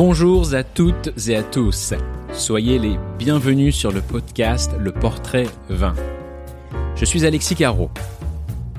Bonjour 0.00 0.54
à 0.54 0.62
toutes 0.62 1.10
et 1.26 1.34
à 1.34 1.42
tous. 1.42 1.92
Soyez 2.32 2.78
les 2.78 2.96
bienvenus 3.18 3.74
sur 3.74 3.90
le 3.90 4.00
podcast 4.00 4.70
Le 4.78 4.92
Portrait 4.92 5.48
Vin. 5.70 5.92
Je 6.94 7.04
suis 7.04 7.26
Alexis 7.26 7.56
Caro. 7.56 7.90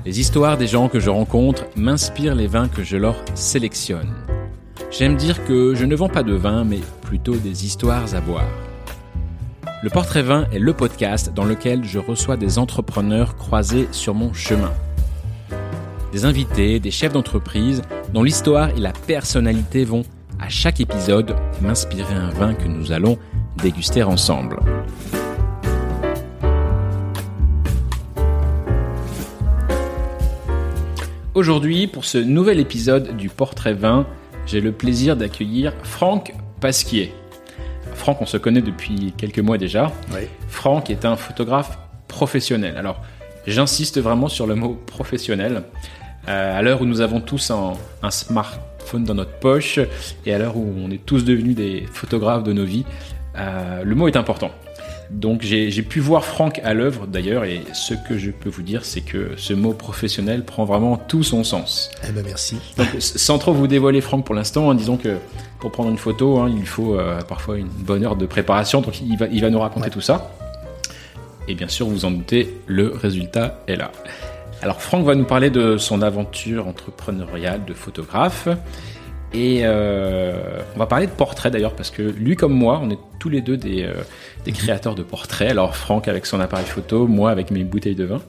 Les 0.06 0.18
histoires 0.18 0.56
des 0.56 0.66
gens 0.66 0.88
que 0.88 0.98
je 0.98 1.10
rencontre 1.10 1.66
m'inspirent 1.76 2.34
les 2.34 2.46
vins 2.46 2.68
que 2.68 2.82
je 2.82 2.96
leur 2.96 3.16
sélectionne. 3.34 4.14
J'aime 4.90 5.16
dire 5.16 5.44
que 5.44 5.74
je 5.74 5.84
ne 5.84 5.94
vends 5.94 6.08
pas 6.08 6.22
de 6.22 6.32
vin, 6.32 6.64
mais 6.64 6.80
plutôt 7.02 7.36
des 7.36 7.66
histoires 7.66 8.14
à 8.14 8.22
boire. 8.22 8.48
Le 9.82 9.90
Portrait 9.90 10.22
Vin 10.22 10.46
est 10.54 10.58
le 10.58 10.72
podcast 10.72 11.34
dans 11.34 11.44
lequel 11.44 11.84
je 11.84 11.98
reçois 11.98 12.38
des 12.38 12.58
entrepreneurs 12.58 13.36
croisés 13.36 13.88
sur 13.92 14.14
mon 14.14 14.32
chemin. 14.32 14.72
Des 16.12 16.24
invités, 16.24 16.80
des 16.80 16.90
chefs 16.90 17.12
d'entreprise 17.12 17.82
dont 18.14 18.22
l'histoire 18.22 18.70
et 18.70 18.80
la 18.80 18.94
personnalité 18.94 19.84
vont, 19.84 20.04
à 20.40 20.48
chaque 20.48 20.80
épisode, 20.80 21.36
m'inspirer 21.60 22.14
un 22.14 22.30
vin 22.30 22.54
que 22.54 22.66
nous 22.66 22.92
allons 22.92 23.18
déguster 23.62 24.02
ensemble. 24.02 24.58
Aujourd'hui, 31.34 31.86
pour 31.86 32.04
ce 32.04 32.18
nouvel 32.18 32.58
épisode 32.58 33.16
du 33.16 33.28
Portrait 33.28 33.74
Vin, 33.74 34.06
j'ai 34.46 34.60
le 34.60 34.72
plaisir 34.72 35.16
d'accueillir 35.16 35.74
Franck 35.82 36.32
Pasquier. 36.60 37.14
Franck, 37.94 38.22
on 38.22 38.26
se 38.26 38.36
connaît 38.36 38.62
depuis 38.62 39.12
quelques 39.16 39.38
mois 39.38 39.58
déjà. 39.58 39.92
Oui. 40.12 40.22
Franck 40.48 40.90
est 40.90 41.04
un 41.04 41.16
photographe 41.16 41.78
professionnel. 42.08 42.76
Alors, 42.78 43.02
j'insiste 43.46 44.00
vraiment 44.00 44.28
sur 44.28 44.46
le 44.46 44.54
mot 44.54 44.80
professionnel. 44.86 45.64
Euh, 46.28 46.58
à 46.58 46.62
l'heure 46.62 46.82
où 46.82 46.86
nous 46.86 47.00
avons 47.00 47.20
tous 47.20 47.50
un, 47.50 47.72
un, 48.02 48.10
smartphone 48.90 49.04
dans 49.04 49.14
notre 49.14 49.38
poche 49.38 49.78
et 50.26 50.34
à 50.34 50.38
l'heure 50.38 50.56
où 50.56 50.74
on 50.78 50.90
est 50.90 51.04
tous 51.04 51.24
devenus 51.24 51.54
des 51.54 51.86
photographes 51.92 52.42
de 52.42 52.52
nos 52.52 52.64
vies, 52.64 52.84
euh, 53.36 53.84
le 53.84 53.94
mot 53.94 54.08
est 54.08 54.16
important. 54.16 54.50
Donc 55.10 55.42
j'ai 55.42 55.82
pu 55.82 55.98
voir 55.98 56.24
Franck 56.24 56.60
à 56.62 56.72
l'œuvre 56.72 57.08
d'ailleurs 57.08 57.44
et 57.44 57.62
ce 57.72 57.94
que 57.94 58.16
je 58.16 58.30
peux 58.30 58.48
vous 58.48 58.62
dire 58.62 58.84
c'est 58.84 59.00
que 59.00 59.32
ce 59.36 59.52
mot 59.54 59.72
professionnel 59.72 60.44
prend 60.44 60.64
vraiment 60.64 60.96
tout 60.96 61.24
son 61.24 61.42
sens. 61.42 61.90
Eh 62.08 62.12
ben 62.12 62.24
merci. 62.24 62.58
Donc 62.76 62.86
sans 63.00 63.38
trop 63.38 63.52
vous 63.52 63.66
dévoiler 63.66 64.00
Franck 64.00 64.24
pour 64.24 64.36
l'instant, 64.36 64.70
hein, 64.70 64.76
disons 64.76 64.96
que 64.96 65.16
pour 65.58 65.72
prendre 65.72 65.90
une 65.90 65.98
photo 65.98 66.38
hein, 66.38 66.52
il 66.56 66.66
faut 66.66 66.96
euh, 66.96 67.20
parfois 67.22 67.58
une 67.58 67.66
bonne 67.66 68.04
heure 68.04 68.14
de 68.14 68.26
préparation 68.26 68.82
donc 68.82 69.00
il 69.00 69.16
va, 69.18 69.26
il 69.26 69.40
va 69.40 69.50
nous 69.50 69.58
raconter 69.58 69.86
ouais. 69.86 69.90
tout 69.90 70.00
ça. 70.00 70.30
Et 71.48 71.54
bien 71.54 71.68
sûr 71.68 71.88
vous 71.88 72.04
en 72.04 72.12
doutez, 72.12 72.54
le 72.66 72.92
résultat 72.92 73.64
est 73.66 73.76
là. 73.76 73.90
Alors 74.62 74.82
Franck 74.82 75.04
va 75.06 75.14
nous 75.14 75.24
parler 75.24 75.50
de 75.50 75.78
son 75.78 76.02
aventure 76.02 76.66
entrepreneuriale 76.66 77.64
de 77.64 77.74
photographe. 77.74 78.48
Et 79.32 79.60
euh, 79.62 80.60
on 80.74 80.78
va 80.78 80.86
parler 80.86 81.06
de 81.06 81.12
portrait 81.12 81.52
d'ailleurs 81.52 81.74
parce 81.74 81.90
que 81.90 82.02
lui 82.02 82.34
comme 82.34 82.52
moi, 82.52 82.80
on 82.82 82.90
est 82.90 82.98
tous 83.20 83.28
les 83.28 83.40
deux 83.40 83.56
des, 83.56 83.84
euh, 83.84 83.94
des 84.44 84.52
créateurs 84.52 84.94
de 84.94 85.02
portraits. 85.02 85.50
Alors 85.50 85.76
Franck 85.76 86.08
avec 86.08 86.26
son 86.26 86.40
appareil 86.40 86.66
photo, 86.66 87.06
moi 87.06 87.30
avec 87.30 87.50
mes 87.50 87.64
bouteilles 87.64 87.94
de 87.94 88.04
vin. 88.04 88.20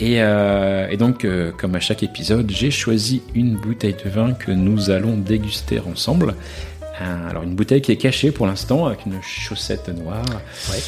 Et, 0.00 0.22
euh, 0.22 0.88
et 0.88 0.96
donc, 0.96 1.24
euh, 1.24 1.50
comme 1.50 1.74
à 1.74 1.80
chaque 1.80 2.02
épisode, 2.02 2.50
j'ai 2.50 2.70
choisi 2.70 3.22
une 3.34 3.56
bouteille 3.56 3.96
de 4.04 4.08
vin 4.08 4.32
que 4.32 4.52
nous 4.52 4.90
allons 4.90 5.16
déguster 5.16 5.80
ensemble. 5.80 6.34
Alors 7.04 7.42
une 7.42 7.54
bouteille 7.54 7.80
qui 7.80 7.92
est 7.92 7.96
cachée 7.96 8.30
pour 8.30 8.46
l'instant 8.46 8.86
avec 8.86 9.06
une 9.06 9.20
chaussette 9.22 9.88
noire. 9.88 10.24
Ouais. 10.70 10.78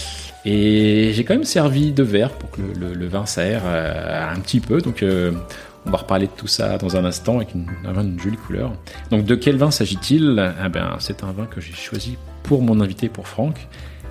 Et 0.45 1.13
j'ai 1.13 1.25
quand 1.25 1.35
même 1.35 1.45
servi 1.45 1.93
de 1.93 2.03
verre 2.03 2.31
pour 2.33 2.51
que 2.51 2.63
le, 2.63 2.73
le, 2.73 2.95
le 2.95 3.07
vin 3.09 3.27
s'aère 3.27 3.63
euh, 3.67 4.33
un 4.33 4.39
petit 4.41 4.61
peu. 4.61 4.81
Donc 4.81 5.03
euh, 5.03 5.33
on 5.87 5.91
va 5.91 5.99
reparler 5.99 6.27
de 6.27 6.33
tout 6.37 6.47
ça 6.47 6.79
dans 6.79 6.97
un 6.97 7.05
instant 7.05 7.37
avec 7.37 7.55
une, 7.55 7.67
un 7.85 7.93
vin 7.93 8.05
d'une 8.05 8.19
jolie 8.19 8.37
couleur. 8.37 8.73
Donc 9.11 9.25
de 9.25 9.35
quel 9.35 9.57
vin 9.57 9.71
s'agit-il? 9.71 10.53
Eh 10.65 10.69
ben, 10.69 10.97
C'est 10.99 11.25
un 11.25 11.33
vin 11.33 11.47
que 11.47 11.61
j'ai 11.61 11.73
choisi 11.75 12.17
pour 12.43 12.63
mon 12.63 12.81
invité, 12.81 13.09
pour 13.09 13.29
Franck. 13.29 13.69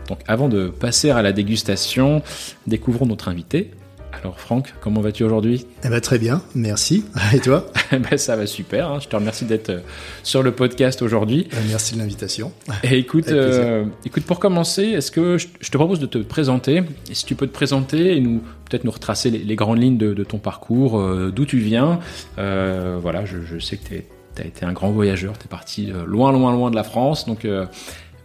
Donc 0.07 0.19
avant 0.27 0.49
de 0.49 0.69
passer 0.69 1.09
à 1.11 1.21
la 1.21 1.31
dégustation, 1.31 2.21
découvrons 2.67 3.05
notre 3.05 3.27
invité. 3.27 3.71
Alors 4.11 4.39
Franck, 4.39 4.73
comment 4.81 5.01
vas-tu 5.01 5.23
aujourd'hui? 5.23 5.65
Eh 5.83 5.89
ben, 5.89 6.01
Très 6.01 6.17
bien, 6.17 6.41
merci. 6.55 7.05
Et 7.33 7.39
toi? 7.39 7.65
Ben, 7.91 8.17
Ça 8.17 8.35
va 8.35 8.45
super, 8.45 8.91
hein. 8.91 8.99
je 8.99 9.07
te 9.07 9.15
remercie 9.15 9.45
d'être 9.45 9.69
euh, 9.69 9.79
sur 10.23 10.43
le 10.43 10.51
podcast 10.51 11.01
aujourd'hui. 11.01 11.47
Merci 11.67 11.95
de 11.95 11.99
l'invitation. 11.99 12.51
Et 12.83 12.97
écoute, 12.97 13.29
euh, 13.29 13.85
écoute, 14.05 14.23
pour 14.23 14.39
commencer, 14.39 14.83
est-ce 14.83 15.11
que 15.11 15.37
je, 15.37 15.47
je, 15.59 15.71
te 15.71 15.77
propose 15.77 15.99
de 15.99 16.05
te 16.05 16.17
présenter? 16.17 16.83
Et 17.09 17.13
si 17.13 17.25
tu 17.25 17.35
peux 17.35 17.47
te 17.47 17.53
présenter 17.53 18.17
et 18.17 18.19
nous 18.19 18.41
peut-être 18.69 18.83
nous 18.83 18.91
retracer 18.91 19.31
les, 19.31 19.39
les, 19.39 19.55
grandes 19.55 19.81
lignes 19.81 19.97
de, 19.97 20.13
de 20.13 20.23
ton 20.23 20.37
parcours, 20.37 20.99
euh, 20.99 21.31
d'où 21.35 21.45
tu 21.45 21.57
viens. 21.57 21.99
Euh, 22.37 22.97
voilà, 23.01 23.25
je, 23.25 23.37
je, 23.41 23.57
sais 23.57 23.77
que 23.77 23.87
tu 23.87 24.03
as 24.41 24.45
été 24.45 24.65
un 24.65 24.73
grand 24.73 24.91
voyageur, 24.91 25.37
tu 25.37 25.45
es 25.45 25.49
parti 25.49 25.91
loin, 26.05 26.31
loin, 26.31 26.51
loin 26.53 26.69
de 26.69 26.75
la 26.75 26.83
France, 26.83 27.25
donc 27.25 27.45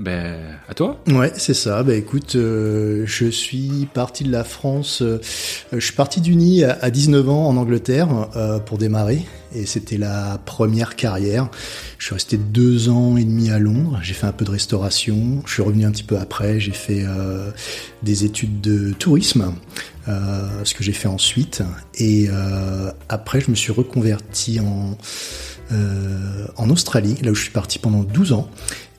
ben, 0.00 0.41
à 0.69 0.75
toi 0.75 1.00
Ouais, 1.09 1.32
c'est 1.37 1.55
ça. 1.55 1.82
Ben, 1.82 1.97
écoute, 1.97 2.34
euh, 2.34 3.05
je 3.06 3.27
suis 3.27 3.88
parti 3.93 4.25
de 4.25 4.32
la 4.32 4.43
France. 4.43 5.03
Euh, 5.03 5.21
je 5.72 5.78
suis 5.78 5.94
parti 5.94 6.21
du 6.21 6.34
Nid 6.34 6.65
à, 6.65 6.78
à 6.81 6.91
19 6.91 7.28
ans 7.28 7.47
en 7.47 7.56
Angleterre 7.56 8.09
euh, 8.34 8.59
pour 8.59 8.78
démarrer. 8.78 9.22
Et 9.55 9.66
c'était 9.66 9.99
la 9.99 10.41
première 10.44 10.97
carrière. 10.97 11.49
Je 11.99 12.06
suis 12.06 12.15
resté 12.15 12.37
deux 12.37 12.88
ans 12.88 13.16
et 13.16 13.25
demi 13.25 13.50
à 13.50 13.60
Londres. 13.60 14.00
J'ai 14.03 14.15
fait 14.15 14.27
un 14.27 14.32
peu 14.32 14.44
de 14.44 14.50
restauration. 14.50 15.43
Je 15.47 15.53
suis 15.53 15.62
revenu 15.62 15.84
un 15.84 15.93
petit 15.93 16.03
peu 16.03 16.19
après. 16.19 16.59
J'ai 16.59 16.72
fait 16.72 17.05
des 18.03 18.25
études 18.25 18.61
de 18.61 18.93
tourisme, 18.94 19.55
ce 20.09 20.75
que 20.75 20.82
j'ai 20.82 20.93
fait 20.93 21.06
ensuite. 21.06 21.62
Et 22.00 22.28
après, 23.09 23.41
je 23.41 23.49
me 23.49 23.55
suis 23.55 23.71
reconverti 23.71 24.59
en, 24.59 24.99
en 26.56 26.71
Australie, 26.71 27.15
là 27.22 27.31
où 27.31 27.37
je 27.37 27.43
suis 27.43 27.53
parti 27.53 27.78
pendant 27.78 28.03
12 28.03 28.32
ans. 28.32 28.50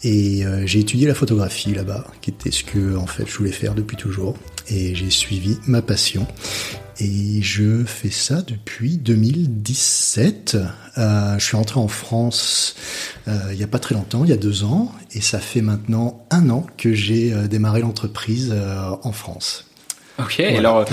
Et 0.03 0.45
euh, 0.45 0.66
j'ai 0.66 0.79
étudié 0.79 1.07
la 1.07 1.16
photographie 1.16 1.73
là-bas, 1.73 2.06
qui 2.22 2.29
était 2.29 2.51
ce 2.51 2.63
que 2.63 2.95
en 2.95 3.07
fait 3.07 3.25
je 3.28 3.38
voulais 3.38 3.51
faire 3.51 3.73
depuis 3.73 3.97
toujours. 3.97 4.35
Et 4.67 4.95
j'ai 4.95 5.09
suivi 5.09 5.57
ma 5.67 5.81
passion. 5.81 6.28
Et 7.00 7.41
je 7.41 7.83
fais 7.83 8.09
ça 8.09 8.41
depuis 8.41 8.97
2017. 8.97 10.57
Euh, 10.97 11.38
je 11.38 11.44
suis 11.45 11.57
rentré 11.57 11.79
en 11.79 11.88
France 11.88 12.75
euh, 13.28 13.50
il 13.51 13.57
n'y 13.57 13.63
a 13.63 13.67
pas 13.67 13.79
très 13.79 13.95
longtemps, 13.95 14.23
il 14.23 14.29
y 14.29 14.33
a 14.33 14.38
deux 14.38 14.63
ans, 14.63 14.91
et 15.11 15.19
ça 15.19 15.39
fait 15.39 15.61
maintenant 15.61 16.25
un 16.29 16.50
an 16.50 16.66
que 16.77 16.94
j'ai 16.94 17.31
démarré 17.47 17.81
l'entreprise 17.81 18.53
en 19.01 19.12
France. 19.12 19.66
Ok, 20.19 20.35
voilà. 20.38 20.59
alors 20.59 20.85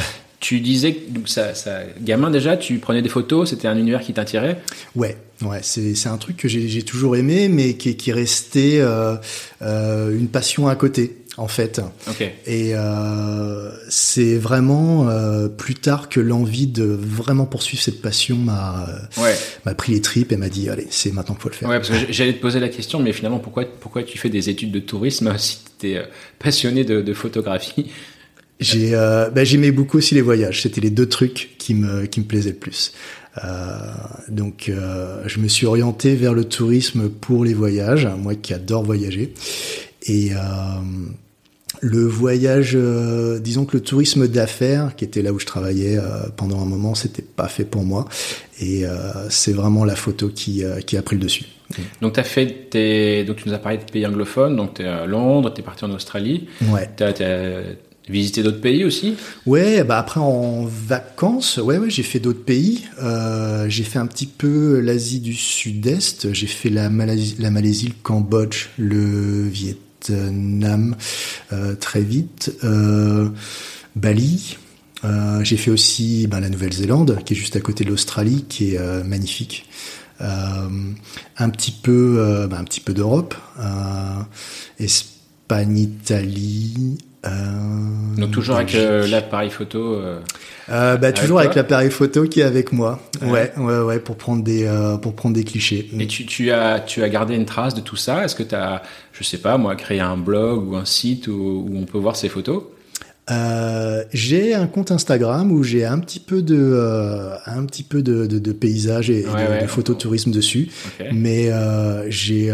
tu 0.42 0.60
disais 0.60 0.94
que 0.94 1.00
ça, 1.26 1.54
ça, 1.54 1.82
gamin 2.00 2.28
déjà, 2.28 2.56
tu 2.56 2.78
prenais 2.78 3.00
des 3.00 3.08
photos, 3.08 3.50
c'était 3.50 3.68
un 3.68 3.78
univers 3.78 4.00
qui 4.00 4.12
t'attirait? 4.12 4.60
Ouais, 4.96 5.16
ouais, 5.42 5.60
c'est, 5.62 5.94
c'est 5.94 6.08
un 6.08 6.18
truc 6.18 6.36
que 6.36 6.48
j'ai, 6.48 6.66
j'ai 6.68 6.82
toujours 6.82 7.14
aimé, 7.14 7.48
mais 7.48 7.74
qui, 7.74 7.96
qui 7.96 8.10
restait 8.10 8.78
euh, 8.80 9.14
euh, 9.62 10.10
une 10.10 10.26
passion 10.26 10.66
à 10.66 10.74
côté. 10.74 11.16
En 11.38 11.48
fait, 11.48 11.80
okay. 12.10 12.32
et 12.44 12.72
euh, 12.74 13.70
c'est 13.88 14.36
vraiment 14.36 15.08
euh, 15.08 15.48
plus 15.48 15.74
tard 15.74 16.10
que 16.10 16.20
l'envie 16.20 16.66
de 16.66 16.84
vraiment 16.84 17.46
poursuivre 17.46 17.82
cette 17.82 18.02
passion 18.02 18.36
m'a 18.36 18.86
ouais. 19.16 19.34
m'a 19.64 19.74
pris 19.74 19.94
les 19.94 20.02
tripes 20.02 20.30
et 20.32 20.36
m'a 20.36 20.50
dit 20.50 20.68
allez 20.68 20.88
c'est 20.90 21.10
maintenant 21.10 21.34
qu'il 21.34 21.42
faut 21.44 21.48
le 21.48 21.54
faire. 21.54 21.70
Ouais, 21.70 21.78
parce 21.78 21.88
que 21.88 22.12
j'allais 22.12 22.34
te 22.34 22.40
poser 22.42 22.60
la 22.60 22.68
question, 22.68 23.00
mais 23.00 23.14
finalement 23.14 23.38
pourquoi 23.38 23.64
pourquoi 23.64 24.02
tu 24.02 24.18
fais 24.18 24.28
des 24.28 24.50
études 24.50 24.72
de 24.72 24.80
tourisme 24.80 25.32
si 25.38 25.60
tu 25.78 25.92
es 25.92 26.02
passionné 26.38 26.84
de, 26.84 27.00
de 27.00 27.14
photographie? 27.14 27.86
J'ai, 28.62 28.94
euh, 28.94 29.28
bah, 29.30 29.44
j'aimais 29.44 29.72
beaucoup 29.72 29.98
aussi 29.98 30.14
les 30.14 30.22
voyages. 30.22 30.62
C'était 30.62 30.80
les 30.80 30.90
deux 30.90 31.08
trucs 31.08 31.56
qui 31.58 31.74
me, 31.74 32.06
qui 32.06 32.20
me 32.20 32.24
plaisaient 32.24 32.50
le 32.50 32.56
plus. 32.56 32.92
Euh, 33.42 33.78
donc, 34.28 34.68
euh, 34.68 35.22
je 35.26 35.38
me 35.38 35.48
suis 35.48 35.66
orienté 35.66 36.14
vers 36.14 36.34
le 36.34 36.44
tourisme 36.44 37.08
pour 37.08 37.44
les 37.44 37.54
voyages. 37.54 38.06
Moi 38.18 38.34
qui 38.34 38.52
adore 38.54 38.82
voyager. 38.82 39.34
Et 40.06 40.30
le 41.80 42.06
voyage, 42.06 42.72
euh, 42.74 43.40
disons 43.40 43.64
que 43.64 43.76
le 43.76 43.82
tourisme 43.82 44.28
d'affaires, 44.28 44.94
qui 44.96 45.04
était 45.04 45.22
là 45.22 45.32
où 45.32 45.40
je 45.40 45.46
travaillais 45.46 45.98
euh, 45.98 46.28
pendant 46.36 46.60
un 46.60 46.64
moment, 46.64 46.94
c'était 46.94 47.22
pas 47.22 47.48
fait 47.48 47.64
pour 47.64 47.82
moi. 47.82 48.08
Et 48.60 48.84
c'est 49.28 49.52
vraiment 49.52 49.84
la 49.84 49.96
photo 49.96 50.28
qui, 50.28 50.62
qui 50.86 50.96
a 50.96 51.02
pris 51.02 51.16
le 51.16 51.22
dessus. 51.22 51.46
Donc, 52.00 52.18
as 52.18 52.22
fait 52.22 52.68
tes... 52.70 53.24
donc 53.24 53.36
tu 53.36 53.48
nous 53.48 53.54
as 53.54 53.58
parlé 53.58 53.78
de 53.78 53.84
pays 53.84 54.06
anglophones. 54.06 54.54
Donc, 54.54 54.74
tu 54.74 54.82
es 54.82 54.86
à 54.86 55.06
Londres, 55.06 55.52
tu 55.52 55.62
es 55.62 55.64
parti 55.64 55.84
en 55.84 55.90
Australie. 55.90 56.46
Ouais. 56.68 56.88
Visiter 58.12 58.42
d'autres 58.42 58.60
pays 58.60 58.84
aussi 58.84 59.14
Ouais, 59.46 59.84
bah 59.84 59.98
après 59.98 60.20
en 60.20 60.66
vacances, 60.66 61.56
ouais, 61.56 61.78
ouais, 61.78 61.88
j'ai 61.88 62.02
fait 62.02 62.18
d'autres 62.18 62.44
pays. 62.44 62.84
Euh, 63.02 63.70
j'ai 63.70 63.84
fait 63.84 63.98
un 63.98 64.06
petit 64.06 64.26
peu 64.26 64.80
l'Asie 64.80 65.20
du 65.20 65.32
Sud-Est. 65.32 66.34
J'ai 66.34 66.46
fait 66.46 66.68
la 66.68 66.90
Malaisie, 66.90 67.36
la 67.38 67.50
Malaisie, 67.50 67.86
le 67.86 67.94
Cambodge, 68.02 68.66
le 68.76 69.48
Vietnam, 69.48 70.94
euh, 71.54 71.74
très 71.74 72.02
vite. 72.02 72.54
Euh, 72.64 73.30
Bali. 73.96 74.58
J'ai 75.42 75.56
fait 75.56 75.70
aussi 75.70 76.26
bah, 76.26 76.38
la 76.38 76.50
Nouvelle-Zélande, 76.50 77.18
qui 77.24 77.32
est 77.32 77.36
juste 77.36 77.56
à 77.56 77.60
côté 77.60 77.82
de 77.82 77.88
l'Australie, 77.88 78.44
qui 78.46 78.74
est 78.74 79.04
magnifique. 79.04 79.66
un 80.20 81.50
petit 81.50 81.72
peu, 81.72 82.46
bah, 82.48 82.58
un 82.60 82.64
petit 82.64 82.80
peu 82.80 82.92
d'Europe. 82.92 83.34
Espagne, 84.78 85.78
Italie. 85.78 86.98
Euh, 87.24 87.30
Donc 88.18 88.32
toujours 88.32 88.56
avec 88.56 88.74
euh, 88.74 89.06
l'appareil 89.06 89.50
photo. 89.50 89.94
euh, 89.94 90.96
bah, 90.96 91.12
toujours 91.12 91.38
avec 91.38 91.54
l'appareil 91.54 91.90
photo 91.90 92.24
qui 92.24 92.40
est 92.40 92.44
avec 92.44 92.72
moi. 92.72 93.00
Ouais. 93.22 93.52
Ouais, 93.56 93.78
ouais, 93.78 93.98
pour 94.00 94.16
prendre 94.16 94.42
des, 94.42 94.68
pour 95.00 95.14
prendre 95.14 95.34
des 95.34 95.44
clichés. 95.44 95.88
Et 95.98 96.06
tu, 96.06 96.26
tu 96.26 96.50
as 96.50 96.80
tu 96.80 97.02
as 97.02 97.08
gardé 97.08 97.34
une 97.34 97.44
trace 97.46 97.74
de 97.74 97.80
tout 97.80 97.96
ça? 97.96 98.24
Est-ce 98.24 98.34
que 98.34 98.42
tu 98.42 98.54
as, 98.54 98.82
je 99.12 99.22
sais 99.22 99.38
pas 99.38 99.56
moi, 99.56 99.76
créé 99.76 100.00
un 100.00 100.16
blog 100.16 100.68
ou 100.68 100.76
un 100.76 100.84
site 100.84 101.28
où, 101.28 101.66
où 101.68 101.76
on 101.76 101.84
peut 101.84 101.98
voir 101.98 102.16
ces 102.16 102.28
photos? 102.28 102.64
Euh, 103.30 104.02
j'ai 104.12 104.52
un 104.52 104.66
compte 104.66 104.90
Instagram 104.90 105.52
où 105.52 105.62
j'ai 105.62 105.84
un 105.84 106.00
petit 106.00 106.18
peu 106.18 106.42
de, 106.42 106.58
euh, 106.58 107.36
un 107.46 107.64
petit 107.66 107.84
peu 107.84 108.02
de, 108.02 108.26
de, 108.26 108.40
de 108.40 108.52
paysages 108.52 109.10
et, 109.10 109.22
de, 109.22 109.28
ouais. 109.28 109.62
de 109.62 109.68
photos 109.68 109.96
de 109.96 110.02
tourisme 110.02 110.32
dessus. 110.32 110.70
Mais 111.12 111.52
euh, 111.52 112.10
j'ai, 112.10 112.52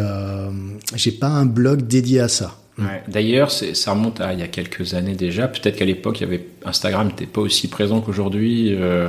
j'ai 0.94 1.12
pas 1.12 1.28
un 1.28 1.46
blog 1.46 1.86
dédié 1.86 2.20
à 2.20 2.28
ça. 2.28 2.58
Ouais. 2.78 3.02
D'ailleurs, 3.08 3.50
ça 3.50 3.92
remonte 3.92 4.20
à 4.20 4.32
il 4.32 4.40
y 4.40 4.42
a 4.42 4.48
quelques 4.48 4.94
années 4.94 5.14
déjà. 5.16 5.48
Peut-être 5.48 5.76
qu'à 5.76 5.84
l'époque, 5.84 6.20
il 6.20 6.24
y 6.24 6.26
avait 6.26 6.46
Instagram 6.64 7.08
n'était 7.08 7.26
pas 7.26 7.40
aussi 7.40 7.68
présent 7.68 8.00
qu'aujourd'hui. 8.00 8.74
Euh, 8.74 9.08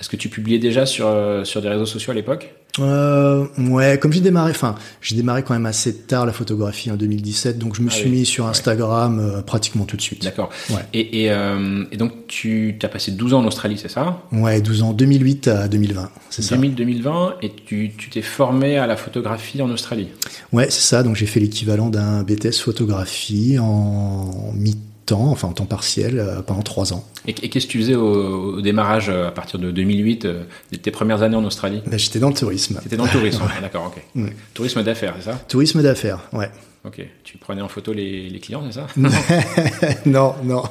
Est-ce 0.00 0.08
que 0.08 0.16
tu 0.16 0.28
publiais 0.28 0.58
déjà 0.58 0.86
sur 0.86 1.06
euh, 1.06 1.44
sur 1.44 1.62
des 1.62 1.68
réseaux 1.68 1.86
sociaux 1.86 2.12
à 2.12 2.14
l'époque? 2.14 2.54
Euh, 2.78 3.46
ouais, 3.58 3.98
comme 3.98 4.12
j'ai 4.14 4.20
démarré, 4.22 4.50
enfin, 4.50 4.76
j'ai 5.02 5.14
démarré 5.14 5.42
quand 5.42 5.52
même 5.52 5.66
assez 5.66 5.94
tard 5.94 6.24
la 6.24 6.32
photographie 6.32 6.90
en 6.90 6.96
2017, 6.96 7.58
donc 7.58 7.76
je 7.76 7.82
me 7.82 7.88
Ah 7.90 7.94
suis 7.94 8.04
oui, 8.08 8.20
mis 8.20 8.24
sur 8.26 8.44
ouais. 8.44 8.50
Instagram 8.50 9.20
euh, 9.20 9.42
pratiquement 9.42 9.84
tout 9.84 9.96
de 9.98 10.00
suite. 10.00 10.22
D'accord. 10.24 10.48
Ouais. 10.70 10.76
Et, 10.94 11.24
et, 11.24 11.30
euh, 11.30 11.84
et 11.92 11.98
donc 11.98 12.26
tu 12.28 12.78
as 12.82 12.88
passé 12.88 13.12
12 13.12 13.34
ans 13.34 13.40
en 13.40 13.46
Australie, 13.46 13.76
c'est 13.76 13.90
ça? 13.90 14.22
Ouais, 14.32 14.62
12 14.62 14.82
ans, 14.84 14.92
2008 14.94 15.48
à 15.48 15.68
2020, 15.68 16.10
c'est 16.30 16.40
ça. 16.42 16.56
2000-2020 16.56 17.34
et 17.42 17.52
tu 17.66 17.92
t'es 18.10 18.22
formé 18.22 18.78
à 18.78 18.86
la 18.86 18.96
photographie 18.96 19.60
en 19.60 19.70
Australie? 19.70 20.08
Ouais, 20.52 20.70
c'est 20.70 20.80
ça. 20.80 21.02
Donc 21.02 21.16
j'ai 21.16 21.26
fait 21.26 21.40
l'équivalent 21.40 21.90
d'un 21.90 22.22
BTS 22.22 22.58
photographie 22.58 23.58
en 23.58 24.52
mi-temps, 25.02 25.30
enfin 25.30 25.48
en 25.48 25.52
temps 25.52 25.66
partiel, 25.66 26.18
euh, 26.18 26.42
pendant 26.42 26.62
trois 26.62 26.92
ans. 26.92 27.04
Et, 27.26 27.34
qu'est-ce 27.34 27.66
que 27.66 27.72
tu 27.72 27.78
faisais 27.78 27.94
au, 27.94 28.54
au 28.56 28.60
démarrage 28.60 29.08
euh, 29.08 29.28
à 29.28 29.30
partir 29.30 29.58
de 29.58 29.70
2008, 29.70 30.24
euh, 30.24 30.44
de 30.72 30.76
tes 30.76 30.90
premières 30.90 31.22
années 31.22 31.36
en 31.36 31.44
Australie? 31.44 31.82
Là, 31.90 31.96
J'étais 31.96 32.18
dans 32.18 32.28
le 32.28 32.34
tourisme. 32.34 32.78
C'était 32.82 32.96
dans 32.96 33.04
le 33.04 33.10
tourisme. 33.10 33.42
Ah, 33.56 33.60
D'accord, 33.60 33.92
ok. 33.94 34.22
Tourisme 34.54 34.82
d'affaires, 34.82 35.14
c'est 35.18 35.30
ça? 35.30 35.34
Tourisme 35.48 35.82
d'affaires, 35.82 36.20
ouais. 36.32 36.50
Ok. 36.84 37.00
Tu 37.22 37.38
prenais 37.38 37.62
en 37.62 37.68
photo 37.68 37.92
les, 37.92 38.28
les 38.28 38.40
clients, 38.40 38.62
c'est 38.70 38.80
ça? 38.80 38.86
Non, 40.06 40.34
non. 40.44 40.62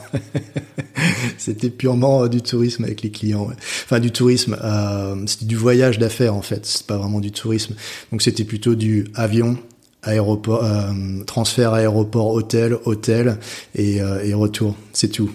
C'était 1.38 1.70
purement 1.70 2.28
du 2.28 2.42
tourisme 2.42 2.84
avec 2.84 3.02
les 3.02 3.12
clients. 3.12 3.46
ouais. 3.48 3.56
Enfin, 3.86 4.00
du 4.00 4.12
tourisme. 4.12 4.58
Euh, 4.64 5.16
c'était 5.26 5.46
du 5.46 5.56
voyage 5.56 6.00
d'affaires 6.00 6.36
en 6.36 6.42
fait. 6.42 6.66
C'est 6.66 6.86
pas 6.86 6.98
vraiment 6.98 7.20
du 7.20 7.32
tourisme. 7.32 7.76
Donc 8.12 8.22
c'était 8.22 8.44
plutôt 8.44 8.76
du 8.76 9.08
avion, 9.16 9.58
aéroport, 10.04 10.64
euh, 10.64 11.24
transfert 11.26 11.74
aéroport, 11.74 12.28
hôtel, 12.28 12.78
hôtel 12.86 13.38
et, 13.76 14.02
euh, 14.02 14.24
et 14.24 14.34
retour. 14.34 14.76
C'est 14.94 15.10
tout. 15.10 15.32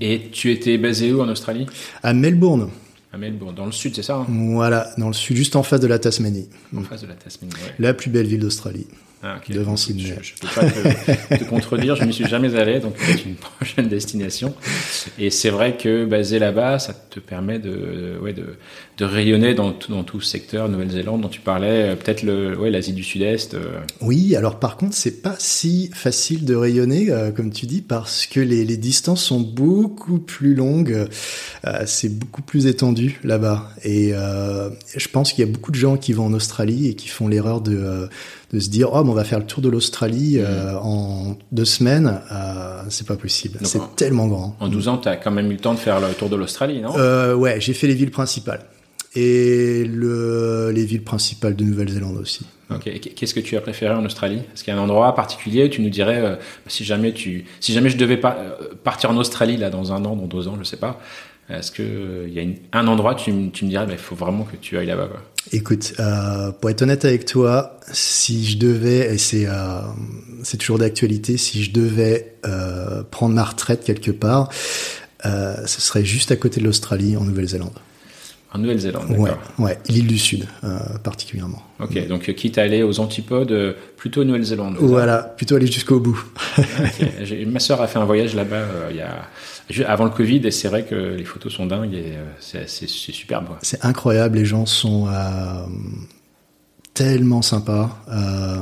Et 0.00 0.28
tu 0.32 0.50
étais 0.50 0.78
basé 0.78 1.12
où 1.12 1.20
en 1.20 1.28
Australie? 1.28 1.66
À 2.02 2.14
Melbourne. 2.14 2.70
À 3.12 3.18
Melbourne, 3.18 3.54
dans 3.54 3.66
le 3.66 3.72
sud, 3.72 3.94
c'est 3.94 4.02
ça 4.02 4.16
hein? 4.16 4.26
Voilà, 4.28 4.90
dans 4.98 5.06
le 5.08 5.14
sud, 5.14 5.36
juste 5.36 5.54
en 5.54 5.62
face 5.62 5.80
de 5.80 5.86
la 5.86 5.98
Tasmanie. 5.98 6.48
En 6.76 6.82
face 6.82 7.02
de 7.02 7.06
la 7.06 7.14
Tasmanie, 7.14 7.52
ouais. 7.54 7.74
La 7.78 7.94
plus 7.94 8.10
belle 8.10 8.26
ville 8.26 8.40
d'Australie. 8.40 8.86
Ah. 9.26 9.40
Devant 9.48 9.76
Sydney. 9.76 10.14
Je, 10.20 10.22
je 10.22 10.34
peux 10.38 10.48
pas 10.48 10.66
te, 10.70 11.36
te 11.38 11.44
contredire, 11.48 11.96
je 11.96 12.04
n'y 12.04 12.12
suis 12.12 12.26
jamais 12.26 12.54
allé, 12.56 12.78
donc 12.78 12.92
peut-être 12.94 13.24
une 13.24 13.34
prochaine 13.56 13.88
destination. 13.88 14.54
Et 15.18 15.30
c'est 15.30 15.48
vrai 15.48 15.78
que 15.78 16.04
basé 16.04 16.38
là-bas, 16.38 16.78
ça 16.78 16.92
te 16.92 17.20
permet 17.20 17.58
de, 17.58 18.18
ouais, 18.22 18.34
de, 18.34 18.44
de 18.98 19.04
rayonner 19.06 19.54
dans 19.54 19.72
tout, 19.72 19.92
dans 19.92 20.04
tout 20.04 20.20
ce 20.20 20.30
secteur, 20.30 20.68
Nouvelle-Zélande 20.68 21.22
dont 21.22 21.28
tu 21.28 21.40
parlais, 21.40 21.92
euh, 21.92 21.96
peut-être 21.96 22.22
ouais, 22.58 22.70
l'Asie 22.70 22.92
du 22.92 23.02
Sud-Est. 23.02 23.54
euh, 23.54 23.78
Oui, 24.02 24.36
alors 24.36 24.58
par 24.58 24.76
contre, 24.76 24.94
c'est 24.94 25.22
pas 25.22 25.36
si 25.38 25.90
facile 25.94 26.44
de 26.44 26.54
rayonner, 26.54 27.10
euh, 27.10 27.30
comme 27.30 27.50
tu 27.50 27.64
dis, 27.64 27.80
parce 27.80 28.26
que 28.26 28.40
les, 28.40 28.64
les 28.66 28.76
distances 28.76 29.24
sont 29.24 29.40
beaucoup 29.40 30.18
plus 30.18 30.54
longues, 30.54 31.06
euh, 31.66 31.82
c'est 31.86 32.10
beaucoup 32.10 32.42
plus 32.42 32.66
étendu 32.66 33.20
là-bas. 33.24 33.70
Et 33.84 34.10
euh, 34.12 34.68
je 34.94 35.08
pense 35.08 35.32
qu'il 35.32 35.46
y 35.46 35.48
a 35.48 35.50
beaucoup 35.50 35.70
de 35.70 35.76
gens 35.76 35.96
qui 35.96 36.12
vont 36.12 36.26
en 36.26 36.34
Australie 36.34 36.88
et 36.88 36.94
qui 36.94 37.08
font 37.08 37.26
l'erreur 37.28 37.62
de, 37.62 37.74
euh, 37.76 38.06
de 38.54 38.60
se 38.60 38.70
dire, 38.70 38.90
oh, 38.92 39.02
on 39.04 39.12
va 39.12 39.24
faire 39.24 39.40
le 39.40 39.46
tour 39.46 39.60
de 39.62 39.68
l'Australie 39.68 40.38
euh, 40.38 40.74
en 40.78 41.36
deux 41.52 41.64
semaines. 41.64 42.20
Euh, 42.32 42.82
c'est 42.88 43.06
pas 43.06 43.16
possible, 43.16 43.58
c'est 43.62 43.80
en- 43.80 43.86
tellement 43.88 44.28
grand. 44.28 44.56
En 44.60 44.68
12 44.68 44.88
ans, 44.88 44.98
tu 44.98 45.08
as 45.08 45.16
quand 45.16 45.30
même 45.32 45.50
eu 45.50 45.54
le 45.54 45.60
temps 45.60 45.74
de 45.74 45.78
faire 45.78 46.00
le 46.00 46.14
tour 46.14 46.28
de 46.28 46.36
l'Australie, 46.36 46.80
non? 46.80 46.92
Euh, 46.96 47.34
ouais, 47.34 47.60
j'ai 47.60 47.74
fait 47.74 47.86
les 47.88 47.94
villes 47.94 48.10
principales. 48.12 48.64
Et 49.16 49.84
le, 49.84 50.72
les 50.74 50.84
villes 50.84 51.04
principales 51.04 51.54
de 51.54 51.64
Nouvelle-Zélande 51.64 52.16
aussi. 52.16 52.46
Ok. 52.70 52.86
Et 52.88 52.98
Qu'est-ce 52.98 53.34
que 53.34 53.40
tu 53.40 53.56
as 53.56 53.60
préféré 53.60 53.94
en 53.94 54.04
Australie? 54.04 54.40
Est-ce 54.52 54.64
qu'il 54.64 54.74
y 54.74 54.76
a 54.76 54.80
un 54.80 54.82
endroit 54.82 55.14
particulier 55.14 55.64
où 55.64 55.68
tu 55.68 55.82
nous 55.82 55.90
dirais, 55.90 56.20
euh, 56.20 56.36
si 56.66 56.84
jamais 56.84 57.12
tu, 57.12 57.44
si 57.60 57.72
jamais 57.72 57.90
je 57.90 57.96
devais 57.96 58.16
pas, 58.16 58.36
euh, 58.38 58.74
partir 58.82 59.10
en 59.10 59.16
Australie 59.16 59.56
là 59.56 59.70
dans 59.70 59.92
un 59.92 60.04
an, 60.04 60.16
dans 60.16 60.26
deux 60.26 60.48
ans, 60.48 60.56
je 60.58 60.64
sais 60.64 60.76
pas. 60.78 61.00
Est-ce 61.48 61.70
que 61.70 61.82
euh, 61.82 62.24
il 62.26 62.34
y 62.34 62.38
a 62.38 62.42
une- 62.42 62.56
un 62.72 62.86
endroit 62.88 63.14
tu, 63.14 63.30
me- 63.32 63.50
tu 63.50 63.64
me 63.66 63.70
dirais, 63.70 63.86
il 63.90 63.98
faut 63.98 64.16
vraiment 64.16 64.44
que 64.44 64.56
tu 64.56 64.78
ailles 64.78 64.86
là-bas. 64.86 65.10
Écoute, 65.52 65.94
euh, 66.00 66.52
pour 66.52 66.70
être 66.70 66.82
honnête 66.82 67.04
avec 67.04 67.26
toi, 67.26 67.78
si 67.92 68.44
je 68.46 68.56
devais, 68.58 69.14
et 69.14 69.18
c'est 69.18 69.46
euh, 69.46 69.80
toujours 70.58 70.78
d'actualité, 70.78 71.36
si 71.36 71.62
je 71.62 71.70
devais 71.70 72.36
euh, 72.46 73.02
prendre 73.02 73.34
ma 73.34 73.44
retraite 73.44 73.84
quelque 73.84 74.10
part, 74.10 74.48
euh, 75.26 75.54
ce 75.66 75.80
serait 75.80 76.04
juste 76.04 76.32
à 76.32 76.36
côté 76.36 76.60
de 76.60 76.64
l'Australie, 76.64 77.16
en 77.16 77.24
Nouvelle-Zélande. 77.24 77.78
En 78.54 78.58
Nouvelle-Zélande, 78.58 79.10
Ouais, 79.10 79.30
d'accord. 79.30 79.42
ouais, 79.58 79.78
l'île 79.88 80.06
du 80.06 80.16
Sud 80.18 80.46
euh, 80.62 80.78
particulièrement. 81.02 81.60
Ok, 81.80 82.06
donc 82.06 82.32
quitte 82.34 82.56
à 82.56 82.62
aller 82.62 82.84
aux 82.84 83.00
antipodes, 83.00 83.50
euh, 83.50 83.72
plutôt 83.96 84.22
Nouvelle-Zélande. 84.22 84.76
Voilà, 84.78 85.18
plutôt 85.18 85.56
aller 85.56 85.66
jusqu'au 85.66 85.98
bout. 85.98 86.24
Ma 87.48 87.58
sœur 87.58 87.82
a 87.82 87.88
fait 87.88 87.98
un 87.98 88.04
voyage 88.04 88.34
là-bas 88.36 88.56
euh, 88.56 88.88
il 88.90 88.96
y 88.96 89.00
a 89.82 89.90
avant 89.90 90.04
le 90.04 90.10
Covid 90.10 90.42
et 90.44 90.50
c'est 90.50 90.68
vrai 90.68 90.84
que 90.84 90.94
les 90.94 91.24
photos 91.24 91.52
sont 91.52 91.66
dingues 91.66 91.94
et 91.94 92.12
euh, 92.16 92.62
c'est 92.66 92.86
superbe. 92.86 93.46
C'est 93.62 93.84
incroyable, 93.84 94.38
les 94.38 94.44
gens 94.44 94.66
sont 94.66 95.08
tellement 96.94 97.42
sympas, 97.42 98.00
euh, 98.08 98.60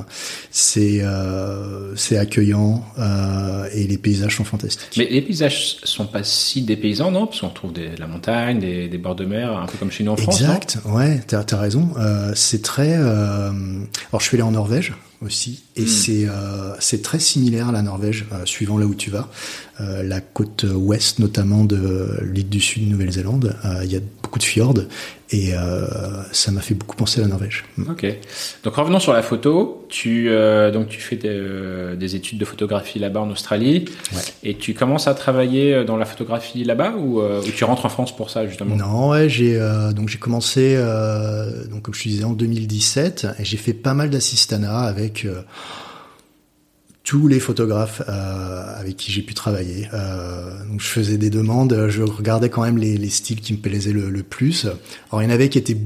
c'est 0.50 1.00
euh, 1.02 1.94
c'est 1.96 2.16
accueillant 2.16 2.82
euh, 2.98 3.68
et 3.74 3.86
les 3.86 3.98
paysages 3.98 4.36
sont 4.36 4.44
fantastiques. 4.44 4.94
Mais 4.96 5.06
les 5.10 5.20
paysages 5.20 5.76
sont 5.84 6.06
pas 6.06 6.24
si 6.24 6.62
dépaysants, 6.62 7.10
non? 7.10 7.26
Parce 7.26 7.40
qu'on 7.42 7.50
trouve 7.50 7.72
des, 7.74 7.90
de 7.90 8.00
la 8.00 8.06
montagne, 8.06 8.58
des, 8.58 8.88
des 8.88 8.98
bords 8.98 9.16
de 9.16 9.26
mer, 9.26 9.56
un 9.56 9.66
peu 9.66 9.76
comme 9.78 9.90
chez 9.90 10.02
nous 10.02 10.12
en 10.12 10.16
France, 10.16 10.40
Exact, 10.40 10.78
ouais, 10.86 11.20
t'as 11.26 11.44
as 11.50 11.60
raison. 11.60 11.90
C'est 12.34 12.62
très. 12.62 12.94
Alors, 12.94 14.20
je 14.20 14.24
suis 14.24 14.36
allé 14.36 14.42
en 14.42 14.52
Norvège 14.52 14.94
aussi, 15.24 15.62
et 15.76 15.82
Mm. 15.82 15.86
c'est 15.86 16.26
c'est 16.80 17.02
très 17.02 17.20
similaire 17.20 17.68
à 17.68 17.72
la 17.72 17.82
Norvège, 17.82 18.24
suivant 18.46 18.78
là 18.78 18.86
où 18.86 18.94
tu 18.94 19.10
vas. 19.10 19.28
La 19.78 20.20
côte 20.20 20.64
ouest, 20.74 21.18
notamment 21.18 21.64
de 21.64 22.18
l'île 22.22 22.48
du 22.48 22.60
Sud, 22.60 22.88
Nouvelle-Zélande, 22.88 23.56
euh, 23.64 23.80
il 23.84 23.92
y 23.92 23.96
a 23.96 24.00
beaucoup 24.32 24.38
de 24.38 24.44
fjords, 24.44 24.78
et 25.30 25.52
euh, 25.52 25.86
ça 26.32 26.50
m'a 26.52 26.62
fait 26.62 26.72
beaucoup 26.72 26.96
penser 26.96 27.20
à 27.20 27.24
la 27.24 27.28
Norvège. 27.28 27.66
Ok. 27.86 28.06
Donc 28.64 28.74
revenons 28.76 28.98
sur 28.98 29.12
la 29.12 29.20
photo. 29.20 29.84
Tu 29.90 30.30
euh, 30.30 30.70
donc 30.70 30.88
tu 30.88 31.00
fais 31.02 31.16
des, 31.16 31.28
euh, 31.28 31.96
des 31.96 32.16
études 32.16 32.38
de 32.38 32.46
photographie 32.46 32.98
là-bas 32.98 33.20
en 33.20 33.30
Australie 33.30 33.84
Ouais. 34.14 34.20
et 34.42 34.56
tu 34.56 34.72
commences 34.72 35.06
à 35.06 35.12
travailler 35.12 35.84
dans 35.84 35.98
la 35.98 36.06
photographie 36.06 36.64
là-bas 36.64 36.94
ou, 36.98 37.20
euh, 37.20 37.42
ou 37.42 37.50
tu 37.50 37.64
rentres 37.64 37.84
en 37.84 37.90
France 37.90 38.16
pour 38.16 38.30
ça 38.30 38.46
justement? 38.46 38.74
Non, 38.74 39.10
ouais, 39.10 39.28
j'ai 39.28 39.58
donc 39.94 40.08
j'ai 40.08 40.18
commencé 40.18 40.76
donc 41.70 41.82
comme 41.82 41.92
je 41.94 42.02
te 42.04 42.08
disais 42.08 42.24
en 42.24 42.32
2017 42.32 43.26
et 43.38 43.44
j'ai 43.44 43.58
fait 43.58 43.74
pas 43.74 43.92
mal 43.92 44.08
d'assistanat 44.08 44.78
avec 44.80 45.26
tous 47.04 47.26
les 47.26 47.40
photographes 47.40 48.02
euh, 48.08 48.80
avec 48.80 48.96
qui 48.96 49.10
j'ai 49.10 49.22
pu 49.22 49.34
travailler. 49.34 49.88
Euh, 49.92 50.64
donc 50.66 50.80
je 50.80 50.86
faisais 50.86 51.18
des 51.18 51.30
demandes, 51.30 51.86
je 51.88 52.02
regardais 52.02 52.48
quand 52.48 52.62
même 52.62 52.78
les, 52.78 52.96
les 52.96 53.10
styles 53.10 53.40
qui 53.40 53.52
me 53.54 53.58
plaisaient 53.58 53.92
le, 53.92 54.08
le 54.10 54.22
plus. 54.22 54.66
Alors 55.10 55.22
il 55.22 55.24
y 55.24 55.28
en 55.28 55.34
avait 55.34 55.48
qui 55.48 55.58
étaient 55.58 55.78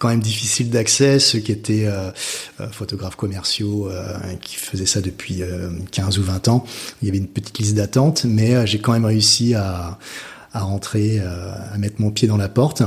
quand 0.00 0.08
même 0.08 0.20
difficiles 0.20 0.70
d'accès, 0.70 1.18
ceux 1.18 1.38
qui 1.38 1.52
étaient 1.52 1.84
euh, 1.86 2.10
euh, 2.60 2.68
photographes 2.70 3.16
commerciaux, 3.16 3.90
euh, 3.90 4.18
qui 4.40 4.56
faisaient 4.56 4.86
ça 4.86 5.02
depuis 5.02 5.42
euh, 5.42 5.70
15 5.92 6.18
ou 6.18 6.22
20 6.22 6.48
ans. 6.48 6.64
Il 7.02 7.06
y 7.06 7.10
avait 7.10 7.18
une 7.18 7.28
petite 7.28 7.58
liste 7.58 7.74
d'attente, 7.74 8.24
mais 8.24 8.54
euh, 8.54 8.66
j'ai 8.66 8.78
quand 8.78 8.92
même 8.92 9.04
réussi 9.04 9.54
à, 9.54 9.98
à 10.52 10.60
rentrer, 10.60 11.20
euh, 11.20 11.52
à 11.72 11.76
mettre 11.76 12.00
mon 12.00 12.10
pied 12.10 12.26
dans 12.26 12.38
la 12.38 12.48
porte. 12.48 12.82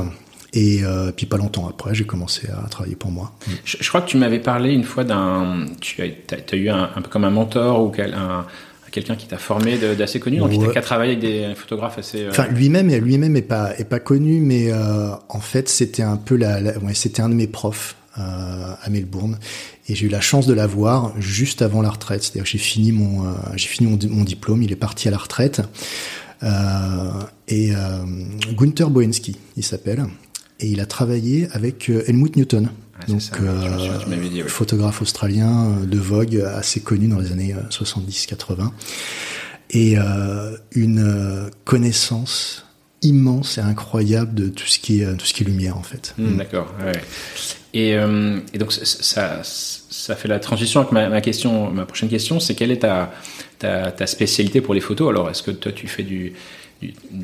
Et 0.56 0.84
euh, 0.84 1.10
puis 1.10 1.26
pas 1.26 1.36
longtemps 1.36 1.68
après, 1.68 1.94
j'ai 1.96 2.04
commencé 2.04 2.48
à 2.48 2.68
travailler 2.68 2.94
pour 2.96 3.10
moi. 3.10 3.32
Je, 3.64 3.76
je 3.80 3.88
crois 3.88 4.00
que 4.02 4.08
tu 4.08 4.16
m'avais 4.16 4.38
parlé 4.38 4.72
une 4.72 4.84
fois 4.84 5.02
d'un. 5.04 5.66
Tu 5.80 6.00
as, 6.00 6.56
eu 6.56 6.68
un, 6.68 6.90
un 6.94 7.02
peu 7.02 7.08
comme 7.10 7.24
un 7.24 7.30
mentor 7.30 7.82
ou 7.84 7.90
quel- 7.90 8.14
un- 8.14 8.46
quelqu'un 8.92 9.16
qui 9.16 9.26
t'a 9.26 9.38
formé 9.38 9.76
d'assez 9.98 10.20
connu, 10.20 10.36
donc 10.38 10.50
Ouais. 10.52 10.66
t'a- 10.66 10.72
qui 10.72 10.78
a 10.78 10.82
travaillé 10.82 11.12
avec 11.16 11.20
des 11.24 11.52
photographes 11.56 11.98
assez. 11.98 12.22
euh, 12.22 12.30
Enfin, 12.30 12.46
lui-même, 12.46 12.88
lui-même 12.94 13.34
est 13.36 13.42
pas 13.42 13.76
est 13.76 13.84
pas 13.84 13.98
connu, 13.98 14.38
mais 14.40 14.70
euh, 14.70 15.10
en 15.28 15.40
fait, 15.40 15.68
c'était 15.68 16.04
un 16.04 16.16
peu 16.16 16.36
la, 16.36 16.60
la- 16.60 16.78
ouais, 16.78 16.94
c'était 16.94 17.20
un 17.20 17.28
de 17.28 17.34
mes 17.34 17.48
profs 17.48 17.96
euh, 18.20 18.22
à 18.80 18.90
Melbourne, 18.90 19.38
et 19.88 19.96
j'ai 19.96 20.06
eu 20.06 20.08
la 20.08 20.20
chance 20.20 20.46
de 20.46 20.54
l'avoir 20.54 21.20
juste 21.20 21.62
avant 21.62 21.82
la 21.82 21.90
retraite. 21.90 22.22
C'est-à-dire, 22.22 22.44
que 22.44 22.48
j'ai 22.50 22.58
fini 22.58 22.92
mon 22.92 23.24
j'ai 23.56 23.66
fini 23.66 23.90
mon, 23.90 23.98
mon 24.14 24.22
diplôme, 24.22 24.62
il 24.62 24.70
est 24.70 24.76
parti 24.76 25.08
à 25.08 25.10
la 25.10 25.18
retraite, 25.18 25.62
et 27.48 27.72
Gunther 28.56 28.90
Boenski, 28.90 29.36
il 29.56 29.64
s'appelle, 29.64 30.04
et 30.64 30.68
il 30.68 30.80
a 30.80 30.86
travaillé 30.86 31.46
avec 31.52 31.90
euh, 31.90 32.02
Helmut 32.08 32.36
Newton. 32.36 32.70
Ah, 32.98 33.04
Donc, 33.06 33.20
ça, 33.20 33.36
souviens, 33.36 34.16
dit, 34.16 34.42
oui. 34.42 34.48
photographe 34.48 35.02
australien 35.02 35.66
euh, 35.66 35.84
de 35.84 35.98
Vogue 35.98 36.42
assez 36.56 36.80
connu 36.80 37.06
dans 37.06 37.18
les 37.18 37.32
années 37.32 37.52
euh, 37.54 37.68
70-80. 37.70 38.70
et 39.70 39.98
euh, 39.98 40.56
une 40.72 41.00
euh, 41.00 41.50
connaissance 41.64 42.64
immense 43.02 43.58
et 43.58 43.60
incroyable 43.60 44.32
de 44.34 44.48
tout 44.48 44.66
ce 44.66 44.78
qui 44.78 45.02
est 45.02 45.16
tout 45.18 45.26
ce 45.26 45.34
qui 45.34 45.42
est 45.42 45.46
lumière 45.46 45.76
en 45.76 45.82
fait. 45.82 46.14
Hmm, 46.16 46.38
d'accord. 46.38 46.72
Ouais. 46.82 46.92
Et, 47.74 47.96
euh, 47.96 48.38
et, 48.54 48.58
donc 48.58 48.72
ça, 48.72 49.42
ça 49.42 50.16
fait 50.16 50.28
la 50.28 50.38
transition 50.38 50.80
avec 50.80 50.92
ma, 50.92 51.10
ma 51.10 51.20
question, 51.20 51.70
ma 51.70 51.84
prochaine 51.84 52.08
question, 52.08 52.40
c'est 52.40 52.54
quelle 52.54 52.70
est 52.70 52.78
ta, 52.78 53.12
ta, 53.58 53.90
ta, 53.92 54.06
spécialité 54.06 54.62
pour 54.62 54.72
les 54.72 54.80
photos? 54.80 55.10
Alors 55.10 55.28
est-ce 55.28 55.42
que 55.42 55.50
toi 55.50 55.72
tu 55.72 55.86
fais 55.86 56.04
du 56.04 56.32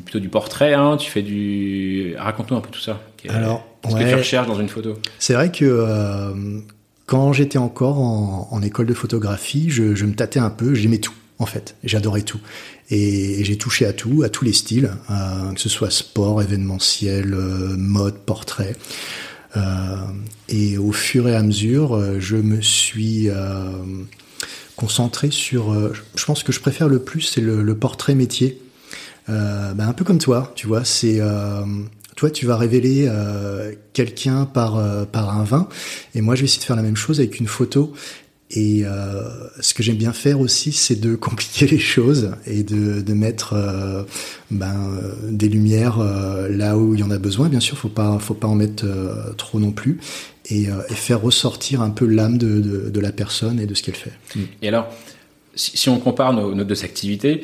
plutôt 0.03 0.19
du 0.19 0.29
portrait, 0.29 0.73
hein, 0.73 0.97
tu 0.97 1.11
fais 1.11 1.21
du, 1.21 2.15
raconte-nous 2.17 2.57
un 2.57 2.61
peu 2.61 2.69
tout 2.69 2.81
ça. 2.81 3.01
Alors, 3.29 3.65
qu'est-ce 3.81 3.95
ouais, 3.95 4.03
que 4.03 4.09
tu 4.09 4.15
recherches 4.15 4.47
dans 4.47 4.59
une 4.59 4.69
photo 4.69 4.95
C'est 5.19 5.33
vrai 5.33 5.51
que 5.51 5.65
euh, 5.65 6.59
quand 7.05 7.33
j'étais 7.33 7.57
encore 7.57 7.99
en, 7.99 8.47
en, 8.51 8.61
école 8.61 8.87
de 8.87 8.93
photographie, 8.93 9.69
je, 9.69 9.95
je 9.95 10.05
me 10.05 10.13
tâtais 10.13 10.39
un 10.39 10.49
peu, 10.49 10.73
j'aimais 10.73 10.97
tout 10.97 11.13
en 11.41 11.47
fait, 11.47 11.75
j'adorais 11.83 12.21
tout. 12.21 12.39
Et, 12.91 13.43
j'ai 13.43 13.57
touché 13.57 13.87
à 13.87 13.93
tout, 13.93 14.21
à 14.23 14.29
tous 14.29 14.45
les 14.45 14.53
styles, 14.53 14.91
euh, 15.09 15.53
que 15.53 15.59
ce 15.59 15.69
soit 15.69 15.89
sport, 15.89 16.41
événementiel, 16.41 17.33
euh, 17.33 17.75
mode, 17.75 18.19
portrait. 18.19 18.75
Euh, 19.57 19.95
et 20.49 20.77
au 20.77 20.91
fur 20.91 21.27
et 21.27 21.35
à 21.35 21.41
mesure, 21.41 22.19
je 22.19 22.37
me 22.37 22.61
suis 22.61 23.29
concentré 24.75 25.31
sur. 25.31 25.73
je 26.15 26.25
pense 26.25 26.43
que 26.43 26.51
je 26.51 26.59
préfère 26.59 26.87
le 26.87 26.99
plus, 26.99 27.21
c'est 27.21 27.41
le, 27.41 27.63
le, 27.63 27.75
portrait 27.75 28.15
métier. 28.15 28.61
Ben, 29.31 29.87
un 29.87 29.93
peu 29.93 30.03
comme 30.03 30.19
toi, 30.19 30.51
tu 30.55 30.67
vois, 30.67 30.83
c'est 30.83 31.19
toi 32.15 32.29
tu 32.29 32.45
vas 32.45 32.55
révéler 32.55 33.07
euh, 33.07 33.73
quelqu'un 33.93 34.45
par 34.45 34.77
euh, 34.77 35.05
par 35.05 35.35
un 35.35 35.43
vin 35.43 35.67
et 36.13 36.21
moi 36.21 36.35
je 36.35 36.41
vais 36.41 36.45
essayer 36.45 36.59
de 36.59 36.65
faire 36.65 36.75
la 36.75 36.83
même 36.83 36.95
chose 36.95 37.19
avec 37.19 37.39
une 37.39 37.47
photo 37.47 37.93
et 38.53 38.81
euh, 38.83 39.47
ce 39.61 39.73
que 39.73 39.81
j'aime 39.81 39.95
bien 39.95 40.11
faire 40.11 40.41
aussi, 40.41 40.73
c'est 40.73 40.99
de 40.99 41.15
compliquer 41.27 41.67
les 41.67 41.79
choses 41.79 42.31
et 42.45 42.63
de, 42.63 43.01
de 43.01 43.13
mettre 43.13 43.53
euh, 43.53 44.03
ben, 44.49 44.99
des 45.29 45.47
lumières 45.47 45.99
euh, 45.99 46.49
là 46.49 46.77
où 46.77 46.93
il 46.93 46.99
y 46.99 47.03
en 47.03 47.11
a 47.11 47.17
besoin. 47.17 47.47
Bien 47.47 47.61
sûr, 47.61 47.77
faut 47.77 47.89
pas, 47.89 48.19
faut 48.19 48.33
pas 48.33 48.47
en 48.47 48.55
mettre 48.55 48.83
euh, 48.85 49.31
trop 49.37 49.59
non 49.59 49.71
plus, 49.71 49.99
et, 50.49 50.67
euh, 50.67 50.81
et, 50.89 50.95
faire 50.95 51.21
ressortir 51.21 51.81
un 51.81 51.91
peu 51.91 52.05
l'âme 52.05 52.37
de, 52.37 52.59
de, 52.59 52.89
de, 52.89 52.99
la 52.99 53.13
personne 53.13 53.59
et 53.59 53.65
de 53.65 53.73
ce 53.73 53.83
qu'elle 53.83 53.95
fait. 53.95 54.11
Et 54.61 54.67
alors, 54.67 54.89
si, 55.55 55.77
si 55.77 55.89
on 55.89 55.99
compare 55.99 56.33
nos, 56.33 56.53
nos 56.53 56.63
deux 56.63 56.83
activités, 56.83 57.41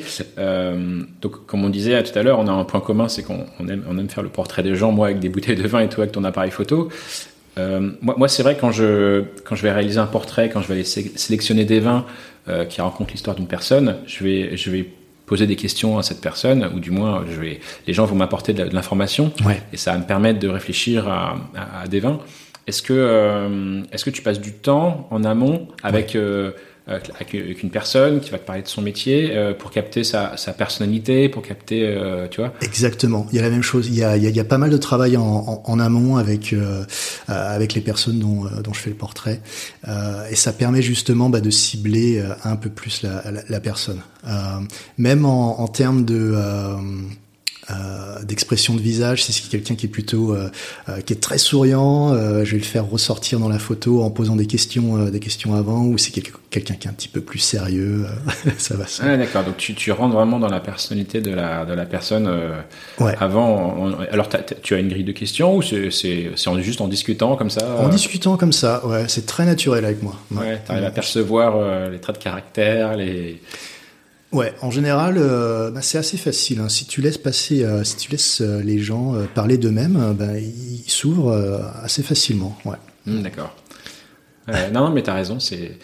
donc 1.20 1.46
comme 1.46 1.64
on 1.64 1.70
disait 1.70 2.02
tout 2.02 2.18
à 2.18 2.22
l'heure, 2.22 2.38
on 2.38 2.46
a 2.46 2.52
un 2.52 2.64
point 2.64 2.80
commun, 2.80 3.08
c'est 3.08 3.22
qu'on 3.22 3.46
on 3.60 3.68
aime, 3.68 3.84
on 3.88 3.98
aime 3.98 4.08
faire 4.08 4.22
le 4.22 4.28
portrait 4.28 4.62
des 4.62 4.74
gens, 4.74 4.92
moi 4.92 5.08
avec 5.08 5.18
des 5.20 5.28
bouteilles 5.28 5.56
de 5.56 5.66
vin 5.66 5.80
et 5.80 5.88
toi 5.88 6.04
avec 6.04 6.12
ton 6.12 6.24
appareil 6.24 6.50
photo. 6.50 6.88
Euh, 7.58 7.90
moi, 8.00 8.14
moi 8.16 8.28
c'est 8.28 8.42
vrai 8.42 8.56
quand 8.60 8.70
je 8.70 9.24
quand 9.44 9.56
je 9.56 9.62
vais 9.62 9.72
réaliser 9.72 9.98
un 9.98 10.06
portrait, 10.06 10.48
quand 10.48 10.62
je 10.62 10.68
vais 10.68 10.74
aller 10.74 10.84
sélectionner 10.84 11.64
des 11.64 11.80
vins 11.80 12.06
euh, 12.48 12.64
qui 12.64 12.80
racontent 12.80 13.10
l'histoire 13.12 13.36
d'une 13.36 13.48
personne, 13.48 13.96
je 14.06 14.24
vais 14.24 14.56
je 14.56 14.70
vais 14.70 14.86
poser 15.26 15.46
des 15.46 15.56
questions 15.56 15.98
à 15.98 16.02
cette 16.02 16.20
personne, 16.20 16.70
ou 16.74 16.80
du 16.80 16.90
moins 16.90 17.24
je 17.30 17.38
vais 17.40 17.60
les 17.86 17.92
gens 17.92 18.06
vont 18.06 18.16
m'apporter 18.16 18.52
de, 18.52 18.64
de 18.64 18.74
l'information 18.74 19.32
ouais. 19.44 19.60
et 19.72 19.76
ça 19.76 19.92
va 19.92 19.98
me 19.98 20.04
permettre 20.04 20.38
de 20.38 20.48
réfléchir 20.48 21.08
à, 21.08 21.36
à, 21.54 21.82
à 21.82 21.86
des 21.88 22.00
vins. 22.00 22.20
Est-ce 22.66 22.82
que 22.82 22.92
euh, 22.94 23.82
est-ce 23.92 24.04
que 24.04 24.10
tu 24.10 24.22
passes 24.22 24.40
du 24.40 24.52
temps 24.52 25.08
en 25.10 25.24
amont 25.24 25.68
avec 25.82 26.14
ouais 26.14 26.20
euh, 26.20 26.52
avec 26.88 27.62
une 27.62 27.70
personne 27.70 28.20
qui 28.20 28.30
va 28.30 28.38
te 28.38 28.46
parler 28.46 28.62
de 28.62 28.68
son 28.68 28.82
métier 28.82 29.36
euh, 29.36 29.52
pour 29.52 29.70
capter 29.70 30.04
sa, 30.04 30.36
sa, 30.36 30.52
personnalité, 30.52 31.28
pour 31.28 31.42
capter, 31.42 31.86
euh, 31.86 32.28
tu 32.28 32.40
vois 32.40 32.52
Exactement. 32.62 33.26
Il 33.30 33.36
y 33.36 33.38
a 33.38 33.42
la 33.42 33.50
même 33.50 33.62
chose. 33.62 33.88
Il 33.88 33.94
y 33.94 34.02
a, 34.02 34.16
il 34.16 34.24
y 34.24 34.40
a, 34.40 34.44
pas 34.44 34.58
mal 34.58 34.70
de 34.70 34.76
travail 34.76 35.16
en, 35.16 35.22
en, 35.22 35.62
en 35.64 35.80
amont 35.80 36.16
avec 36.16 36.52
euh, 36.52 36.84
avec 37.26 37.74
les 37.74 37.80
personnes 37.80 38.18
dont, 38.18 38.44
dont 38.62 38.72
je 38.72 38.80
fais 38.80 38.90
le 38.90 38.96
portrait, 38.96 39.40
et 40.30 40.34
ça 40.36 40.52
permet 40.52 40.82
justement 40.82 41.28
bah, 41.28 41.40
de 41.40 41.50
cibler 41.50 42.22
un 42.44 42.56
peu 42.56 42.70
plus 42.70 43.02
la, 43.02 43.30
la, 43.30 43.42
la 43.48 43.60
personne. 43.60 44.00
même 44.96 45.24
en, 45.24 45.60
en 45.60 45.68
termes 45.68 46.04
de 46.04 46.34
euh, 47.70 48.22
d'expression 48.22 48.74
de 48.74 48.80
visage, 48.80 49.24
si 49.24 49.32
c'est 49.32 49.48
quelqu'un 49.48 49.74
qui 49.74 49.86
est 49.86 49.90
plutôt 49.90 50.34
euh, 50.34 50.48
euh, 50.88 51.00
qui 51.00 51.12
est 51.12 51.20
très 51.20 51.38
souriant, 51.38 52.14
je 52.14 52.50
vais 52.50 52.58
le 52.58 52.64
faire 52.64 52.86
ressortir 52.86 53.38
dans 53.38 53.48
la 53.48 53.58
photo 53.58 54.02
en 54.02 54.10
posant 54.10 54.36
des 54.36 54.46
questions 54.46 55.04
des 55.08 55.20
questions 55.20 55.54
avant 55.54 55.84
ou 55.84 55.98
c'est 55.98 56.10
quelqu'un 56.10 56.74
qui 56.74 56.86
est 56.86 56.90
un 56.90 56.94
petit 56.94 57.08
peu 57.08 57.20
plus 57.20 57.38
sérieux, 57.38 58.06
ça 58.58 58.74
va. 58.74 58.86
Ça. 58.86 59.04
Ah, 59.06 59.16
d'accord, 59.16 59.44
donc 59.44 59.56
tu, 59.58 59.74
tu 59.74 59.92
rentres 59.92 60.14
vraiment 60.14 60.38
dans 60.38 60.48
la 60.48 60.60
personnalité 60.60 61.20
de 61.20 61.30
la 61.30 61.64
de 61.64 61.74
la 61.74 61.84
personne 61.84 62.30
ouais. 63.00 63.14
avant. 63.20 63.76
On, 63.78 63.98
alors 64.10 64.28
tu 64.62 64.74
as 64.74 64.78
une 64.78 64.88
grille 64.88 65.04
de 65.04 65.12
questions 65.12 65.56
ou 65.56 65.62
c'est 65.62 65.90
c'est 65.90 66.32
juste 66.60 66.80
en 66.80 66.88
discutant 66.88 67.36
comme 67.36 67.50
ça 67.50 67.76
En 67.80 67.88
discutant 67.88 68.36
comme 68.36 68.52
ça, 68.52 68.86
ouais, 68.86 69.04
c'est 69.08 69.26
très 69.26 69.44
naturel 69.44 69.84
avec 69.84 70.02
moi. 70.02 70.16
Ouais, 70.30 70.38
ouais 70.38 70.62
tu 70.64 70.72
arrives 70.72 70.84
à 70.84 70.90
percevoir 70.90 71.90
les 71.90 71.98
traits 71.98 72.16
de 72.16 72.22
caractère, 72.22 72.96
les 72.96 73.40
Ouais, 74.30 74.52
en 74.60 74.70
général, 74.70 75.16
euh, 75.16 75.70
bah, 75.70 75.80
c'est 75.80 75.96
assez 75.96 76.18
facile. 76.18 76.60
Hein. 76.60 76.68
Si 76.68 76.84
tu 76.84 77.00
laisses 77.00 77.16
passer, 77.16 77.64
euh, 77.64 77.82
si 77.82 77.96
tu 77.96 78.10
laisses 78.10 78.42
euh, 78.42 78.60
les 78.62 78.78
gens 78.78 79.14
parler 79.34 79.56
d'eux-mêmes, 79.56 80.14
bah, 80.18 80.38
ils 80.38 80.90
s'ouvrent 80.90 81.62
assez 81.82 82.02
facilement. 82.02 82.56
Ouais. 82.64 82.76
Mmh, 83.06 83.22
D'accord. 83.22 83.56
non, 84.48 84.84
non, 84.84 84.90
mais 84.90 85.02
t'as 85.02 85.14
raison. 85.14 85.40
C'est 85.40 85.78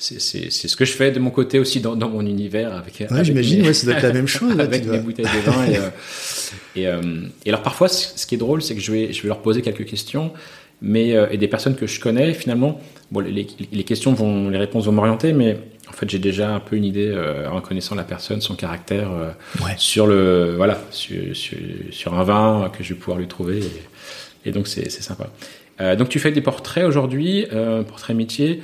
c'est 0.00 0.20
ce 0.20 0.76
que 0.76 0.84
je 0.84 0.92
fais 0.92 1.10
de 1.10 1.18
mon 1.18 1.30
côté 1.30 1.58
aussi 1.58 1.80
dans, 1.80 1.96
dans 1.96 2.08
mon 2.08 2.24
univers 2.24 2.72
avec. 2.72 3.04
Ouais, 3.10 3.24
j'imagine. 3.24 3.66
Ouais, 3.66 3.72
ça 3.74 3.86
doit 3.86 3.96
être 3.96 4.02
la 4.04 4.12
même 4.12 4.26
chose. 4.28 4.60
Avec 4.60 4.86
mes 4.86 5.00
bouteilles 5.00 5.24
de 5.24 5.50
vin. 5.50 5.66
et, 5.66 6.80
et, 6.80 6.84
et, 6.84 7.48
alors 7.48 7.62
parfois, 7.62 7.88
ce 7.88 8.24
qui 8.24 8.36
est 8.36 8.38
drôle, 8.38 8.62
c'est 8.62 8.76
que 8.76 8.80
je 8.80 8.92
vais 8.92 9.12
je 9.12 9.22
vais 9.22 9.28
leur 9.28 9.40
poser 9.42 9.62
quelques 9.62 9.86
questions 9.86 10.32
mais 10.80 11.16
et 11.32 11.36
des 11.38 11.48
personnes 11.48 11.74
que 11.74 11.88
je 11.88 11.98
connais 11.98 12.32
finalement 12.34 12.80
bon 13.10 13.18
les, 13.18 13.48
les 13.72 13.82
questions 13.82 14.14
vont 14.14 14.48
les 14.48 14.58
réponses 14.58 14.84
vont 14.84 14.92
m'orienter 14.92 15.32
mais 15.32 15.58
en 15.88 15.92
fait 15.92 16.08
j'ai 16.08 16.18
déjà 16.18 16.50
un 16.54 16.60
peu 16.60 16.76
une 16.76 16.84
idée 16.84 17.08
euh, 17.08 17.48
en 17.48 17.60
connaissant 17.60 17.94
la 17.94 18.04
personne 18.04 18.40
son 18.40 18.54
caractère 18.54 19.10
euh, 19.10 19.30
ouais. 19.64 19.74
sur 19.76 20.06
le 20.06 20.54
voilà 20.56 20.78
sur, 20.90 21.34
sur, 21.34 21.58
sur, 21.90 22.14
un 22.14 22.24
vin 22.24 22.70
que 22.76 22.84
je 22.84 22.94
vais 22.94 22.98
pouvoir 23.00 23.18
lui 23.18 23.28
trouver. 23.28 23.58
Et, 23.58 24.48
et 24.48 24.52
donc 24.52 24.68
c'est 24.68 24.90
sympa. 24.90 25.28
Euh, 25.80 25.96
donc 25.96 26.08
tu 26.08 26.18
fais 26.18 26.32
des 26.32 26.40
portraits 26.40 26.84
aujourd'hui 26.84 27.46
euh, 27.52 27.82
portraits 27.82 28.16
métier 28.16 28.62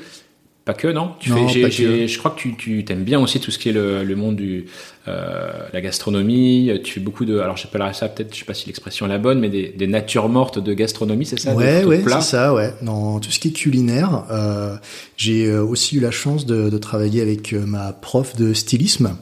pas 0.64 0.75
que, 0.75 0.88
non? 0.88 1.12
Tu 1.21 1.30
non, 1.30 1.49
fais, 1.49 1.62
que. 1.62 2.06
Je 2.06 2.18
crois 2.18 2.30
que 2.30 2.38
tu, 2.40 2.56
tu 2.56 2.85
aimes 2.88 3.04
bien 3.04 3.21
aussi 3.21 3.40
tout 3.40 3.50
ce 3.50 3.59
qui 3.59 3.68
est 3.68 3.73
le, 3.73 4.02
le 4.02 4.16
monde 4.16 4.37
du 4.37 4.66
euh, 5.09 5.50
la 5.73 5.80
gastronomie. 5.80 6.71
Tu 6.83 6.94
fais 6.94 7.00
beaucoup 7.00 7.25
de. 7.25 7.38
Alors 7.38 7.56
j'appellerais 7.56 7.92
ça 7.92 8.09
peut-être, 8.09 8.33
je 8.35 8.38
sais 8.40 8.44
pas 8.44 8.54
si 8.54 8.66
l'expression 8.66 9.06
est 9.06 9.11
la 9.11 9.18
bonne, 9.18 9.40
mais 9.40 9.50
des, 9.50 9.68
des 9.68 9.87
natures 9.87 10.28
mortes 10.28 10.59
de 10.59 10.73
gastronomie, 10.73 11.26
c'est 11.26 11.38
ça? 11.38 11.54
Ouais, 11.54 11.85
ouais, 11.85 12.02
c'est 12.06 12.23
ça, 12.23 12.54
ouais. 12.54 12.73
Dans 12.83 13.21
tout 13.21 13.30
ce 13.30 13.38
qui 13.38 13.49
est 13.49 13.52
culinaire, 13.52 14.25
euh, 14.30 14.76
j'ai 15.16 15.54
aussi 15.54 15.97
eu 15.97 16.00
la 16.00 16.11
chance 16.11 16.47
de, 16.47 16.71
de 16.71 16.78
travailler 16.78 17.21
avec 17.21 17.52
ma 17.52 17.92
prof 17.92 18.37
de 18.37 18.54
stylisme. 18.54 19.16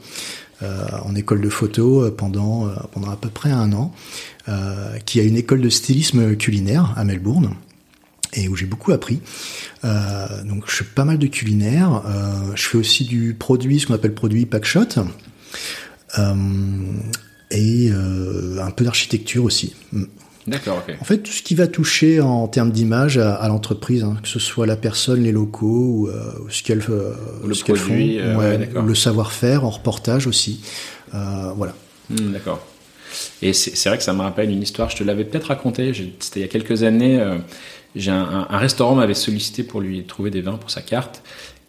Euh, 0.63 0.87
en 1.05 1.17
école 1.17 1.41
de 1.41 1.49
photo 1.49 2.09
pendant 2.13 2.69
pendant 2.93 3.11
à 3.11 3.17
peu 3.17 3.29
près 3.29 3.51
un 3.51 3.73
an, 3.73 3.93
euh, 4.49 4.97
qui 5.07 5.19
a 5.19 5.25
une 5.25 5.37
école 5.37 5.61
de 5.61 5.69
stylisme 5.69 6.37
culinaire 6.37 6.95
à 6.97 7.03
Melbourne 7.03 7.57
et 8.35 8.49
où 8.49 8.57
j'ai 8.57 8.67
beaucoup 8.67 8.93
appris. 8.93 9.21
Euh, 9.85 10.27
donc 10.45 10.65
je 10.67 10.77
fais 10.77 10.85
pas 10.85 11.05
mal 11.05 11.19
de 11.19 11.27
culinaire. 11.27 12.03
Euh, 12.07 12.53
je 12.55 12.63
fais 12.63 12.79
aussi 12.79 13.05
du 13.05 13.35
produit, 13.35 13.81
ce 13.81 13.87
qu'on 13.87 13.95
appelle 13.95 14.15
produit 14.15 14.47
packshot. 14.47 14.87
Euh, 16.19 16.35
et 17.51 17.91
un 17.91 18.71
peu 18.71 18.85
d'architecture 18.85 19.45
aussi. 19.45 19.75
D'accord, 20.47 20.83
ok. 20.87 20.97
En 21.01 21.05
fait, 21.05 21.19
tout 21.19 21.31
ce 21.31 21.43
qui 21.43 21.55
va 21.55 21.67
toucher 21.67 22.21
en 22.21 22.49
termes 22.49 22.73
d'image 22.73 23.19
à, 23.19 23.35
à 23.35 23.47
l'entreprise, 23.49 24.03
hein, 24.03 24.17
que 24.23 24.29
ce 24.29 24.39
soit 24.39 24.67
la 24.67 24.77
personne, 24.77 25.23
les 25.23 25.33
locaux, 25.33 26.09
ou, 26.09 26.09
ou 26.09 26.51
ce 26.51 26.63
qu'elles 26.63 26.83
le, 26.89 27.55
ce 27.55 27.63
qu 27.63 27.75
produit, 27.75 28.19
font, 28.19 28.37
ouais, 28.39 28.71
le 28.75 28.95
savoir-faire 28.95 29.65
en 29.65 29.71
reportage 29.71 30.27
aussi. 30.27 30.63
voilà. 31.13 31.75
Mmh, 32.11 32.33
D'accord. 32.33 32.67
Et 33.43 33.53
c'est 33.53 33.89
vrai 33.89 33.99
que 33.99 34.05
ça 34.05 34.13
me 34.13 34.21
rappelle 34.21 34.51
une 34.51 34.63
histoire, 34.63 34.91
je 34.91 34.97
te 34.97 35.05
l'avais 35.05 35.25
peut-être 35.25 35.47
raconté, 35.47 35.93
c'était 36.21 36.41
il 36.41 36.43
y 36.43 36.47
a 36.47 36.49
quelques 36.49 36.83
années. 36.83 37.21
Euh, 37.21 37.39
j'ai 37.95 38.11
un, 38.11 38.47
un, 38.49 38.59
restaurant 38.59 38.95
m'avait 38.95 39.15
sollicité 39.15 39.63
pour 39.63 39.81
lui 39.81 40.05
trouver 40.05 40.31
des 40.31 40.41
vins 40.41 40.57
pour 40.57 40.71
sa 40.71 40.83
carte. 40.83 41.23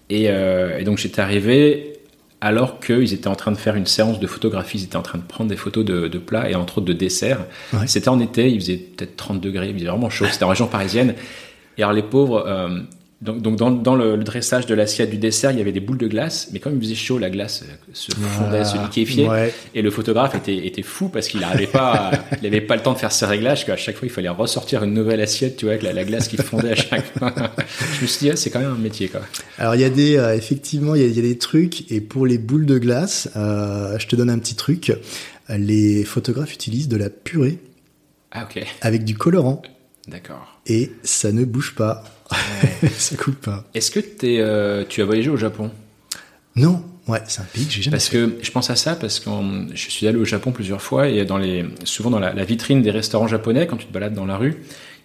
Et, 0.10 0.26
euh, 0.30 0.78
et 0.78 0.84
donc 0.84 0.98
j'étais 0.98 1.22
arrivé 1.22 1.94
alors 2.42 2.80
qu'ils 2.82 3.14
étaient 3.14 3.30
en 3.30 3.36
train 3.36 3.54
de 3.54 3.58
faire 3.58 3.76
une 3.76 3.86
séance 3.86 4.20
de 4.20 4.28
photographie, 4.28 4.78
ils 4.78 4.84
étaient 4.84 4.98
en 4.98 5.02
train 5.02 5.18
de 5.18 5.24
prendre 5.24 5.50
des 5.50 5.56
photos 5.56 5.86
de, 5.86 6.10
de 6.10 6.18
plats 6.18 6.50
et 6.50 6.56
entre 6.56 6.80
autres 6.80 6.88
de 6.88 6.94
desserts. 6.94 7.46
Ouais. 7.72 7.88
C'était 7.88 8.10
en 8.10 8.20
été, 8.20 8.50
il 8.50 8.60
faisait 8.60 8.76
peut-être 8.76 9.16
30 9.16 9.40
degrés, 9.40 9.70
il 9.70 9.76
faisait 9.76 9.86
vraiment 9.86 10.10
chaud, 10.10 10.26
c'était 10.30 10.44
en 10.44 10.50
région 10.50 10.68
parisienne. 10.68 11.16
Et 11.78 11.84
alors 11.84 11.94
les 11.94 12.04
pauvres, 12.04 12.46
euh, 12.46 12.80
donc, 13.24 13.42
donc 13.42 13.56
dans, 13.56 13.72
dans 13.72 13.96
le, 13.96 14.18
le, 14.18 14.24
dressage 14.24 14.66
de 14.66 14.76
l'assiette 14.76 15.10
du 15.10 15.18
dessert, 15.18 15.52
il 15.52 15.58
y 15.58 15.62
avait 15.62 15.72
des 15.72 15.80
boules 15.80 15.98
de 15.98 16.08
glace, 16.08 16.50
mais 16.52 16.60
comme 16.60 16.76
il 16.76 16.82
faisait 16.82 16.94
chaud, 16.94 17.18
la 17.18 17.30
glace 17.30 17.64
se 17.94 18.12
fondait, 18.12 18.60
ah, 18.60 18.66
se 18.66 18.78
liquéfiait. 18.78 19.30
Ouais. 19.30 19.54
Et 19.74 19.82
le 19.82 19.90
photographe 19.90 20.36
était, 20.36 20.68
était 20.68 20.82
fou 20.82 21.08
parce 21.08 21.30
qu'il 21.30 21.40
n'avait 21.40 21.68
pas, 21.68 22.12
il 22.44 22.68
pas 22.68 22.76
le 22.76 22.82
temps 22.82 22.92
de 22.92 22.98
faire 22.98 23.14
ses 23.14 23.26
réglages. 23.26 23.66
Qu'à 23.66 23.78
chaque 23.78 23.96
fois, 23.96 24.08
il 24.08 24.12
fallait 24.12 24.28
ressortir 24.28 24.84
une 24.84 24.94
nouvelle 24.94 25.22
assiette, 25.22 25.56
tu 25.56 25.66
vois, 25.66 25.76
avec 25.76 25.84
la, 25.84 25.94
la 25.94 26.04
glace 26.04 26.28
qui 26.28 26.36
fondait 26.36 26.74
à 26.74 26.76
chaque 26.76 27.18
fois. 27.18 27.34
Je 27.96 28.02
me 28.02 28.08
suis 28.08 28.26
dit, 28.26 28.32
ah, 28.32 28.36
c'est 28.36 28.50
quand 28.50 28.60
même 28.60 28.74
un 28.74 28.78
métier, 28.78 29.08
quoi. 29.08 29.22
Alors 29.58 29.76
il 29.76 29.82
y 29.82 29.86
a 29.86 29.90
des, 29.90 30.18
euh, 30.18 30.36
effectivement, 30.36 30.94
il 30.94 31.02
y, 31.02 31.06
a, 31.06 31.08
il 31.08 31.16
y, 31.16 31.20
a, 31.20 31.22
des 31.22 31.38
trucs. 31.38 31.90
Et 31.92 32.02
pour 32.02 32.26
les 32.26 32.38
boules 32.38 32.66
de 32.66 32.78
glace, 32.78 33.30
euh, 33.38 33.98
je 34.00 34.08
te 34.08 34.18
donne 34.18 34.30
un 34.30 34.40
petit 34.40 34.56
truc. 34.56 34.92
Les 35.48 36.04
photographes 36.04 36.54
utilisent 36.54 36.90
de 36.90 36.98
la 36.98 37.10
purée. 37.10 37.60
Ah 38.34 38.44
ok. 38.50 38.66
Avec 38.82 39.06
du 39.06 39.16
colorant. 39.16 39.62
D'accord. 40.10 40.60
Et 40.66 40.92
ça 41.04 41.32
ne 41.32 41.46
bouge 41.46 41.76
pas. 41.76 42.04
Ouais. 42.84 42.90
ça 42.98 43.16
coupe 43.16 43.36
pas. 43.42 43.64
Est-ce 43.74 43.92
que 43.92 44.00
es, 44.00 44.40
euh, 44.40 44.84
tu 44.88 45.02
as 45.02 45.06
voyagé 45.06 45.30
au 45.30 45.38
Japon? 45.38 45.72
Non, 46.56 46.84
Ouais, 47.06 47.20
c'est 47.28 47.42
un 47.42 47.46
pays 47.54 47.66
que 47.66 47.74
j'ai 47.74 47.82
jamais 47.82 47.98
Parce 47.98 48.08
que 48.08 48.38
je 48.42 48.50
pense 48.52 48.70
à 48.70 48.78
ça 48.78 48.96
parce 48.96 49.20
que 49.20 49.30
je 49.74 49.90
suis 49.90 50.08
allé 50.08 50.18
au 50.18 50.24
Japon 50.24 50.52
plusieurs 50.54 50.82
fois 50.82 51.10
et 51.10 51.26
dans 51.26 51.38
les, 51.38 51.66
souvent 51.84 52.10
dans 52.10 52.20
la, 52.20 52.32
la 52.34 52.46
vitrine 52.46 52.82
des 52.82 52.92
restaurants 52.92 53.28
japonais, 53.28 53.68
quand 53.68 53.76
tu 53.76 53.86
te 53.88 53.92
balades 53.92 54.14
dans 54.14 54.26
la 54.26 54.38
rue, 54.38 54.56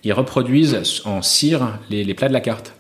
ils 0.05 0.13
reproduisent 0.13 0.79
en 1.07 1.23
cire 1.23 1.81
les, 1.91 2.05
les 2.05 2.15
plats 2.15 2.29
de 2.29 2.33
la 2.33 2.41
carte. 2.41 2.73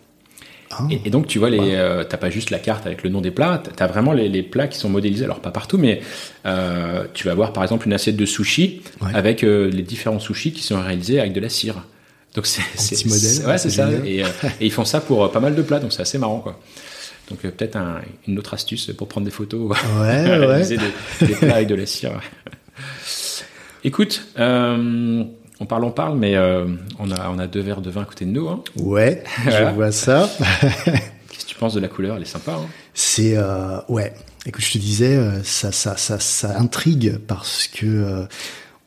Ah. 0.70 0.86
Et, 0.88 1.00
et 1.06 1.10
donc 1.10 1.26
tu 1.26 1.40
vois, 1.40 1.50
les, 1.50 1.74
euh, 1.74 2.04
t'as 2.04 2.16
pas 2.16 2.30
juste 2.30 2.50
la 2.50 2.60
carte 2.60 2.86
avec 2.86 3.02
le 3.02 3.10
nom 3.10 3.20
des 3.20 3.32
plats, 3.32 3.60
t'as- 3.74 3.88
vraiment 3.88 4.12
les, 4.12 4.28
les 4.28 4.44
plats 4.44 4.68
qui 4.68 4.78
sont 4.78 4.88
modélisés. 4.88 5.24
Alors 5.24 5.40
pas 5.40 5.50
partout, 5.50 5.78
mais 5.78 6.00
euh, 6.46 7.04
tu 7.12 7.24
vas 7.24 7.32
avoir 7.32 7.52
par 7.52 7.64
exemple 7.64 7.88
une 7.88 7.94
assiette 7.94 8.16
de 8.16 8.26
sushi 8.26 8.82
Ouais. 9.00 9.10
avec 9.14 9.42
euh, 9.42 9.68
les 9.68 9.82
différents 9.82 10.20
sushis 10.20 10.52
qui 10.52 10.62
sont 10.62 10.80
réalisés 10.80 11.18
avec 11.18 11.32
de 11.32 11.40
la 11.40 11.48
cire. 11.48 11.82
Donc 12.38 12.46
c'est 12.46 12.62
petit 12.94 13.08
modèle, 13.08 13.46
Ouais, 13.48 13.58
c'est 13.58 13.70
ça. 13.70 13.88
Et, 14.04 14.22
euh, 14.22 14.28
et 14.60 14.66
ils 14.66 14.70
font 14.72 14.84
ça 14.84 15.00
pour 15.00 15.24
euh, 15.24 15.28
pas 15.28 15.40
mal 15.40 15.56
de 15.56 15.62
plats, 15.62 15.80
donc 15.80 15.92
c'est 15.92 16.02
assez 16.02 16.18
marrant 16.18 16.38
quoi. 16.38 16.60
Donc 17.30 17.44
euh, 17.44 17.50
peut-être 17.50 17.74
un- 17.74 18.00
une 18.28 18.38
autre 18.38 18.54
astuce 18.54 18.92
pour 18.96 19.08
prendre 19.08 19.24
des 19.24 19.32
photos. 19.32 19.76
Ouais, 20.00 20.38
ouais. 20.46 20.68
des, 20.68 21.26
des 21.26 21.34
plats 21.34 21.56
avec 21.56 21.66
de 21.66 21.74
la 21.74 21.84
cire. 21.84 22.12
Écoute, 23.84 24.22
euh, 24.38 25.24
on 25.60 25.66
parle, 25.66 25.84
on 25.84 25.90
parle, 25.90 26.16
mais 26.16 26.36
euh, 26.36 26.66
on, 27.00 27.10
a, 27.10 27.28
on 27.30 27.38
a 27.40 27.46
deux 27.48 27.60
verres 27.60 27.80
de 27.80 27.90
vin 27.90 28.02
à 28.02 28.04
côté 28.04 28.24
de 28.24 28.30
nous. 28.30 28.48
Hein. 28.48 28.62
Ouais, 28.76 29.24
Voilà. 29.42 29.70
je 29.70 29.74
vois 29.74 29.90
ça. 29.92 30.30
Qu'est-ce 30.60 31.44
que 31.44 31.48
tu 31.50 31.54
penses 31.56 31.74
de 31.74 31.80
la 31.80 31.88
couleur? 31.88 32.16
Elle 32.16 32.22
est 32.22 32.26
sympa. 32.26 32.52
Hein 32.52 32.66
C'est 32.94 33.36
euh, 33.36 33.78
ouais. 33.88 34.12
Écoute, 34.46 34.62
je 34.64 34.72
te 34.72 34.78
disais, 34.78 35.18
ça, 35.42 35.72
ça, 35.72 35.96
ça, 35.96 36.18
ça 36.20 36.56
intrigue 36.58 37.18
parce 37.26 37.66
que 37.66 38.26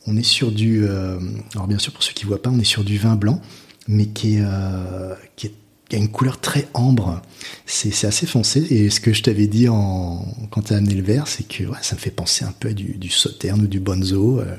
on 0.07 0.17
est 0.17 0.23
sur 0.23 0.51
du. 0.51 0.85
euh, 0.85 1.19
alors 1.53 1.67
bien 1.67 1.77
sûr, 1.79 1.91
pour 1.93 2.03
ceux 2.03 2.13
qui 2.13 2.25
voient 2.25 2.41
pas, 2.41 2.49
on 2.49 2.59
est 2.59 2.63
sur 2.63 2.83
du 2.83 2.97
vin 2.97 3.15
blanc, 3.15 3.41
mais 3.87 4.07
qui 4.07 4.37
est, 4.37 4.43
euh, 4.43 5.13
qui 5.35 5.47
est 5.47 5.53
qui 5.89 5.97
a 5.97 5.99
une 5.99 6.07
couleur 6.09 6.39
très 6.39 6.69
ambre. 6.73 7.21
C'est 7.65 8.07
assez 8.07 8.25
foncé. 8.25 8.65
Et 8.69 8.89
ce 8.89 9.01
que 9.01 9.11
je 9.11 9.23
t'avais 9.23 9.47
dit 9.47 9.67
en, 9.67 10.25
quand 10.49 10.61
tu 10.61 10.73
as 10.73 10.77
amené 10.77 10.93
le 10.93 11.03
verre, 11.03 11.27
c'est 11.27 11.45
que 11.45 11.65
ouais, 11.65 11.77
ça 11.81 11.95
me 11.95 11.99
fait 11.99 12.11
penser 12.11 12.45
un 12.45 12.53
peu 12.57 12.69
à 12.69 12.73
du, 12.73 12.93
du 12.97 13.09
sauterne 13.09 13.59
ou 13.63 13.67
du 13.67 13.81
bonzo. 13.81 14.39
Euh, 14.39 14.55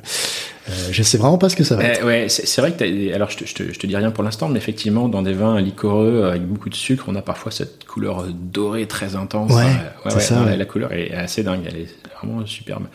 euh, 0.69 0.89
je 0.91 1.03
sais 1.03 1.17
vraiment 1.17 1.39
pas 1.39 1.49
ce 1.49 1.57
que 1.57 1.65
ça 1.65 1.77
va 1.77 1.85
être. 1.85 2.03
Euh, 2.03 2.07
ouais, 2.07 2.27
c'est 2.29 2.61
vrai 2.61 2.73
que 2.77 3.15
alors 3.15 3.31
je 3.31 3.39
te, 3.39 3.47
je, 3.47 3.55
te, 3.55 3.73
je 3.73 3.79
te 3.79 3.87
dis 3.87 3.97
rien 3.97 4.11
pour 4.11 4.23
l'instant, 4.23 4.51
mais 4.51 4.59
effectivement 4.59 5.09
dans 5.09 5.23
des 5.23 5.33
vins 5.33 5.59
liquoreux 5.59 6.25
avec 6.25 6.47
beaucoup 6.47 6.69
de 6.69 6.75
sucre, 6.75 7.07
on 7.09 7.15
a 7.15 7.23
parfois 7.23 7.51
cette 7.51 7.87
couleur 7.87 8.27
dorée 8.31 8.87
très 8.87 9.17
intense. 9.17 9.53
Ouais, 9.53 9.73
c'est 10.11 10.21
ça, 10.21 10.45
ouais. 10.45 10.59
La 10.59 10.67
couleur 10.67 10.93
est 10.93 11.15
assez 11.15 11.43
dingue, 11.43 11.63
elle 11.67 11.79
est 11.79 11.89
vraiment 12.15 12.45
superbe. 12.45 12.89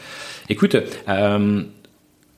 Écoute, 0.48 0.78
euh, 1.10 1.64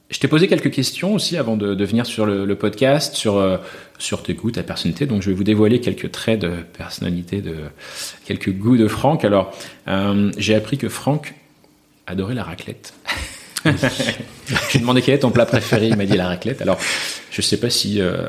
je 0.10 0.20
t'ai 0.20 0.28
posé 0.28 0.48
quelques 0.48 0.72
questions 0.72 1.14
aussi 1.14 1.38
avant 1.38 1.56
de, 1.56 1.76
de 1.76 1.86
venir 1.86 2.06
sur 2.06 2.26
le, 2.26 2.46
le 2.46 2.56
podcast, 2.56 3.16
sur 3.16 3.38
euh, 3.38 3.58
sur 4.00 4.24
tes 4.24 4.34
goûts, 4.34 4.52
ta 4.52 4.64
personnalité. 4.64 5.06
Donc 5.06 5.22
je 5.22 5.30
vais 5.30 5.36
vous 5.36 5.44
dévoiler 5.44 5.82
quelques 5.82 6.12
traits 6.12 6.40
de 6.40 6.52
personnalité, 6.78 7.42
de 7.42 7.56
quelques 8.26 8.52
goûts 8.52 8.78
de 8.78 8.88
Franck. 8.88 9.24
Alors 9.24 9.52
euh, 9.88 10.32
j'ai 10.38 10.56
appris 10.56 10.78
que 10.78 10.90
Franck 10.90 11.36
adorait 12.08 12.34
la 12.34 12.44
raclette. 12.44 12.94
je 13.66 13.72
lui 13.72 14.76
ai 14.76 14.80
demandé 14.80 15.02
quel 15.02 15.16
est 15.16 15.20
ton 15.20 15.32
plat 15.32 15.46
préféré, 15.46 15.88
il 15.88 15.96
m'a 15.96 16.06
dit 16.06 16.18
la 16.18 16.28
raclette. 16.28 16.62
Alors, 16.62 16.80
je 17.30 17.42
sais 17.42 17.58
pas 17.58 17.70
si 17.70 18.02
euh, 18.02 18.28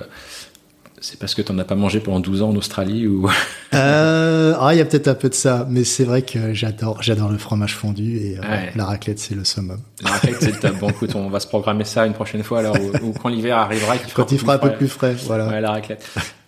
c'est 1.01 1.19
parce 1.19 1.35
que 1.35 1.43
tu 1.43 1.53
n'en 1.53 1.59
as 1.59 1.65
pas 1.65 1.75
mangé 1.75 2.01
pendant 2.01 2.21
12 2.21 2.43
ans 2.43 2.51
en 2.51 2.57
Australie 2.57 3.07
ou. 3.07 3.29
Euh, 3.73 4.53
ah, 4.59 4.75
il 4.75 4.79
y 4.79 4.81
a 4.81 4.85
peut-être 4.85 5.07
un 5.07 5.15
peu 5.15 5.29
de 5.29 5.35
ça, 5.35 5.65
mais 5.71 5.85
c'est 5.85 6.03
vrai 6.03 6.23
que 6.23 6.53
j'adore, 6.53 7.01
j'adore 7.05 7.31
le 7.31 7.39
fromage 7.39 7.77
fondu 7.77 8.17
et 8.17 8.37
euh, 8.37 8.41
Ouais. 8.41 8.73
la 8.75 8.85
raclette, 8.85 9.21
c'est 9.21 9.37
le 9.37 9.45
summum. 9.45 9.79
La 10.03 10.11
raclette, 10.11 10.39
c'est 10.41 10.51
le 10.53 10.59
top. 10.59 10.77
Bon, 10.81 10.89
écoute, 10.91 11.15
on 11.15 11.31
va 11.31 11.39
se 11.39 11.47
programmer 11.47 11.85
ça 11.85 12.05
une 12.05 12.13
prochaine 12.13 12.43
fois, 12.43 12.59
alors, 12.59 12.77
ou, 12.81 13.07
ou 13.07 13.13
quand 13.13 13.29
l'hiver 13.29 13.59
arrivera. 13.59 13.97
qu'il 13.97 14.13
Quand 14.13 14.33
il 14.33 14.41
fera 14.41 14.55
un 14.55 14.59
peu 14.59 14.67
frais. 14.71 14.77
plus 14.77 14.89
frais, 14.89 15.15
voilà. 15.25 15.47
Ouais, 15.47 15.61
la 15.61 15.71
raclette. 15.71 16.05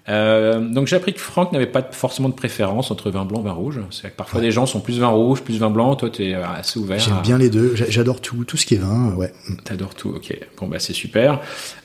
Euh, 0.08 0.60
donc 0.68 0.88
j'ai 0.88 0.96
appris 0.96 1.14
que 1.14 1.20
Franck 1.20 1.52
n'avait 1.52 1.66
pas 1.66 1.82
forcément 1.92 2.28
de 2.28 2.34
préférence 2.34 2.90
entre 2.90 3.10
vin 3.10 3.24
blanc 3.24 3.40
et 3.40 3.44
vin 3.44 3.52
rouge. 3.52 3.80
C'est 3.90 4.10
que 4.10 4.16
parfois 4.16 4.40
des 4.40 4.50
gens 4.50 4.66
sont 4.66 4.80
plus 4.80 4.98
vin 4.98 5.08
rouge, 5.08 5.42
plus 5.42 5.58
vin 5.58 5.70
blanc. 5.70 5.94
Toi, 5.94 6.10
tu 6.10 6.24
es 6.24 6.34
assez 6.34 6.78
ouvert. 6.80 6.98
J'aime 6.98 7.18
à- 7.18 7.20
bien 7.20 7.38
les 7.38 7.50
deux. 7.50 7.76
J'a- 7.76 7.88
J'adore 7.88 8.20
tout, 8.20 8.44
tout 8.44 8.56
ce 8.56 8.66
qui 8.66 8.74
est 8.74 8.78
vin. 8.78 9.14
Ouais. 9.14 9.32
T'adores 9.64 9.94
tout, 9.94 10.08
ok. 10.10 10.36
Bon, 10.58 10.66
bah 10.66 10.78
c'est 10.80 10.92
super. 10.92 11.40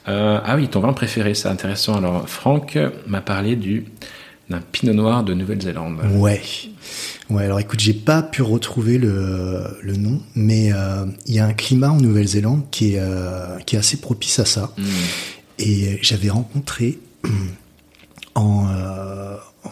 Euh, 0.08 0.40
ah 0.44 0.56
oui, 0.56 0.66
ton 0.68 0.80
vin 0.80 0.92
préféré, 0.92 1.34
c'est 1.34 1.48
intéressant. 1.48 1.94
Alors, 1.96 2.28
Franck 2.28 2.76
m'a 3.06 3.20
parlé 3.20 3.54
du 3.56 3.84
d'un 4.50 4.62
pinot 4.62 4.94
noir 4.94 5.24
de 5.24 5.34
Nouvelle-Zélande. 5.34 5.98
Ouais. 6.14 6.40
Ouais. 7.28 7.44
Alors 7.44 7.60
écoute, 7.60 7.80
j'ai 7.80 7.92
pas 7.92 8.22
pu 8.22 8.40
retrouver 8.40 8.96
le, 8.96 9.62
le 9.82 9.96
nom, 9.96 10.22
mais 10.34 10.72
euh, 10.72 11.04
il 11.26 11.34
y 11.34 11.38
a 11.38 11.44
un 11.44 11.52
climat 11.52 11.90
en 11.90 11.98
Nouvelle-Zélande 12.00 12.62
qui 12.70 12.94
est 12.94 12.98
euh, 12.98 13.58
qui 13.66 13.76
est 13.76 13.78
assez 13.78 13.98
propice 13.98 14.38
à 14.38 14.46
ça. 14.46 14.72
Hmm. 14.78 14.84
Et 15.58 15.98
j'avais 16.00 16.30
rencontré 16.30 16.98
en, 18.38 18.66
euh, 18.70 19.36
en- 19.64 19.70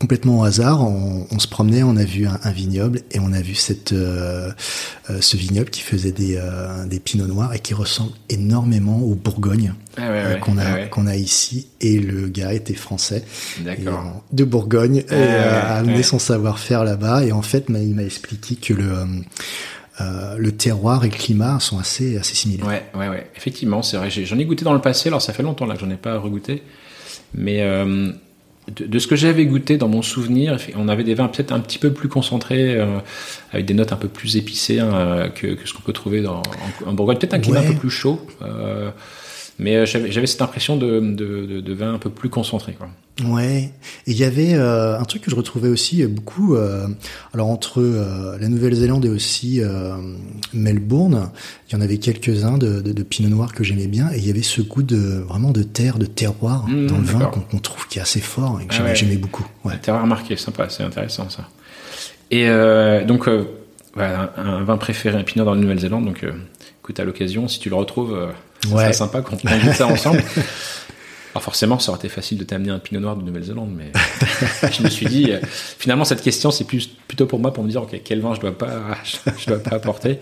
complètement 0.00 0.40
au 0.40 0.44
hasard, 0.44 0.82
on, 0.82 1.26
on 1.30 1.38
se 1.38 1.48
promenait, 1.48 1.82
on 1.82 1.96
a 1.96 2.04
vu 2.04 2.26
un, 2.26 2.38
un 2.42 2.50
vignoble 2.50 3.00
et 3.12 3.18
on 3.18 3.32
a 3.32 3.40
vu 3.40 3.54
cette 3.54 3.92
euh, 3.92 4.50
euh, 5.10 5.20
ce 5.20 5.36
vignoble 5.36 5.70
qui 5.70 5.80
faisait 5.80 6.12
des 6.12 6.38
des 6.86 7.00
pinots 7.00 7.26
noirs 7.26 7.54
et 7.54 7.58
qui 7.60 7.72
ressemble 7.74 8.12
énormément 8.28 8.98
au 9.00 9.14
Bourgogne 9.14 9.72
Ah 9.96 10.10
ouais, 10.10 10.24
ouais, 10.34 10.38
qu'on 10.40 10.58
a 10.58 10.64
ah 10.64 10.74
ouais. 10.74 10.88
qu'on 10.90 11.06
a 11.06 11.16
ici. 11.16 11.68
Et 11.80 11.98
le 11.98 12.28
gars 12.28 12.52
était 12.52 12.74
français. 12.74 13.24
Et, 13.64 13.84
de 14.32 14.44
Bourgogne 14.44 15.04
et 15.08 15.14
ouais, 15.14 15.34
a 15.38 15.76
amené 15.76 16.02
son 16.02 16.18
savoir-faire 16.18 16.84
là-bas 16.84 17.24
et 17.24 17.32
en 17.32 17.42
fait 17.42 17.68
m'a- 17.70 17.80
il 17.80 17.94
m'a 17.94 18.02
expliqué 18.04 18.56
que 18.56 18.74
le 18.74 18.92
euh, 20.00 20.36
le 20.36 20.52
terroir 20.52 21.04
et 21.06 21.08
le 21.08 21.14
climat 21.16 21.58
sont 21.58 21.78
assez 21.78 22.18
assez 22.18 22.34
similaires. 22.34 22.66
Ouais, 22.66 22.84
ouais, 22.94 23.08
ouais. 23.08 23.30
Effectivement, 23.34 23.82
c'est 23.82 23.96
vrai. 23.96 24.10
J'en 24.10 24.38
ai 24.38 24.44
goûté 24.44 24.62
dans 24.64 24.74
le 24.74 24.80
passé. 24.82 25.08
Alors, 25.08 25.22
ça 25.22 25.32
fait 25.32 25.42
longtemps 25.42 25.64
là 25.64 25.74
que 25.74 25.80
j'en 25.80 25.88
ai 25.90 25.96
pas 25.96 26.18
regoûté. 26.18 26.62
Mais 27.36 27.58
euh, 27.60 28.10
de, 28.74 28.86
de 28.86 28.98
ce 28.98 29.06
que 29.06 29.14
j'avais 29.14 29.46
goûté 29.46 29.76
dans 29.76 29.88
mon 29.88 30.02
souvenir, 30.02 30.56
on 30.76 30.88
avait 30.88 31.04
des 31.04 31.14
vins 31.14 31.28
peut-être 31.28 31.52
un 31.52 31.60
petit 31.60 31.78
peu 31.78 31.92
plus 31.92 32.08
concentrés, 32.08 32.74
euh, 32.76 32.98
avec 33.52 33.66
des 33.66 33.74
notes 33.74 33.92
un 33.92 33.96
peu 33.96 34.08
plus 34.08 34.36
épicées 34.36 34.80
hein, 34.80 35.28
que, 35.34 35.48
que 35.48 35.68
ce 35.68 35.72
qu'on 35.74 35.82
peut 35.82 35.92
trouver 35.92 36.22
dans, 36.22 36.42
en, 36.84 36.90
en 36.90 36.92
Bourgogne. 36.92 37.18
Peut-être 37.18 37.34
un 37.34 37.38
climat 37.38 37.60
Ouais. 37.60 37.66
un 37.66 37.72
peu 37.72 37.78
plus 37.78 37.90
chaud. 37.90 38.26
euh, 38.42 38.90
mais 39.58 39.76
euh, 39.76 39.86
j'avais 39.86 40.26
cette 40.26 40.42
impression 40.42 40.76
de, 40.76 41.00
de, 41.00 41.46
de, 41.46 41.60
de 41.60 41.72
vin 41.74 41.94
un 41.94 41.98
peu 41.98 42.10
plus 42.10 42.28
concentré. 42.28 42.72
Quoi. 42.74 42.88
Ouais, 43.24 43.72
et 44.06 44.10
il 44.10 44.16
y 44.16 44.24
avait 44.24 44.52
euh, 44.54 44.98
un 44.98 45.04
truc 45.04 45.22
que 45.22 45.30
je 45.30 45.36
retrouvais 45.36 45.68
aussi 45.70 46.02
euh, 46.02 46.08
beaucoup, 46.08 46.54
euh, 46.54 46.86
alors 47.32 47.48
entre 47.48 47.80
euh, 47.80 48.36
la 48.38 48.48
Nouvelle-Zélande 48.48 49.06
et 49.06 49.08
aussi 49.08 49.62
Melbourne, 50.52 51.30
il 51.68 51.72
y 51.72 51.76
en 51.76 51.80
avait 51.80 51.98
quelques-uns 51.98 52.58
de, 52.58 52.80
de, 52.80 52.92
de 52.92 53.02
Pinot 53.02 53.28
Noir 53.30 53.52
que 53.54 53.64
j'aimais 53.64 53.86
bien, 53.86 54.10
et 54.12 54.18
il 54.18 54.26
y 54.26 54.30
avait 54.30 54.42
ce 54.42 54.60
goût 54.60 54.82
de 54.82 55.24
vraiment 55.26 55.50
de 55.52 55.62
terre, 55.62 55.98
de 55.98 56.06
terroir 56.06 56.66
Mmh, 56.68 56.86
dans 56.86 56.98
le 56.98 57.04
vin 57.04 57.30
qu'on 57.50 57.58
trouve 57.58 57.86
qui 57.88 57.98
est 57.98 58.02
assez 58.02 58.20
fort 58.20 58.60
et 58.60 58.66
que 58.66 58.74
Ah 58.78 58.94
j'aimais 58.94 59.12
ouais. 59.12 59.16
beaucoup. 59.18 59.46
Ouais. 59.64 59.72
Ouais. 59.72 59.78
T'as 59.80 60.00
remarqué, 60.00 60.36
sympa, 60.36 60.68
c'est 60.68 60.82
intéressant 60.82 61.28
ça. 61.30 61.48
Et 62.30 62.46
donc, 63.06 63.28
voilà, 63.94 64.32
un, 64.36 64.46
un 64.46 64.64
vin 64.64 64.76
préféré, 64.76 65.16
un 65.18 65.22
pinot 65.22 65.44
dans 65.44 65.54
la 65.54 65.60
Nouvelle-Zélande. 65.60 66.04
Donc, 66.04 66.24
écoute, 66.82 67.00
à 67.00 67.04
l'occasion, 67.04 67.48
si 67.48 67.60
tu 67.60 67.68
le 67.70 67.76
retrouves, 67.76 68.28
Ouais. 68.74 68.82
serait 68.84 68.92
sympa 68.92 69.20
qu'on 69.22 69.36
qu'on 69.36 69.58
goûte 69.58 69.74
ça 69.74 69.86
ensemble. 69.86 70.22
Alors 71.34 71.42
forcément, 71.42 71.78
ça 71.78 71.90
aurait 71.92 71.98
été 71.98 72.08
facile 72.08 72.38
de 72.38 72.44
t'amener 72.44 72.70
un 72.70 72.78
pinot 72.78 73.00
noir 73.00 73.14
de 73.16 73.22
Nouvelle-Zélande, 73.22 73.70
mais 73.76 73.92
je 74.72 74.82
me 74.82 74.88
suis 74.88 75.04
dit, 75.06 75.30
euh, 75.32 75.38
finalement, 75.78 76.06
cette 76.06 76.22
question, 76.22 76.50
c'est 76.50 76.64
plus, 76.64 76.86
plutôt 76.86 77.26
pour 77.26 77.38
moi 77.40 77.52
pour 77.52 77.62
me 77.62 77.68
dire, 77.68 77.82
ok, 77.82 78.00
quel 78.04 78.20
vin 78.20 78.34
je 78.34 78.40
dois 78.40 78.56
pas, 78.56 78.96
je 79.38 79.46
dois 79.46 79.58
pas 79.58 79.76
apporter. 79.76 80.18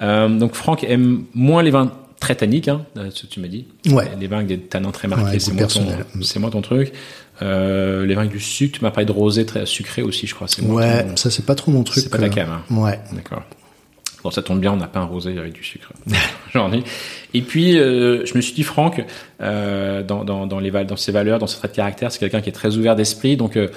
Euh, 0.00 0.28
donc, 0.28 0.54
Franck 0.54 0.82
aime 0.82 1.24
moins 1.32 1.62
les 1.62 1.70
vins 1.70 1.92
très 2.18 2.34
tanniques, 2.34 2.66
hein, 2.66 2.84
euh, 2.96 3.10
ce 3.12 3.22
que 3.22 3.26
tu 3.28 3.38
m'as 3.38 3.46
dit. 3.46 3.66
Ouais. 3.88 4.10
Les 4.18 4.26
vins 4.26 4.38
avec 4.38 4.48
des 4.48 4.58
tanins 4.58 4.90
très 4.90 5.06
marqués, 5.06 5.24
Ouais, 5.34 5.38
c'est 5.38 5.52
moins, 5.52 5.66
ton- 5.66 6.60
c'est 6.60 6.60
truc. 6.62 6.92
Euh, 7.40 8.04
les 8.04 8.14
vins 8.14 8.22
avec 8.22 8.32
du 8.32 8.40
sucre, 8.40 8.78
tu 8.78 8.84
m'as 8.84 8.90
parlé 8.90 9.06
de 9.06 9.12
rosé 9.12 9.46
très 9.46 9.64
sucré 9.64 10.02
aussi, 10.02 10.26
je 10.26 10.34
crois. 10.34 10.48
C'est 10.48 10.62
Ouais, 10.62 11.04
ton- 11.04 11.16
ça 11.16 11.30
c'est 11.30 11.46
pas 11.46 11.54
trop 11.54 11.70
mon 11.70 11.84
truc. 11.84 12.02
c'est 12.02 12.10
pas 12.10 12.18
ta 12.18 12.24
euh, 12.24 12.28
cam. 12.28 12.48
hein. 12.50 12.62
Ouais. 12.74 12.98
D'accord. 13.12 13.42
Bon, 14.22 14.30
ça 14.30 14.42
tombe 14.42 14.60
bien, 14.60 14.72
on 14.72 14.76
n'a 14.76 14.86
pas 14.86 15.00
un 15.00 15.04
rosé 15.04 15.36
avec 15.36 15.52
du 15.52 15.64
sucre. 15.64 15.92
J'en 16.54 16.72
ai. 16.72 16.82
Et 17.34 17.42
puis, 17.42 17.78
euh, 17.78 18.24
je 18.24 18.34
me 18.36 18.40
suis 18.40 18.54
dit, 18.54 18.62
Franck, 18.62 19.04
euh, 19.40 20.02
dans, 20.02 20.24
dans, 20.24 20.46
dans, 20.46 20.60
les, 20.60 20.70
dans 20.70 20.96
ses 20.96 21.10
valeurs, 21.12 21.38
dans 21.40 21.46
ses 21.48 21.58
traits 21.58 21.72
de 21.72 21.76
caractère, 21.76 22.12
c'est 22.12 22.18
quelqu'un 22.20 22.40
qui 22.40 22.48
est 22.48 22.52
très 22.52 22.76
ouvert 22.76 22.94
d'esprit, 22.94 23.36
donc 23.36 23.56
euh, 23.56 23.68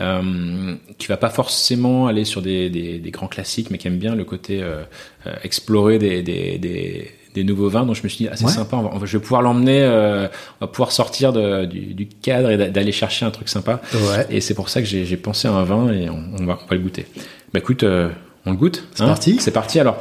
euh, 0.00 0.74
qui 0.98 1.06
va 1.08 1.16
pas 1.16 1.30
forcément 1.30 2.06
aller 2.06 2.24
sur 2.24 2.40
des, 2.42 2.70
des, 2.70 2.98
des 2.98 3.10
grands 3.10 3.26
classiques, 3.28 3.70
mais 3.70 3.78
qui 3.78 3.88
aime 3.88 3.98
bien 3.98 4.14
le 4.14 4.24
côté 4.24 4.62
euh, 4.62 4.82
euh, 5.26 5.34
explorer 5.42 5.98
des, 5.98 6.22
des, 6.22 6.58
des, 6.58 7.10
des 7.34 7.44
nouveaux 7.44 7.68
vins. 7.68 7.84
Donc 7.84 7.96
je 7.96 8.02
me 8.02 8.08
suis 8.08 8.24
dit, 8.24 8.28
ah, 8.32 8.36
c'est 8.36 8.44
Ouais. 8.44 8.50
sympa, 8.50 8.76
on 8.76 8.82
va, 8.82 8.90
on 8.94 8.98
va- 8.98 9.06
je 9.06 9.16
vais 9.18 9.22
pouvoir 9.22 9.42
l'emmener, 9.42 9.82
euh, 9.82 10.26
on 10.60 10.66
va 10.66 10.70
pouvoir 10.70 10.92
sortir 10.92 11.32
de, 11.32 11.64
du, 11.66 11.94
du 11.94 12.06
cadre 12.06 12.50
et 12.50 12.56
d'a- 12.56 12.68
d'aller 12.70 12.92
chercher 12.92 13.26
un 13.26 13.30
truc 13.30 13.48
sympa. 13.48 13.80
Ouais. 13.92 14.26
Et 14.30 14.40
c'est 14.40 14.54
pour 14.54 14.68
ça 14.68 14.80
que 14.80 14.86
j'ai 14.86 15.04
j'ai 15.04 15.16
pensé 15.16 15.48
à 15.48 15.52
un 15.52 15.64
vin 15.64 15.92
et 15.92 16.08
on, 16.08 16.22
on 16.38 16.44
va, 16.44 16.58
on 16.62 16.66
va 16.66 16.76
le 16.76 16.78
goûter. 16.78 17.06
Bah 17.52 17.58
écoute, 17.58 17.82
euh, 17.82 18.08
on 18.46 18.50
le 18.52 18.56
goûte. 18.56 18.84
C'est 18.94 19.04
parti 19.04 19.38
C'est 19.40 19.50
parti. 19.50 19.80
Alors, 19.80 19.98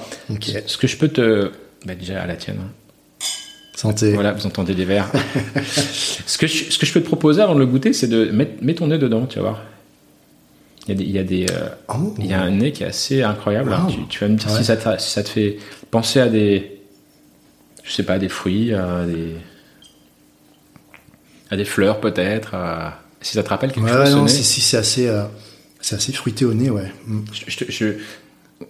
ce 0.65 0.77
que 0.77 0.87
je 0.87 0.97
peux 0.97 1.09
te, 1.09 1.51
bah 1.85 1.95
déjà 1.95 2.21
à 2.21 2.27
la 2.27 2.35
tienne. 2.35 2.57
hein. 2.61 2.71
Santé. 3.75 4.11
Voilà, 4.13 4.33
vous 4.33 4.45
entendez 4.45 4.73
les 4.73 4.83
verres. 4.85 5.09
ce 5.63 6.37
que 6.37 6.47
je, 6.47 6.65
ce 6.71 6.77
que 6.77 6.85
je 6.85 6.91
peux 6.93 6.99
te 7.01 7.05
proposer 7.07 7.41
avant 7.41 7.53
de 7.55 7.59
le 7.59 7.65
goûter, 7.65 7.93
c'est 7.93 8.07
de 8.07 8.25
mettre, 8.25 8.79
ton 8.79 8.87
nez 8.87 8.97
dedans, 8.97 9.25
tu 9.25 9.37
vas 9.39 9.41
voir. 9.43 9.61
Il 10.87 10.89
y 10.89 10.91
a 10.91 10.95
des, 10.95 11.03
il 11.05 11.11
y 11.11 11.19
a 11.19 11.23
des, 11.23 11.45
euh, 11.51 11.69
Oh. 11.87 12.13
il 12.17 12.25
y 12.25 12.33
a 12.33 12.41
un 12.41 12.51
nez 12.51 12.71
qui 12.73 12.83
est 12.83 12.87
assez 12.87 13.23
incroyable. 13.23 13.71
Wow. 13.71 13.89
Tu, 13.89 13.97
tu 14.09 14.19
vas 14.19 14.27
me 14.27 14.35
dire 14.35 14.51
Ouais. 14.51 14.57
si, 14.57 14.65
ça 14.65 14.75
te, 14.75 15.01
si 15.01 15.09
ça 15.11 15.23
te 15.23 15.29
fait 15.29 15.57
penser 15.91 16.19
à 16.19 16.27
des, 16.27 16.79
je 17.85 17.91
sais 17.93 18.03
pas, 18.03 18.13
à 18.15 18.19
des 18.19 18.27
fruits, 18.29 18.73
à 18.73 19.05
des, 19.05 19.35
à 21.51 21.55
des 21.57 21.65
fleurs 21.65 21.99
peut-être. 21.99 22.55
à- 22.55 22.99
Si 23.21 23.33
ça 23.35 23.43
te 23.43 23.49
rappelle 23.49 23.71
quelque 23.71 23.85
Ouais, 23.85 24.05
chose, 24.05 24.15
non, 24.15 24.27
si, 24.27 24.43
si, 24.43 24.61
c'est 24.61 24.77
assez. 24.77 25.07
euh, 25.07 25.23
C'est 25.81 25.95
assez 25.95 26.11
fruité 26.11 26.43
au 26.45 26.53
nez, 26.53 26.69
ouais. 26.69 26.91
Mm. 27.07 27.19
Je, 27.31 27.43
je, 27.47 27.71
je- 27.71 27.93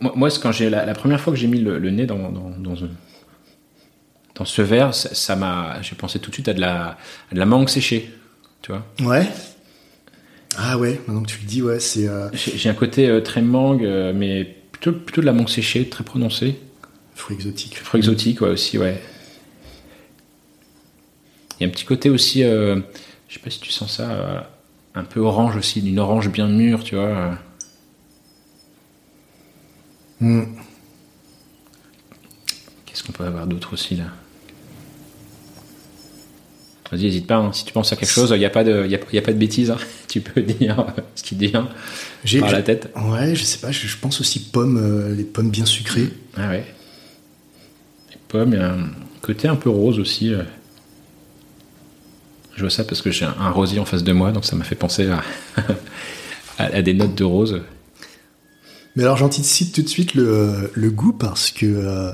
moi, 0.01 0.29
quand 0.41 0.51
j'ai 0.51 0.69
la, 0.69 0.85
la 0.85 0.93
première 0.93 1.19
fois 1.19 1.33
que 1.33 1.39
j'ai 1.39 1.47
mis 1.47 1.59
le, 1.59 1.79
le 1.79 1.89
nez 1.89 2.05
dans, 2.05 2.29
dans, 2.31 2.49
dans, 2.57 2.83
un- 2.83 2.89
dans 4.35 4.45
ce 4.45 4.61
verre, 4.61 4.93
ça 4.93 5.35
m'a, 5.35 5.81
j'ai 5.81 5.95
pensé 5.95 6.19
tout 6.19 6.29
de 6.29 6.35
suite 6.35 6.47
à 6.47 6.53
de 6.53 6.61
la, 6.61 6.97
à 7.31 7.33
de 7.33 7.39
la 7.39 7.45
mangue 7.45 7.69
séchée, 7.69 8.09
tu 8.61 8.71
vois. 8.71 8.85
Ouais. 9.01 9.27
Ah 10.57 10.77
ouais, 10.77 10.99
maintenant 11.07 11.23
que 11.23 11.29
tu 11.29 11.39
le 11.41 11.45
dis, 11.47 11.61
ouais, 11.61 11.79
c'est. 11.79 12.07
euh, 12.07 12.29
J'ai 12.33 12.69
un 12.69 12.73
côté 12.73 13.07
euh, 13.07 13.21
très 13.21 13.41
mangue, 13.41 13.83
euh, 13.85 14.13
mais 14.15 14.43
plutôt, 14.71 14.91
plutôt 14.93 15.21
de 15.21 15.25
la 15.25 15.33
mangue 15.33 15.49
séchée, 15.49 15.87
très 15.89 16.03
prononcée. 16.03 16.59
fruit 17.15 17.35
exotique. 17.35 17.77
Fruit 17.77 17.99
exotique, 17.99 18.41
ouais, 18.41 18.49
aussi, 18.49 18.77
ouais. 18.77 19.01
Il 21.59 21.63
y 21.63 21.65
a 21.65 21.67
un 21.67 21.71
petit 21.71 21.85
côté 21.85 22.09
aussi, 22.09 22.41
je 22.41 22.81
sais 23.29 23.39
pas 23.39 23.49
si 23.49 23.59
tu 23.59 23.69
sens 23.71 23.97
ça, 23.97 24.49
un 24.95 25.03
peu 25.03 25.19
orange 25.19 25.57
aussi, 25.57 25.81
d'une 25.81 25.99
orange 25.99 26.29
bien 26.29 26.47
mûre, 26.47 26.83
tu 26.83 26.95
vois. 26.95 27.37
Euh. 30.21 30.25
Mm. 30.25 30.47
Qu'est-ce 32.85 33.03
qu'on 33.03 33.11
peut 33.11 33.23
avoir 33.25 33.47
d'autre 33.47 33.73
aussi 33.73 33.95
là? 33.95 34.05
Vas-y, 36.91 37.03
n'hésite 37.03 37.27
pas. 37.27 37.35
hein. 37.35 37.53
Si 37.53 37.65
tu 37.65 37.71
penses 37.71 37.93
à 37.93 37.95
quelque 37.95 38.09
chose, 38.11 38.31
il 38.33 38.39
n'y 38.39 38.45
a 38.45 38.49
pas 38.49 38.63
de, 38.63 38.83
il 38.85 38.91
y 38.91 38.95
a, 38.95 38.99
il 39.11 39.15
y 39.15 39.19
a 39.19 39.21
pas 39.21 39.31
de 39.33 39.37
bêtises. 39.37 39.69
hein. 39.71 39.77
Tu 40.07 40.21
peux 40.21 40.41
dire 40.41 40.87
ce 41.13 41.21
qui 41.21 41.35
te 41.37 41.45
vient 41.45 41.69
par 42.39 42.51
la 42.51 42.63
tête. 42.63 42.91
Ouais, 42.95 43.35
je 43.35 43.43
sais 43.43 43.59
pas, 43.59 43.71
je, 43.71 43.85
je 43.87 43.97
pense 43.97 44.19
aussi 44.21 44.39
pommes, 44.39 44.77
euh, 44.77 45.13
les 45.13 45.23
pommes 45.23 45.51
bien 45.51 45.65
sucrées. 45.65 46.09
Ah 46.35 46.49
ouais. 46.49 46.65
Les 48.09 48.17
pommes, 48.27 48.53
il 48.53 48.59
y 48.59 48.61
a 48.63 48.71
un 48.73 48.89
côté 49.21 49.47
un 49.47 49.55
peu 49.55 49.69
rose 49.69 49.99
aussi. 49.99 50.33
euh. 50.33 50.41
Je 52.55 52.61
vois 52.61 52.71
ça 52.71 52.83
parce 52.83 53.03
que 53.03 53.11
j'ai 53.11 53.25
un, 53.25 53.35
un 53.39 53.51
rosier 53.51 53.79
en 53.79 53.85
face 53.85 54.03
de 54.03 54.11
moi, 54.11 54.31
donc 54.31 54.45
ça 54.45 54.55
m'a 54.55 54.63
fait 54.65 54.73
penser 54.75 55.07
à, 55.11 55.21
à, 56.57 56.63
à 56.65 56.81
des 56.81 56.95
notes 56.95 57.13
de 57.15 57.23
rose. 57.23 57.61
Mais 58.95 59.03
alors 59.03 59.17
j'anticipe 59.17 59.71
tout 59.71 59.81
de 59.81 59.87
suite 59.87 60.13
le, 60.15 60.71
le 60.73 60.91
goût 60.91 61.13
parce 61.13 61.51
que 61.51 61.65
euh, 61.65 62.11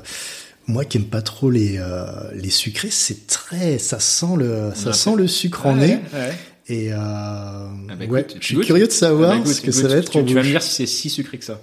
moi 0.68 0.86
qui 0.86 0.98
aime 0.98 1.06
pas 1.06 1.22
trop 1.22 1.50
les, 1.50 1.78
euh, 1.78 2.06
les 2.34 2.50
sucrés, 2.50 2.92
c'est 2.92 3.28
très, 3.28 3.78
ça 3.80 4.00
sent 4.00 4.36
le, 4.38 4.72
ça 4.76 4.94
sent 4.94 5.16
le 5.16 5.28
sucre 5.28 5.66
en 5.66 5.76
nez. 5.78 6.00
Ouais. 6.14 6.34
Et 6.68 6.92
euh, 6.92 6.98
Ah 6.98 7.96
bah 7.96 8.06
ouais, 8.06 8.28
je 8.40 8.46
suis 8.46 8.60
curieux 8.60 8.88
de 8.88 8.92
savoir 8.92 9.34
Ah 9.38 9.44
bah 9.46 9.54
ce 9.54 9.62
que 9.62 9.72
ça 9.72 9.88
va 9.88 9.96
être 9.98 10.12
Tu, 10.12 10.18
en 10.18 10.24
tu 10.26 10.34
vas 10.34 10.42
me 10.44 10.48
dire 10.48 10.62
si 10.62 10.74
c'est 10.74 10.86
si 10.86 11.10
sucré 11.10 11.38
que 11.38 11.46
ça. 11.46 11.62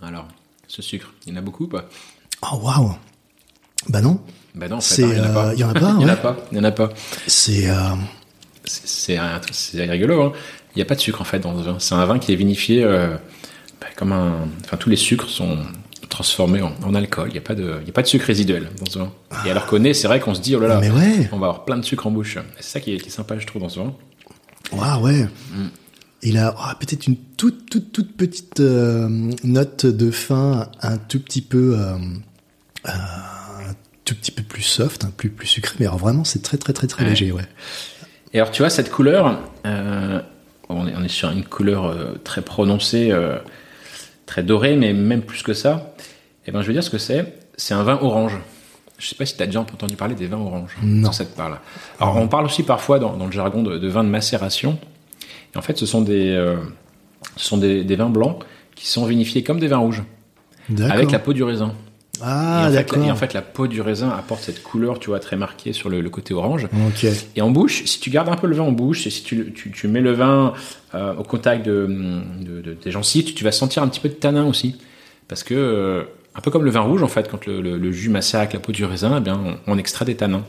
Alors, 0.00 0.28
ce 0.66 0.82
sucre, 0.82 1.12
il 1.26 1.32
y 1.32 1.32
en 1.32 1.36
a 1.36 1.40
beaucoup 1.42 1.64
ou 1.64 1.68
pas? 1.68 1.88
Oh 2.42 2.56
waouh. 2.62 2.94
Bah 3.90 4.00
non, 4.00 4.20
Bah 4.54 4.68
non, 4.68 4.76
en 4.76 4.80
fait, 4.80 5.02
hein, 5.02 5.10
il 5.12 5.18
y 5.18 5.20
en 5.20 5.24
a 5.24 5.28
euh, 5.28 5.34
pas. 5.34 5.52
il 5.54 5.60
y 5.60 5.64
en 5.64 5.68
a 5.68 5.74
pas, 5.74 5.96
Il 6.00 6.02
y 6.02 6.04
en 6.04 6.08
a 6.08 6.12
ouais. 6.14 6.16
pas. 6.16 6.36
Il 6.52 6.58
y 6.58 6.60
en 6.60 6.64
a 6.64 6.70
pas. 6.70 6.88
c'est 7.26 7.68
euh, 7.68 7.74
C'est- 8.64 9.18
C'est 9.52 9.84
rigolo. 9.84 10.22
Hein. 10.22 10.32
Il 10.74 10.78
n'y 10.78 10.82
a 10.82 10.84
pas 10.86 10.94
de 10.94 11.00
sucre 11.00 11.20
en 11.20 11.24
fait 11.24 11.40
dans 11.40 11.58
ce 11.58 11.64
vin. 11.64 11.76
C'est 11.78 11.94
un 11.94 12.04
vin 12.06 12.18
qui 12.18 12.32
est 12.32 12.36
vinifié 12.36 12.82
euh, 12.84 13.16
bah, 13.80 13.88
comme 13.96 14.12
un. 14.12 14.46
Enfin, 14.64 14.76
tous 14.76 14.88
les 14.90 14.96
sucres 14.96 15.28
sont 15.28 15.58
transformés 16.08 16.62
en, 16.62 16.72
en 16.84 16.94
alcool. 16.94 17.28
Il 17.28 17.32
n'y 17.32 17.38
a 17.38 17.42
pas 17.42 17.54
de, 17.54 17.80
y 17.86 17.88
a 17.88 17.92
pas 17.92 18.02
de 18.02 18.06
sucre 18.06 18.26
résiduel 18.26 18.70
dans 18.78 18.86
ce 18.90 18.98
vin. 18.98 19.12
Et 19.46 19.50
alors 19.50 19.66
qu'on 19.66 19.82
est, 19.84 19.94
c'est 19.94 20.06
vrai 20.08 20.20
qu'on 20.20 20.34
se 20.34 20.40
dit 20.40 20.54
oh 20.56 20.60
là 20.60 20.68
là, 20.68 20.80
mais 20.80 20.90
ouais. 20.90 21.28
on 21.32 21.38
va 21.38 21.48
avoir 21.48 21.64
plein 21.64 21.76
de 21.76 21.84
sucre 21.84 22.06
en 22.06 22.10
bouche. 22.10 22.38
C'est 22.58 22.64
ça 22.70 22.80
qui 22.80 22.94
est, 22.94 22.98
qui 22.98 23.08
est 23.08 23.12
sympa, 23.12 23.38
je 23.38 23.46
trouve, 23.46 23.62
dans 23.62 23.68
ce 23.68 23.80
vin. 23.80 23.92
Waouh, 24.72 25.02
ouais. 25.04 25.22
Mm. 25.52 25.66
Il 26.22 26.36
a 26.38 26.54
oh, 26.58 26.72
peut-être 26.78 27.06
une 27.06 27.16
toute, 27.16 27.70
toute, 27.70 27.92
toute 27.92 28.14
petite 28.16 28.60
euh, 28.60 29.08
note 29.42 29.86
de 29.86 30.10
fin, 30.10 30.68
un 30.82 30.98
tout 30.98 31.18
petit 31.20 31.40
peu, 31.40 31.74
euh, 31.78 31.96
euh, 32.88 32.92
tout 34.10 34.16
petit 34.16 34.32
peu 34.32 34.42
plus 34.42 34.62
soft, 34.62 35.04
un 35.04 35.10
plus, 35.10 35.30
plus 35.30 35.46
sucré. 35.46 35.76
Mais 35.78 35.86
alors 35.86 35.98
vraiment, 35.98 36.24
c'est 36.24 36.42
très, 36.42 36.56
très, 36.58 36.72
très, 36.72 36.88
très 36.88 37.04
Ouais. 37.04 37.10
léger, 37.10 37.30
ouais. 37.30 37.44
Et 38.32 38.40
alors, 38.40 38.50
tu 38.50 38.62
vois, 38.62 38.70
cette 38.70 38.90
couleur, 38.90 39.38
euh, 39.66 40.20
on, 40.68 40.88
est, 40.88 40.94
on 40.96 41.04
est 41.04 41.08
sur 41.08 41.30
une 41.30 41.44
couleur 41.44 41.84
euh, 41.86 42.14
très 42.24 42.42
prononcée, 42.42 43.10
euh, 43.12 43.38
très 44.26 44.42
dorée, 44.42 44.74
mais 44.74 44.92
même 44.92 45.22
plus 45.22 45.42
que 45.44 45.54
ça. 45.54 45.94
Et 46.46 46.50
ben, 46.50 46.60
je 46.62 46.66
veux 46.66 46.72
dire 46.72 46.82
ce 46.82 46.90
que 46.90 46.98
c'est. 46.98 47.34
C'est 47.56 47.72
un 47.74 47.84
vin 47.84 47.98
orange. 48.02 48.36
Je 48.98 49.06
sais 49.06 49.14
pas 49.14 49.26
si 49.26 49.36
tu 49.36 49.42
as 49.44 49.46
déjà 49.46 49.60
entendu 49.60 49.94
parler 49.94 50.16
des 50.16 50.26
vins 50.26 50.38
oranges. 50.38 50.76
Non. 50.82 51.12
Ça 51.12 51.24
te 51.24 51.36
parle. 51.36 51.58
Alors, 52.00 52.16
on 52.16 52.26
parle 52.26 52.46
aussi 52.46 52.64
parfois 52.64 52.98
dans, 52.98 53.16
dans 53.16 53.26
le 53.26 53.32
jargon 53.32 53.62
de, 53.62 53.78
de 53.78 53.88
vins 53.88 54.04
de 54.04 54.08
macération. 54.08 54.76
Et 55.54 55.56
en 55.58 55.62
fait, 55.62 55.78
ce 55.78 55.86
sont 55.86 56.00
des, 56.02 56.34
ce 57.36 57.44
sont 57.44 57.58
des, 57.58 57.84
des 57.84 57.96
vins 57.96 58.10
blancs 58.10 58.42
qui 58.74 58.88
sont 58.88 59.06
vinifiés 59.06 59.44
comme 59.44 59.60
des 59.60 59.68
vins 59.68 59.78
rouges, 59.78 60.02
avec 60.88 61.12
la 61.12 61.18
peau 61.20 61.32
du 61.32 61.42
raisin. 61.44 61.74
Ah, 62.22 62.62
et, 62.62 62.66
en 62.66 62.68
fait, 62.70 62.74
d'accord. 62.76 62.98
la, 62.98 63.06
et 63.06 63.10
en 63.10 63.16
fait, 63.16 63.32
la 63.34 63.42
peau 63.42 63.66
du 63.66 63.80
raisin 63.80 64.10
apporte 64.10 64.42
cette 64.42 64.62
couleur, 64.62 64.98
tu 64.98 65.08
vois, 65.10 65.20
très 65.20 65.36
marquée 65.36 65.72
sur 65.72 65.88
le- 65.88 66.00
le 66.00 66.10
côté 66.10 66.34
orange. 66.34 66.68
Et 67.36 67.40
en 67.42 67.50
bouche, 67.50 67.84
si 67.84 68.00
tu 68.00 68.10
gardes 68.10 68.28
un 68.28 68.36
peu 68.36 68.46
le 68.46 68.56
vin 68.56 68.64
en 68.64 68.72
bouche, 68.72 69.06
et 69.06 69.10
si 69.10 69.22
tu, 69.22 69.52
tu, 69.52 69.70
tu 69.70 69.88
mets 69.88 70.00
le 70.00 70.12
vin 70.12 70.52
euh, 70.94 71.14
au 71.16 71.22
contact 71.22 71.64
de, 71.64 71.86
de, 72.40 72.60
de 72.60 72.72
tes 72.74 72.90
gencives, 72.90 73.24
tu, 73.24 73.34
tu 73.34 73.44
vas 73.44 73.52
sentir 73.52 73.82
un 73.82 73.88
petit 73.88 74.00
peu 74.00 74.08
de 74.08 74.14
tanin 74.14 74.44
aussi. 74.46 74.76
Parce 75.28 75.42
que, 75.42 75.54
euh, 75.54 76.02
un 76.34 76.40
peu 76.40 76.50
comme 76.50 76.64
le 76.64 76.70
vin 76.70 76.80
rouge, 76.80 77.02
en 77.02 77.08
fait, 77.08 77.28
quand 77.30 77.46
le, 77.46 77.60
le- 77.60 77.76
le 77.78 77.92
jus 77.92 78.12
avec 78.34 78.52
la 78.52 78.60
peau 78.60 78.72
du 78.72 78.84
raisin, 78.84 79.16
eh 79.18 79.20
bien, 79.20 79.40
on, 79.66 79.72
on 79.74 79.78
extrait 79.78 80.04
des 80.04 80.14
tanins. 80.16 80.44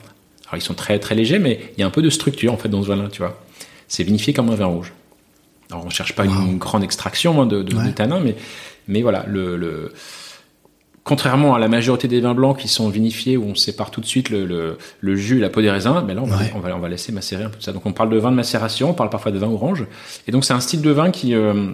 Alors, 0.47 0.57
ils 0.57 0.61
sont 0.61 0.73
très, 0.73 0.99
très 0.99 1.15
légers, 1.15 1.39
mais 1.39 1.71
il 1.77 1.81
y 1.81 1.83
a 1.83 1.87
un 1.87 1.91
peu 1.91 2.01
de 2.01 2.09
structure, 2.09 2.51
en 2.53 2.57
fait, 2.57 2.69
dans 2.69 2.83
ce 2.83 2.87
vin-là, 2.87 3.07
tu 3.11 3.19
vois. 3.19 3.41
C'est 3.87 4.03
vinifié 4.03 4.33
comme 4.33 4.49
un 4.49 4.55
vin 4.55 4.65
rouge. 4.65 4.91
Alors, 5.71 5.85
on 5.85 5.89
cherche 5.89 6.13
pas 6.15 6.25
une 6.25 6.57
grande 6.57 6.83
extraction 6.83 7.41
hein, 7.41 7.45
de, 7.45 7.63
de, 7.63 7.75
Ouais. 7.75 7.85
de 7.87 7.91
tanins, 7.91 8.19
mais, 8.19 8.35
mais 8.89 9.01
voilà, 9.01 9.23
le, 9.27 9.55
le, 9.55 9.93
contrairement 11.03 11.55
à 11.55 11.59
la 11.59 11.67
majorité 11.67 12.07
des 12.07 12.21
vins 12.21 12.33
blancs 12.35 12.57
qui 12.57 12.67
sont 12.67 12.89
vinifiés 12.89 13.35
où 13.37 13.45
on 13.45 13.55
sépare 13.55 13.89
tout 13.91 14.01
de 14.01 14.05
suite 14.05 14.29
le, 14.29 14.45
le, 14.45 14.77
le 14.99 15.15
jus 15.15 15.37
et 15.37 15.41
la 15.41 15.49
peau 15.49 15.61
des 15.61 15.71
raisins, 15.71 16.03
mais 16.05 16.13
là 16.13 16.21
on 16.23 16.27
va, 16.27 16.37
Ouais. 16.37 16.51
on, 16.55 16.59
va, 16.59 16.75
on 16.75 16.79
va 16.79 16.89
laisser 16.89 17.11
macérer 17.11 17.43
un 17.43 17.49
peu 17.49 17.57
de 17.57 17.63
ça. 17.63 17.71
Donc 17.73 17.85
on 17.85 17.91
parle 17.93 18.09
de 18.09 18.17
vin 18.17 18.29
de 18.31 18.35
macération, 18.35 18.91
on 18.91 18.93
parle 18.93 19.09
parfois 19.09 19.31
de 19.31 19.39
vin 19.39 19.49
orange. 19.49 19.85
Et 20.27 20.31
donc 20.31 20.45
c'est 20.45 20.53
un 20.53 20.59
style 20.59 20.81
de 20.81 20.91
vin 20.91 21.09
qui 21.11 21.33
euh, 21.33 21.71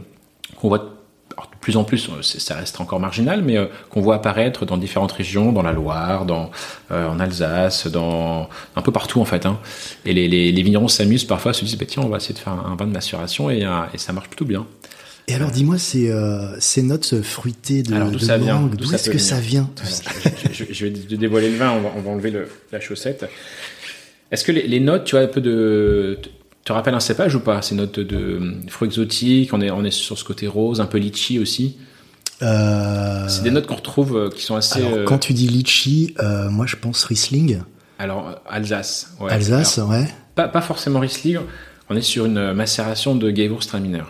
qu'on 0.60 0.70
voit 0.70 0.94
alors, 1.36 1.52
de 1.52 1.58
plus 1.60 1.78
en 1.78 1.84
plus, 1.84 2.10
euh, 2.10 2.22
ça 2.24 2.56
reste 2.56 2.80
encore 2.82 3.00
marginal, 3.00 3.44
mais 3.44 3.58
euh, 3.58 3.66
qu'on 3.90 4.02
voit 4.02 4.16
apparaître 4.16 4.66
dans 4.66 4.78
différentes 4.78 5.12
régions, 5.12 5.52
dans 5.52 5.62
la 5.62 5.72
Loire, 5.74 6.26
dans, 6.26 6.50
euh, 6.92 7.08
en 7.08 7.20
Alsace, 7.20 7.86
dans 7.88 8.50
un 8.76 8.82
peu 8.82 8.92
partout 8.92 9.22
en 9.22 9.26
fait. 9.26 9.46
Hein. 9.46 9.60
Et 10.06 10.14
les, 10.14 10.28
les, 10.28 10.52
les 10.52 10.62
vignerons 10.64 10.88
s'amusent 10.88 11.26
parfois, 11.26 11.54
se 11.54 11.64
disent 11.66 11.78
bah, 11.78 11.86
tiens 11.88 12.02
on 12.04 12.10
va 12.10 12.18
essayer 12.18 12.34
de 12.34 12.40
faire 12.40 12.54
un, 12.54 12.72
un 12.72 12.76
vin 12.76 12.88
de 12.88 12.94
macération 12.94 13.50
et, 13.52 13.66
euh, 13.66 13.82
et 13.94 13.98
ça 14.00 14.14
marche 14.14 14.30
plutôt 14.30 14.46
bien. 14.46 14.66
Et 15.30 15.36
alors, 15.36 15.52
dis-moi, 15.52 15.78
ces, 15.78 16.10
euh, 16.10 16.58
ces 16.60 16.82
notes 16.82 17.22
fruitées 17.22 17.84
de, 17.84 17.94
Alors, 17.94 18.12
d'où 18.12 18.18
de 18.20 18.24
ça 18.24 18.38
vient 18.38 18.60
mangue, 18.60 18.76
D'où 18.76 18.94
est-ce 18.94 19.10
que 19.10 19.18
ça 19.18 19.40
vient 19.40 19.70
Alors, 19.82 19.94
je, 20.54 20.64
je- 20.64 20.74
je 20.74 20.86
vais 20.86 20.94
te 20.94 21.16
dévoiler 21.16 21.50
le 21.52 21.58
vin, 21.58 21.72
on 21.72 21.82
va, 21.82 21.92
on 21.98 22.02
va 22.02 22.10
enlever 22.12 22.32
le- 22.32 22.48
la 22.72 22.80
chaussette. 22.80 23.26
Est-ce 24.32 24.46
que 24.46 24.54
les, 24.54 24.66
les 24.68 24.80
notes, 24.80 25.04
tu 25.04 25.18
as 25.18 25.22
un 25.22 25.28
peu 25.28 25.42
de. 25.42 26.18
te- 26.64 26.72
rappelles 26.72 26.94
un 26.96 27.02
cépage 27.02 27.36
ou 27.36 27.42
pas 27.42 27.62
Ces 27.62 27.76
notes 27.76 28.00
de, 28.00 28.04
de 28.04 28.70
fruits 28.70 28.88
exotiques, 28.88 29.54
on 29.54 29.60
est, 29.62 29.70
on 29.72 29.84
est 29.84 29.92
sur 29.92 30.18
ce 30.18 30.24
côté 30.24 30.48
rose, 30.48 30.80
un 30.80 30.86
peu 30.86 30.98
litchi 30.98 31.40
aussi. 31.40 31.78
Euh, 32.42 33.28
C'est 33.28 33.44
des 33.44 33.52
notes 33.52 33.68
qu'on 33.68 33.76
retrouve 33.76 34.16
euh, 34.16 34.30
qui 34.30 34.44
sont 34.44 34.56
assez. 34.56 34.80
Alors, 34.80 34.94
euh, 34.94 35.04
quand 35.06 35.18
tu 35.18 35.34
dis 35.34 35.48
litchi, 35.48 36.14
euh, 36.20 36.50
moi 36.50 36.66
je 36.68 36.76
pense 36.78 37.04
Riesling. 37.04 37.60
alors, 38.00 38.30
euh, 38.30 38.34
Alsace. 38.48 39.12
ouais. 39.20 39.32
Alsace, 39.32 39.78
Alors, 39.80 39.90
ouais. 39.90 40.08
pas, 40.36 40.48
pas 40.48 40.62
forcément 40.62 41.00
Riesling, 41.00 41.40
on 41.90 41.96
est 41.98 42.02
sur 42.02 42.26
une 42.26 42.54
macération 42.54 43.16
de 43.16 43.30
Gewürztraminer. 43.30 44.04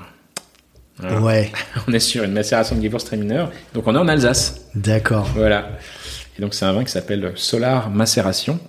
Ouais, 1.22 1.52
On 1.88 1.94
est 1.94 2.00
sur 2.00 2.24
une 2.24 2.32
macération 2.34 2.76
de 2.76 2.82
Gewürztraminer, 2.82 3.46
donc 3.74 3.86
on 3.88 3.94
est 3.96 4.00
en 4.00 4.08
Alsace. 4.08 4.68
d'accord. 4.76 5.28
Voilà. 5.36 5.70
Et 6.38 6.42
donc 6.42 6.54
c'est 6.54 6.66
un 6.66 6.74
vin 6.74 6.84
qui 6.84 6.92
s'appelle 6.92 7.32
Solar 7.36 7.90
Macération, 7.90 8.60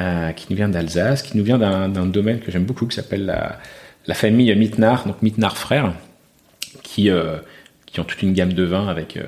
euh, 0.00 0.32
qui 0.32 0.46
nous 0.50 0.56
vient 0.56 0.68
d'Alsace, 0.68 1.22
qui 1.22 1.36
nous 1.36 1.44
vient 1.44 1.58
d'un 1.58 2.06
domaine 2.06 2.40
que 2.40 2.50
j'aime 2.50 2.64
beaucoup, 2.64 2.86
qui 2.86 2.96
s'appelle 2.96 3.26
la, 3.26 3.58
la 4.06 4.14
famille 4.14 4.54
Mittenard, 4.54 5.06
donc 5.06 5.20
Mittenard 5.22 5.56
frères, 5.58 5.92
qui, 6.82 7.10
euh, 7.10 7.36
qui 7.86 8.00
ont 8.00 8.04
toute 8.04 8.22
une 8.22 8.32
gamme 8.32 8.52
de 8.52 8.62
vins 8.64 8.88
avec, 8.88 9.16
euh, 9.16 9.22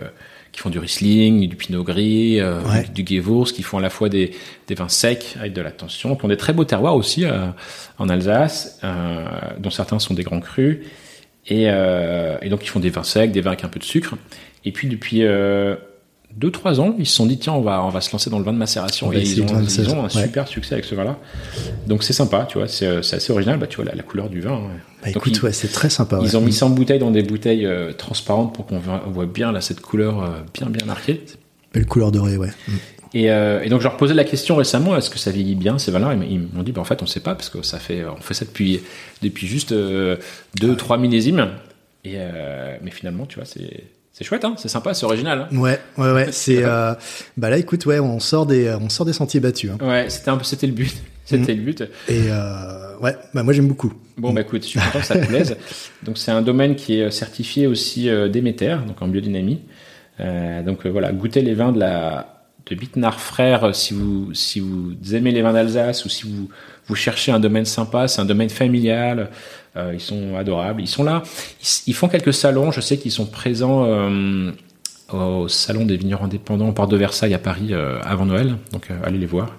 qui 0.53 0.61
font 0.61 0.71
du 0.71 0.79
Riesling, 0.79 1.49
du 1.49 1.57
Pinot 1.57 1.85
Gris, 1.85 2.41
euh, 2.41 2.61
Ouais. 2.63 2.87
du 2.95 3.05
Gewurz, 3.07 3.53
qui 3.53 3.63
font 3.63 3.79
à 3.79 3.81
la 3.81 3.91
fois 3.91 4.09
des, 4.09 4.33
des 4.69 4.75
vins 4.75 4.89
secs 4.89 5.37
avec 5.39 5.53
de 5.53 5.61
la 5.63 5.71
tension, 5.71 6.17
qui 6.17 6.25
ont 6.25 6.29
des 6.29 6.37
très 6.37 6.53
beaux 6.53 6.65
terroirs 6.65 6.95
aussi 6.97 7.25
euh, 7.25 7.47
en 7.99 8.09
Alsace, 8.09 8.79
euh, 8.85 9.25
dont 9.59 9.71
certains 9.71 9.99
sont 9.99 10.15
des 10.15 10.23
grands 10.25 10.41
crus. 10.41 10.79
Et, 11.47 11.65
euh, 11.69 12.37
et 12.43 12.49
donc 12.49 12.65
ils 12.65 12.69
font 12.69 12.81
des 12.81 12.91
vins 12.91 13.03
secs, 13.03 13.33
des 13.33 13.41
vins 13.41 13.51
avec 13.53 13.65
un 13.65 13.69
peu 13.69 13.79
de 13.81 13.85
sucre. 13.85 14.15
Et 14.65 14.73
puis 14.73 14.89
depuis 14.89 15.25
euh, 15.25 15.75
2-3 16.39 16.81
ans, 16.81 16.95
ils 16.99 17.07
se 17.07 17.15
sont 17.17 17.27
dit 17.27 17.39
tiens 17.39 17.55
on 17.55 17.61
va 17.63 17.83
on 17.83 17.89
va 17.89 18.01
se 18.01 18.13
lancer 18.13 18.31
dans 18.31 18.39
le 18.39 18.45
vin 18.45 18.53
de 18.53 18.59
macération. 18.59 19.09
On 19.09 19.13
Et 19.13 19.21
ils 19.23 19.43
ont, 19.43 19.47
de 19.47 19.65
ils 19.65 19.91
ont 19.91 20.01
un 20.01 20.05
ouais. 20.05 20.11
super 20.11 20.47
succès 20.47 20.75
avec 20.75 20.85
ce 20.85 20.95
vin-là. 20.95 21.19
Donc 21.87 22.03
c'est 22.05 22.13
sympa, 22.13 22.47
tu 22.49 22.59
vois, 22.59 22.69
c'est 22.69 22.87
euh, 22.87 22.99
assez 23.01 23.33
original. 23.33 23.59
Bah 23.59 23.67
tu 23.67 23.77
vois 23.77 23.87
la, 23.87 23.95
la 23.95 24.03
couleur 24.03 24.29
du 24.29 24.41
vin. 24.41 24.53
hein. 24.53 24.61
Bah, 25.03 25.07
Donc, 25.13 25.27
écoute, 25.27 25.43
ouais, 25.43 25.53
c'est 25.53 25.73
très 25.73 25.89
sympa. 25.89 26.21
ils 26.23 26.37
ont 26.37 26.43
mis 26.43 26.53
ça 26.53 26.67
en 26.67 26.71
bouteille 26.71 26.99
dans 26.99 27.11
des 27.11 27.23
bouteilles 27.23 27.65
euh, 27.67 27.93
transparentes 27.93 28.55
pour 28.55 28.67
qu'on 28.67 28.79
voit, 28.79 29.27
bien 29.27 29.51
là 29.51 29.61
cette 29.63 29.81
couleur 29.81 30.23
euh, 30.23 30.29
bien 30.55 30.69
bien 30.69 30.85
marquée. 30.87 31.25
Belle 31.73 31.87
couleur 31.87 32.13
dorée, 32.13 32.37
ouais. 32.37 32.51
Et, 33.13 33.31
euh, 33.31 33.63
et 33.63 33.69
donc 33.69 33.81
je 33.81 33.85
leur 33.85 33.97
posais 33.97 34.15
la 34.15 34.25
question 34.25 34.57
récemment, 34.57 34.97
est-ce 34.97 35.11
que 35.11 35.19
ça 35.19 35.31
vieillit 35.31 35.57
bien 35.57 35.79
ces 35.79 35.91
vins-là 35.91 36.15
Ils 36.15 36.41
m'ont 36.53 36.63
dit, 36.63 36.73
bah, 36.73 36.81
en 36.81 36.85
fait 36.85 37.03
on 37.03 37.07
sait 37.07 37.21
pas 37.21 37.35
parce 37.35 37.51
que 37.51 37.63
ça 37.63 37.79
fait, 37.79 38.05
on 38.05 38.21
fait 38.21 38.35
ça 38.35 38.45
depuis 38.45 38.81
depuis 39.23 39.47
juste 39.47 39.73
euh, 39.73 40.17
deux 40.61 40.77
trois 40.77 40.99
millésimes. 40.99 41.51
Et 42.05 42.15
euh, 42.17 42.77
mais 42.83 42.91
finalement 42.91 43.27
tu 43.27 43.37
vois 43.37 43.45
c'est 43.45 43.85
C'est 44.13 44.25
chouette, 44.25 44.45
hein 44.45 44.55
c'est 44.57 44.69
sympa, 44.69 44.95
c'est 44.95 45.05
original. 45.07 45.49
Hein 45.51 45.57
ouais, 45.57 45.79
ouais, 45.99 46.13
ouais. 46.13 46.29
c'est 46.33 46.63
euh, 46.65 46.95
bah 47.37 47.51
là, 47.51 47.59
écoute, 47.59 47.85
ouais, 47.87 47.99
on 47.99 48.21
sort 48.21 48.47
des, 48.47 48.71
on 48.81 48.89
sort 48.89 49.07
des 49.07 49.13
sentiers 49.13 49.41
battus. 49.41 49.71
Hein. 49.73 49.87
Ouais, 49.87 50.09
c'était 50.09 50.31
un 50.31 50.37
peu, 50.37 50.45
c'était 50.45 50.67
le 50.67 50.73
but, 50.73 50.95
c'était 51.25 51.55
le 51.55 51.63
but. 51.63 51.83
Et 52.09 52.23
euh, 52.29 52.97
ouais, 53.01 53.17
bah 53.35 53.43
moi 53.43 53.53
j'aime 53.53 53.69
beaucoup. 53.69 53.93
Bon, 54.17 54.33
bah 54.33 54.43
écoute, 54.43 54.63
je 54.63 54.69
suis 54.69 54.79
content 54.81 55.01
que 55.01 55.07
ça 55.07 55.19
te 55.19 55.27
plaise. 55.27 55.57
Donc 56.05 56.19
c'est 56.19 56.31
un 56.31 56.43
domaine 56.43 56.77
qui 56.77 57.01
est 57.01 57.11
certifié 57.11 57.67
aussi 57.67 58.09
euh, 58.09 58.29
Déméter, 58.29 58.77
donc 58.87 59.01
en 59.03 59.09
biodynamie. 59.09 59.63
Euh, 60.21 60.63
donc 60.63 60.85
euh, 60.85 60.91
voilà, 60.91 61.13
goûtez 61.13 61.41
les 61.41 61.55
vins 61.55 61.73
de 61.73 61.79
la 61.81 62.40
de 62.67 62.75
Bitnar 62.75 63.21
Frères 63.21 63.75
si 63.75 63.95
vous 63.95 64.35
si 64.35 64.61
vous 64.61 64.95
aimez 65.15 65.31
les 65.33 65.43
vins 65.43 65.53
d'Alsace 65.53 66.05
ou 66.05 66.09
si 66.09 66.27
vous 66.27 66.49
vous 66.91 66.97
cherchez 66.97 67.31
un 67.31 67.39
domaine 67.39 67.65
sympa, 67.65 68.09
c'est 68.09 68.21
un 68.21 68.25
domaine 68.25 68.51
familial. 68.51 69.31
Euh, 69.77 69.93
ils 69.95 70.01
sont 70.01 70.37
adorables. 70.37 70.83
Ils 70.83 70.89
sont 70.89 71.05
là. 71.05 71.23
Ils, 71.87 71.95
font 71.95 72.09
quelques 72.09 72.35
salons. 72.35 72.73
Je 72.73 72.81
sais 72.81 72.99
qu'ils 72.99 73.13
sont 73.13 73.27
présents 73.27 73.85
euh, 73.85 74.51
au 75.13 75.47
salon 75.47 75.85
des 75.85 75.97
vignerons 75.97 76.25
indépendants 76.25 76.69
au 76.69 76.73
port 76.73 76.89
de 76.89 76.97
Versailles 76.97 77.35
à 77.35 77.39
Paris 77.39 77.69
euh, 77.71 78.01
avant 78.03 78.27
Noël. 78.27 78.57
Donc 78.73 78.89
allez 79.05 79.19
les 79.19 79.27
voir. 79.27 79.57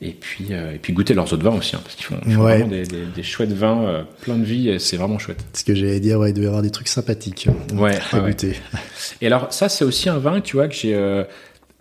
Et 0.00 0.10
puis, 0.10 0.48
et 0.52 0.78
puis 0.82 0.92
goûter 0.92 1.14
leurs 1.14 1.32
autres 1.32 1.44
vins 1.44 1.56
aussi, 1.56 1.76
hein, 1.76 1.80
parce 1.82 1.94
qu'ils 1.94 2.04
font, 2.04 2.16
vraiment 2.26 2.66
des, 2.66 2.82
des, 2.84 3.22
chouettes 3.22 3.52
vins, 3.52 4.04
plein 4.20 4.36
de 4.36 4.44
vie, 4.44 4.78
c'est 4.78 4.98
vraiment 4.98 5.18
chouette. 5.18 5.42
Ce 5.54 5.64
que 5.64 5.74
j'allais 5.74 6.00
dire, 6.00 6.18
ouais, 6.18 6.30
il 6.30 6.34
doit 6.34 6.44
y 6.44 6.46
avoir 6.46 6.60
des 6.60 6.72
trucs 6.72 6.88
sympathiques 6.88 7.48
ouais, 7.72 7.98
à 8.12 8.18
goûter. 8.18 8.56
Et 9.22 9.26
alors 9.28 9.50
ça, 9.50 9.70
c'est 9.70 9.84
aussi 9.84 10.10
un 10.10 10.18
vin, 10.18 10.42
tu 10.42 10.56
vois, 10.56 10.68
que 10.68 10.74
j'ai 10.74 11.24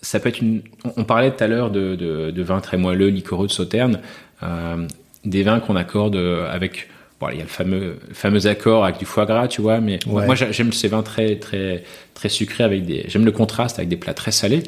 ça 0.03 0.19
peut 0.19 0.29
être 0.29 0.41
une. 0.41 0.61
On 0.95 1.03
parlait 1.03 1.31
tout 1.31 1.43
à 1.43 1.47
l'heure 1.47 1.71
de, 1.71 1.95
de, 1.95 2.29
de, 2.29 2.43
vins 2.43 2.59
très 2.59 2.77
moelleux, 2.77 3.07
liquoreux 3.07 3.47
de 3.47 3.51
Sauterne, 3.51 3.99
euh, 4.43 4.87
des 5.25 5.41
vins 5.41 5.59
qu'on 5.59 5.75
accorde 5.75 6.15
avec 6.15 6.89
il 7.31 7.37
y 7.37 7.41
a 7.41 7.43
le 7.43 7.49
fameux, 7.49 7.97
fameux 8.11 8.47
accord 8.47 8.83
avec 8.83 8.97
du 8.97 9.05
foie 9.05 9.25
gras, 9.25 9.47
tu 9.47 9.61
vois, 9.61 9.79
mais 9.79 9.99
moi 10.05 10.35
j'aime 10.35 10.73
ces 10.73 10.87
vins 10.87 11.03
très, 11.03 11.35
très, 11.37 11.83
très 12.13 12.29
sucrés 12.29 12.63
avec 12.63 12.85
des, 12.85 13.05
j'aime 13.07 13.25
le 13.25 13.31
contraste 13.31 13.79
avec 13.79 13.89
des 13.89 13.97
plats 13.97 14.13
très 14.13 14.31
salés. 14.31 14.63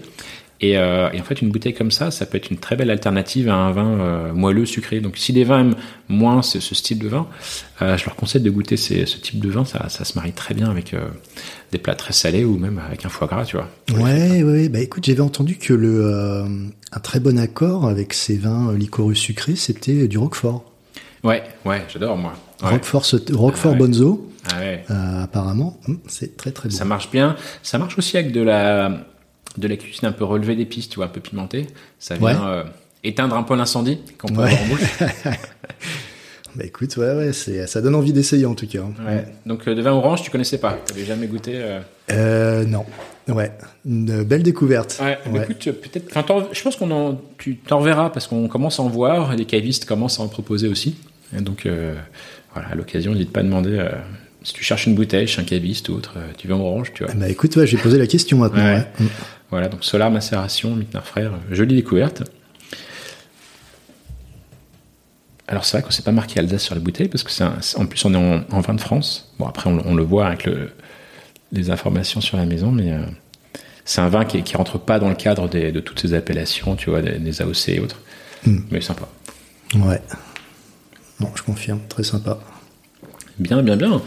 Et, 0.61 0.77
euh, 0.77 1.09
et, 1.11 1.19
en 1.19 1.23
fait, 1.23 1.41
une 1.41 1.49
bouteille 1.49 1.73
comme 1.73 1.91
ça, 1.91 2.11
ça 2.11 2.25
peut 2.25 2.37
être 2.37 2.49
une 2.49 2.57
très 2.57 2.75
belle 2.75 2.89
alternative 2.89 3.49
à 3.49 3.55
un 3.55 3.71
vin 3.71 3.99
euh, 3.99 4.33
moelleux, 4.33 4.65
sucré. 4.65 5.01
Donc, 5.01 5.17
si 5.17 5.33
les 5.33 5.43
vins 5.43 5.59
aiment 5.59 5.75
moins 6.07 6.41
ce, 6.41 6.59
ce 6.59 6.73
style 6.73 6.99
de 6.99 7.09
vin, 7.09 7.27
euh, 7.81 7.97
je 7.97 8.05
leur 8.05 8.15
conseille 8.15 8.41
de 8.41 8.49
goûter 8.49 8.77
ces, 8.77 9.05
ce 9.05 9.17
type 9.17 9.39
de 9.39 9.49
vin. 9.49 9.65
Ça, 9.65 9.89
ça 9.89 10.05
se 10.05 10.17
marie 10.17 10.31
très 10.31 10.53
bien 10.53 10.69
avec 10.69 10.95
des 11.71 11.77
plats 11.77 11.95
très 11.95 12.13
salés 12.13 12.45
ou 12.45 12.57
même 12.57 12.79
avec 12.85 13.05
un 13.05 13.09
foie 13.09 13.27
gras, 13.27 13.43
tu 13.43 13.57
vois. 13.57 13.69
Ouais, 14.01 14.43
ouais. 14.43 14.69
Bah 14.69 14.79
écoute, 14.79 15.05
j'avais 15.05 15.21
entendu 15.21 15.57
que 15.57 15.73
le 15.73 16.45
un 16.91 16.99
très 16.99 17.19
bon 17.19 17.37
accord 17.37 17.87
avec 17.87 18.13
ces 18.13 18.37
vins 18.37 18.73
liquoreux 18.73 19.15
sucrés, 19.15 19.55
c'était 19.55 20.07
du 20.07 20.17
Roquefort. 20.17 20.63
Ouais, 21.23 21.43
ouais, 21.65 21.83
j'adore 21.91 22.17
moi. 22.17 22.33
Roquefort, 22.61 23.05
Roquefort 23.33 23.73
ah 23.73 23.77
Bonzo. 23.77 24.31
Ah 24.47 24.59
euh, 24.59 25.23
apparemment, 25.23 25.79
hum, 25.87 25.99
c'est 26.07 26.37
très 26.37 26.51
très 26.51 26.69
bon. 26.69 26.75
Ça 26.75 26.85
marche 26.85 27.09
bien. 27.11 27.35
Ça 27.63 27.77
marche 27.77 27.97
aussi 27.97 28.15
avec 28.17 28.31
de 28.31 28.41
la 28.41 29.05
de 29.57 29.67
la 29.67 29.77
cuisine 29.77 30.07
un 30.07 30.11
peu 30.11 30.23
relevée 30.23 30.55
d'épices, 30.55 30.89
tu 30.89 30.97
vois, 30.97 31.05
un 31.05 31.09
peu 31.09 31.21
pimentée. 31.21 31.67
Ça 31.99 32.15
vient 32.15 32.47
euh, 32.47 32.63
éteindre 33.03 33.35
un 33.35 33.43
peu 33.43 33.55
l'incendie 33.55 33.99
qu'on 34.17 34.27
peut 34.27 34.43
avoir 34.43 34.61
en 34.61 34.65
bouche. 34.69 34.99
bah 36.55 36.63
écoute, 36.63 36.95
ouais, 36.97 37.13
ouais, 37.13 37.33
c'est, 37.33 37.67
ça 37.67 37.81
donne 37.81 37.95
envie 37.95 38.13
d'essayer 38.13 38.45
en 38.45 38.55
tout 38.55 38.67
cas. 38.67 38.79
Hein. 38.79 38.93
Ouais. 39.05 39.25
Donc 39.45 39.67
euh, 39.67 39.75
de 39.75 39.81
vin 39.81 39.91
orange, 39.91 40.23
tu 40.23 40.31
connaissais 40.31 40.57
pas, 40.57 40.79
tu 40.85 40.93
n'avais 40.93 41.05
jamais 41.05 41.27
goûté. 41.27 41.61
Euh... 42.11 42.65
non. 42.65 42.85
Ouais, 43.27 43.51
une 43.87 44.23
belle 44.23 44.43
découverte. 44.43 45.01
Ouais, 45.01 45.17
bah, 45.31 45.41
écoute, 45.41 45.63
peut-être. 45.81 46.15
Enfin, 46.15 46.47
je 46.51 46.61
pense 46.61 46.75
qu'on 46.75 46.91
en, 46.91 47.19
tu 47.39 47.57
t'en 47.57 47.79
reverras 47.79 48.11
parce 48.11 48.27
qu'on 48.27 48.47
commence 48.47 48.79
à 48.79 48.83
en 48.83 48.87
voir. 48.87 49.35
Les 49.35 49.45
cavistes 49.45 49.85
commencent 49.85 50.19
à 50.19 50.23
en 50.23 50.27
proposer 50.27 50.67
aussi. 50.67 50.95
Et 51.35 51.41
donc, 51.41 51.67
voilà, 52.55 52.69
à 52.69 52.75
l'occasion, 52.75 53.11
n'hésite 53.11 53.31
pas 53.31 53.41
à 53.41 53.43
demander 53.43 53.77
euh, 53.77 53.89
si 54.41 54.53
tu 54.53 54.63
cherches 54.63 54.87
une 54.87 54.95
bouteille 54.95 55.27
chez 55.27 55.41
un 55.41 55.43
caviste 55.43 55.89
ou 55.89 55.95
autre, 55.95 56.13
euh, 56.17 56.31
tu 56.37 56.47
veux 56.47 56.55
en 56.55 56.61
orange, 56.61 56.93
tu 56.93 57.03
vois. 57.03 57.13
Bah 57.13 57.29
écoute, 57.29 57.55
ouais, 57.57 57.67
j'ai 57.67 57.77
posé 57.77 57.97
la 57.97 58.07
question 58.07 58.37
maintenant. 58.37 58.81
Voilà, 59.55 59.69
donc 59.69 59.85
Solar 59.85 60.11
Macération, 60.11 60.75
Mitner 60.75 60.99
Frère, 61.01 61.31
jolie 61.49 61.75
découverte. 61.75 62.23
Alors 65.47 65.63
c'est 65.63 65.77
vrai 65.77 65.81
qu'on 65.81 65.91
s'est 65.91 66.03
pas 66.03 66.11
marqué 66.11 66.41
Alsace 66.41 66.61
sur 66.61 66.75
la 66.75 66.81
bouteille 66.81 67.07
parce 67.07 67.23
que 67.23 67.31
c'est 67.31 67.45
en 67.77 67.85
plus 67.85 68.03
on 68.03 68.13
est 68.13 68.43
en, 68.51 68.59
vin 68.59 68.73
de 68.73 68.81
France. 68.81 69.33
Bon 69.39 69.47
après 69.47 69.69
on, 69.69 69.95
le 69.95 70.03
voit 70.03 70.27
avec 70.27 70.43
le, 70.43 70.73
les 71.53 71.69
informations 71.69 72.19
sur 72.19 72.35
la 72.35 72.45
maison, 72.45 72.69
mais 72.69 72.91
euh, 72.91 73.05
c'est 73.85 74.01
un 74.01 74.09
vin 74.09 74.25
qui, 74.25 74.43
qui 74.43 74.57
rentre 74.57 74.77
pas 74.77 74.99
dans 74.99 75.07
le 75.07 75.15
cadre 75.15 75.47
de 75.47 75.79
toutes 75.79 76.01
ces 76.01 76.13
appellations, 76.13 76.75
tu 76.75 76.89
vois, 76.89 77.01
des, 77.01 77.41
AOC 77.41 77.69
et 77.69 77.79
autres. 77.79 78.01
Mm. 78.45 78.57
Mais 78.71 78.81
sympa. 78.81 79.07
Ouais. 79.75 80.01
Non, 81.21 81.31
je 81.33 81.43
confirme, 81.43 81.79
très 81.87 82.03
sympa. 82.03 82.39
Bien, 83.39 83.63
bien, 83.63 83.77
bien. 83.77 84.01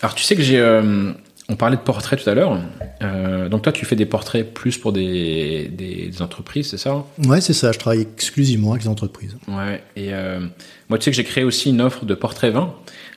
Alors 0.00 0.14
tu 0.14 0.24
sais 0.24 0.34
que 0.34 0.42
j'ai... 0.42 0.60
Euh, 0.60 1.12
on 1.48 1.56
parlait 1.56 1.76
de 1.76 1.82
portraits 1.82 2.22
tout 2.22 2.30
à 2.30 2.34
l'heure. 2.34 2.58
Euh, 3.02 3.48
donc 3.48 3.62
toi, 3.62 3.72
tu 3.72 3.84
fais 3.84 3.96
des 3.96 4.06
portraits 4.06 4.54
plus 4.54 4.78
pour 4.78 4.92
des, 4.92 5.68
des, 5.68 6.22
entreprises, 6.22 6.70
c'est 6.70 6.78
ça 6.78 7.04
Ouais, 7.26 7.40
c'est 7.40 7.52
ça. 7.52 7.72
Je 7.72 7.78
travaille 7.78 8.02
exclusivement 8.02 8.72
avec 8.72 8.84
les 8.84 8.88
entreprises. 8.88 9.36
Ouais. 9.48 9.82
Et 9.94 10.14
euh, 10.14 10.40
moi, 10.88 10.98
tu 10.98 11.04
sais 11.04 11.10
que 11.10 11.16
j'ai 11.16 11.24
créé 11.24 11.44
aussi 11.44 11.70
une 11.70 11.82
offre 11.82 12.06
de 12.06 12.14
portrait 12.14 12.50
vin. 12.50 12.74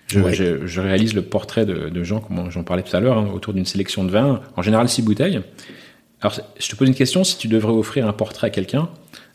Je, 0.08 0.20
je, 0.66 0.82
réalise 0.82 1.14
le 1.14 1.22
portrait 1.22 1.66
de, 1.66 1.90
de 1.90 2.04
gens, 2.04 2.22
comme 2.22 2.50
j'en 2.50 2.64
parlais 2.64 2.84
tout 2.84 2.96
à 2.96 3.02
l'heure, 3.02 3.18
hein, 3.18 3.30
autour 3.34 3.54
d'une 3.54 3.66
sélection 3.66 4.06
de 4.06 4.12
vins, 4.12 4.42
en 4.56 4.62
général 4.62 4.88
six 4.88 5.02
bouteilles. 5.02 5.42
Alors, 6.22 6.38
je 6.60 6.68
te 6.68 6.76
pose 6.76 6.88
une 6.88 6.96
question. 6.96 7.24
Si 7.24 7.38
tu 7.38 7.48
devrais 7.48 7.74
offrir 7.74 8.08
un 8.08 8.14
portrait 8.14 8.48
à 8.48 8.50
quelqu'un, 8.50 8.90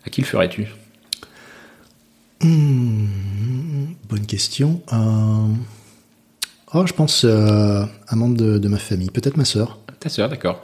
à 0.07 0.11
qui 0.11 0.23
le 0.23 0.27
ferais-tu? 0.27 0.69
Hmm, 2.43 3.07
bonne 4.09 4.27
question. 4.27 4.83
Euh... 4.93 5.47
Oh, 6.75 6.87
je 6.87 6.93
pense 6.93 7.25
euh, 7.25 7.85
un 8.09 8.17
membre 8.17 8.37
de, 8.37 8.69
ma 8.69 8.79
famille, 8.79 9.11
peut-être 9.11 9.37
ma 9.37 9.45
sœur. 9.45 9.79
Ta 10.01 10.09
sœur, 10.09 10.29
d'accord. 10.29 10.63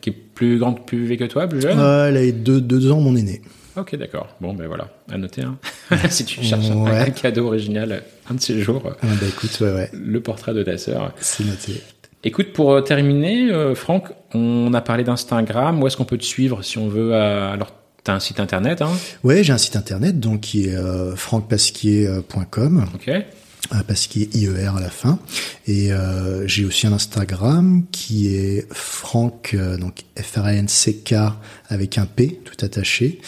Qui 0.00 0.10
est 0.10 0.12
plus 0.12 0.58
grande, 0.58 0.84
plus 0.84 1.06
vieille 1.06 1.16
que 1.18 1.24
toi, 1.24 1.46
plus 1.46 1.60
jeune? 1.60 1.78
Elle 1.78 2.16
a 2.16 2.32
deux, 2.32 2.60
deux 2.60 2.90
ans, 2.90 3.00
mon 3.00 3.16
aîné. 3.16 3.42
Ok, 3.76 3.96
d'accord. 3.96 4.28
Bon, 4.40 4.54
ben 4.54 4.66
voilà, 4.66 4.88
à 5.10 5.18
noter. 5.18 5.42
Hein. 5.42 5.58
si 6.10 6.24
tu 6.24 6.42
cherches 6.42 6.70
un, 6.70 7.10
cadeau 7.10 7.46
original, 7.46 8.02
un 8.30 8.34
de 8.34 8.40
ces 8.40 8.60
jours, 8.60 8.82
ah, 8.86 8.96
bah, 9.02 9.26
écoute, 9.28 9.58
ouais, 9.60 9.90
le 9.92 10.20
portrait 10.20 10.54
de 10.54 10.62
ta 10.62 10.78
sœur. 10.78 11.12
C'est 11.20 11.44
noté. 11.44 11.82
Écoute, 12.24 12.52
pour 12.52 12.72
euh, 12.72 12.80
terminer, 12.80 13.50
euh, 13.52 13.74
Franck, 13.74 14.12
on 14.34 14.72
a 14.74 14.80
parlé 14.80 15.04
d'Instagram. 15.04 15.82
Où 15.82 15.86
est-ce 15.86 15.96
qu'on 15.96 16.04
peut 16.04 16.18
te 16.18 16.24
suivre 16.24 16.62
si 16.62 16.78
on 16.78 16.88
veut 16.88 17.14
Alors, 17.14 17.72
T'as 18.06 18.14
un 18.14 18.20
site 18.20 18.38
internet, 18.38 18.82
hein? 18.82 18.92
Ouais, 19.24 19.42
j'ai 19.42 19.52
un 19.52 19.58
site 19.58 19.74
internet 19.74 20.20
donc 20.20 20.42
qui 20.42 20.68
est 20.68 20.76
euh, 20.76 21.16
francpasquier.com. 21.16 22.86
Ok. 22.94 23.10
Euh, 23.74 23.82
Pasquier 23.82 24.28
IER 24.34 24.70
à 24.76 24.80
la 24.80 24.90
fin. 24.90 25.18
Et 25.66 25.92
euh, 25.92 26.46
j'ai 26.46 26.64
aussi 26.64 26.86
un 26.86 26.92
Instagram 26.92 27.84
qui 27.90 28.28
est 28.28 28.66
Franck, 28.72 29.52
euh, 29.54 29.76
donc 29.76 30.04
F-R-A-N-C-K 30.16 31.14
avec 31.68 31.98
un 31.98 32.06
P 32.06 32.40
tout 32.44 32.64
attaché 32.64 33.20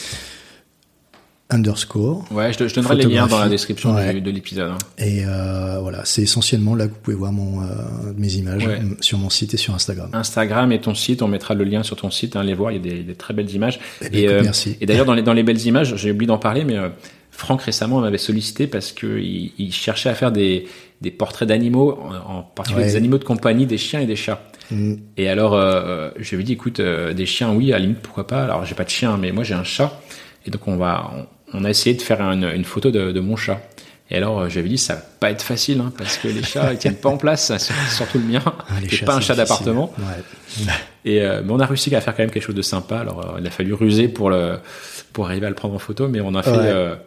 underscore. 1.51 2.31
Ouais, 2.31 2.53
je, 2.53 2.69
je 2.69 2.75
donnerai 2.75 2.97
les 2.97 3.07
liens 3.07 3.27
dans 3.27 3.39
la 3.39 3.49
description 3.49 3.95
de 3.95 4.31
l'épisode. 4.31 4.73
Hein. 4.73 4.79
Et 4.99 5.25
euh, 5.25 5.79
voilà, 5.81 6.05
c'est 6.05 6.21
essentiellement 6.21 6.75
là 6.75 6.87
que 6.87 6.93
vous 6.93 7.01
pouvez 7.03 7.17
voir 7.17 7.33
mon, 7.33 7.63
mes 8.19 8.35
images 8.35 8.69
sur 9.01 9.17
mon 9.17 9.31
site 9.31 9.55
et 9.55 9.57
sur 9.57 9.75
Instagram. 9.75 10.11
Instagram 10.13 10.71
et 10.73 10.81
ton 10.81 10.95
site, 10.95 11.23
on 11.23 11.29
mettra 11.29 11.55
le 11.55 11.65
lien 11.65 11.83
sur 11.83 11.97
ton 11.97 12.11
site, 12.11 12.37
hein, 12.37 12.45
les 12.45 12.53
voir, 12.53 12.71
il 12.71 12.75
y 12.75 12.79
a 12.79 12.95
des, 12.97 13.03
des 13.03 13.15
très 13.15 13.33
belles 13.33 13.51
images. 13.51 13.81
Eh 14.03 14.11
ben, 14.11 14.19
et, 14.21 14.43
merci. 14.43 14.77
et 14.79 14.85
d'ailleurs, 14.85 15.07
dans 15.07 15.15
les, 15.15 15.23
dans 15.23 15.33
les 15.33 15.43
belles 15.43 15.65
images, 15.67 15.97
j'ai 15.97 16.11
oublié 16.11 16.27
d'en 16.27 16.39
parler, 16.39 16.65
mais 16.65 16.77
Franck 17.39 17.63
récemment 17.63 18.01
m'avait 18.01 18.19
sollicité 18.19 18.67
parce 18.67 18.93
qu'il 18.93 19.53
il 19.59 19.73
cherchait 19.73 20.09
à 20.09 20.15
faire 20.15 20.33
des, 20.33 20.67
des 21.01 21.11
portraits 21.13 21.49
d'animaux, 21.49 21.99
en, 22.27 22.43
particulier 22.43 22.85
des 22.87 22.97
animaux 22.97 23.19
de 23.19 23.25
compagnie, 23.25 23.65
des 23.65 23.79
chiens 23.79 24.01
et 24.01 24.07
des 24.07 24.17
chats. 24.17 24.43
Mm. 24.73 24.95
Et 25.17 25.29
alors, 25.29 25.55
euh, 25.55 26.11
je 26.19 26.35
lui 26.35 26.43
ai 26.43 26.45
dit, 26.45 26.55
écoute, 26.55 26.81
des 26.81 27.27
chiens, 27.27 27.53
oui, 27.53 27.73
à 27.73 27.77
la 27.77 27.83
limite, 27.83 28.01
pourquoi 28.01 28.27
pas. 28.27 28.43
Alors, 28.43 28.65
j'ai 28.65 28.75
pas 28.75 28.85
de 28.85 28.91
chien, 28.91 29.17
mais 29.17 29.31
moi, 29.31 29.45
j'ai 29.45 29.55
un 29.55 29.65
chat. 29.65 30.01
Et 30.47 30.51
donc, 30.51 30.67
on 30.67 30.77
va, 30.77 31.29
on 31.53 31.65
a 31.65 31.71
essayé 31.71 31.95
de 31.95 32.03
faire 32.03 32.21
une, 32.21 32.65
photo 32.65 32.91
de, 32.91 33.21
mon 33.21 33.37
chat. 33.37 33.61
Et 34.11 34.17
alors, 34.17 34.41
euh, 34.41 34.49
j'avais 34.49 34.69
dit, 34.69 34.79
ça 34.79 34.95
va 34.95 35.03
pas 35.21 35.31
être 35.31 35.43
facile, 35.43 35.81
hein, 35.81 35.93
parce 35.97 36.17
que 36.17 36.29
les 36.29 36.43
chats, 36.43 36.73
ils 36.73 36.79
tiennent 36.79 36.97
pas 36.97 37.11
en 37.11 37.19
place, 37.19 37.53
surtout 37.95 38.19
le 38.19 38.25
mien, 38.25 38.43
ah, 38.45 39.05
pas 39.05 39.15
un 39.15 39.21
chat 39.21 39.35
d'appartement. 39.35 39.93
Et 41.05 41.21
euh, 41.21 41.43
mais 41.45 41.53
on 41.53 41.61
a 41.61 41.67
réussi 41.67 41.95
à 41.95 42.01
faire 42.01 42.17
quand 42.17 42.23
même 42.23 42.31
quelque 42.31 42.45
chose 42.45 42.55
de 42.55 42.63
sympa. 42.63 42.99
Alors, 42.99 43.21
euh, 43.21 43.39
il 43.41 43.47
a 43.47 43.51
fallu 43.51 43.75
ruser 43.75 44.09
pour 44.09 44.31
le 44.31 44.59
pour 45.13 45.27
arriver 45.27 45.47
à 45.47 45.51
le 45.51 45.55
prendre 45.55 45.75
en 45.75 45.79
photo, 45.79 46.09
mais 46.09 46.21
on 46.21 46.35
a 46.35 46.43
fait 46.43 46.99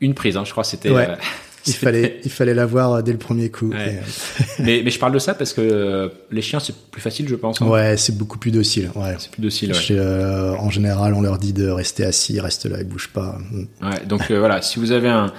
une 0.00 0.14
prise. 0.14 0.36
Hein, 0.36 0.44
je 0.44 0.52
crois, 0.52 0.64
c'était 0.64 0.90
il 1.66 1.72
fallait, 1.72 2.20
il 2.22 2.30
fallait 2.30 2.52
l'avoir 2.52 3.02
dès 3.02 3.12
le 3.12 3.18
premier 3.18 3.50
coup. 3.50 3.72
Euh, 3.72 4.00
mais, 4.58 4.82
mais 4.84 4.90
je 4.90 4.98
parle 4.98 5.12
de 5.12 5.18
ça 5.18 5.32
parce 5.32 5.54
que 5.54 5.62
euh, 5.62 6.08
les 6.30 6.42
chiens, 6.42 6.60
c'est 6.60 6.76
plus 6.76 7.00
facile, 7.00 7.26
je 7.26 7.36
pense. 7.36 7.62
Hein. 7.62 7.66
Ouais, 7.66 7.96
c'est 7.96 8.18
beaucoup 8.18 8.36
plus 8.36 8.50
docile. 8.50 8.90
Ouais. 8.94 9.14
C'est 9.18 9.30
plus 9.30 9.40
docile. 9.40 9.72
Ouais. 9.72 9.78
Euh, 9.92 10.52
en 10.58 10.68
général, 10.68 11.14
on 11.14 11.22
leur 11.22 11.38
dit 11.38 11.54
de 11.54 11.66
rester 11.68 12.04
assis, 12.04 12.38
reste 12.38 12.66
là, 12.66 12.76
ils 12.80 12.86
bougent 12.86 13.08
pas. 13.08 13.38
Ouais, 13.80 14.04
donc 14.06 14.30
voilà, 14.30 14.60
si 14.60 14.78
vous 14.78 14.92
avez 14.92 15.08
un, 15.08 15.32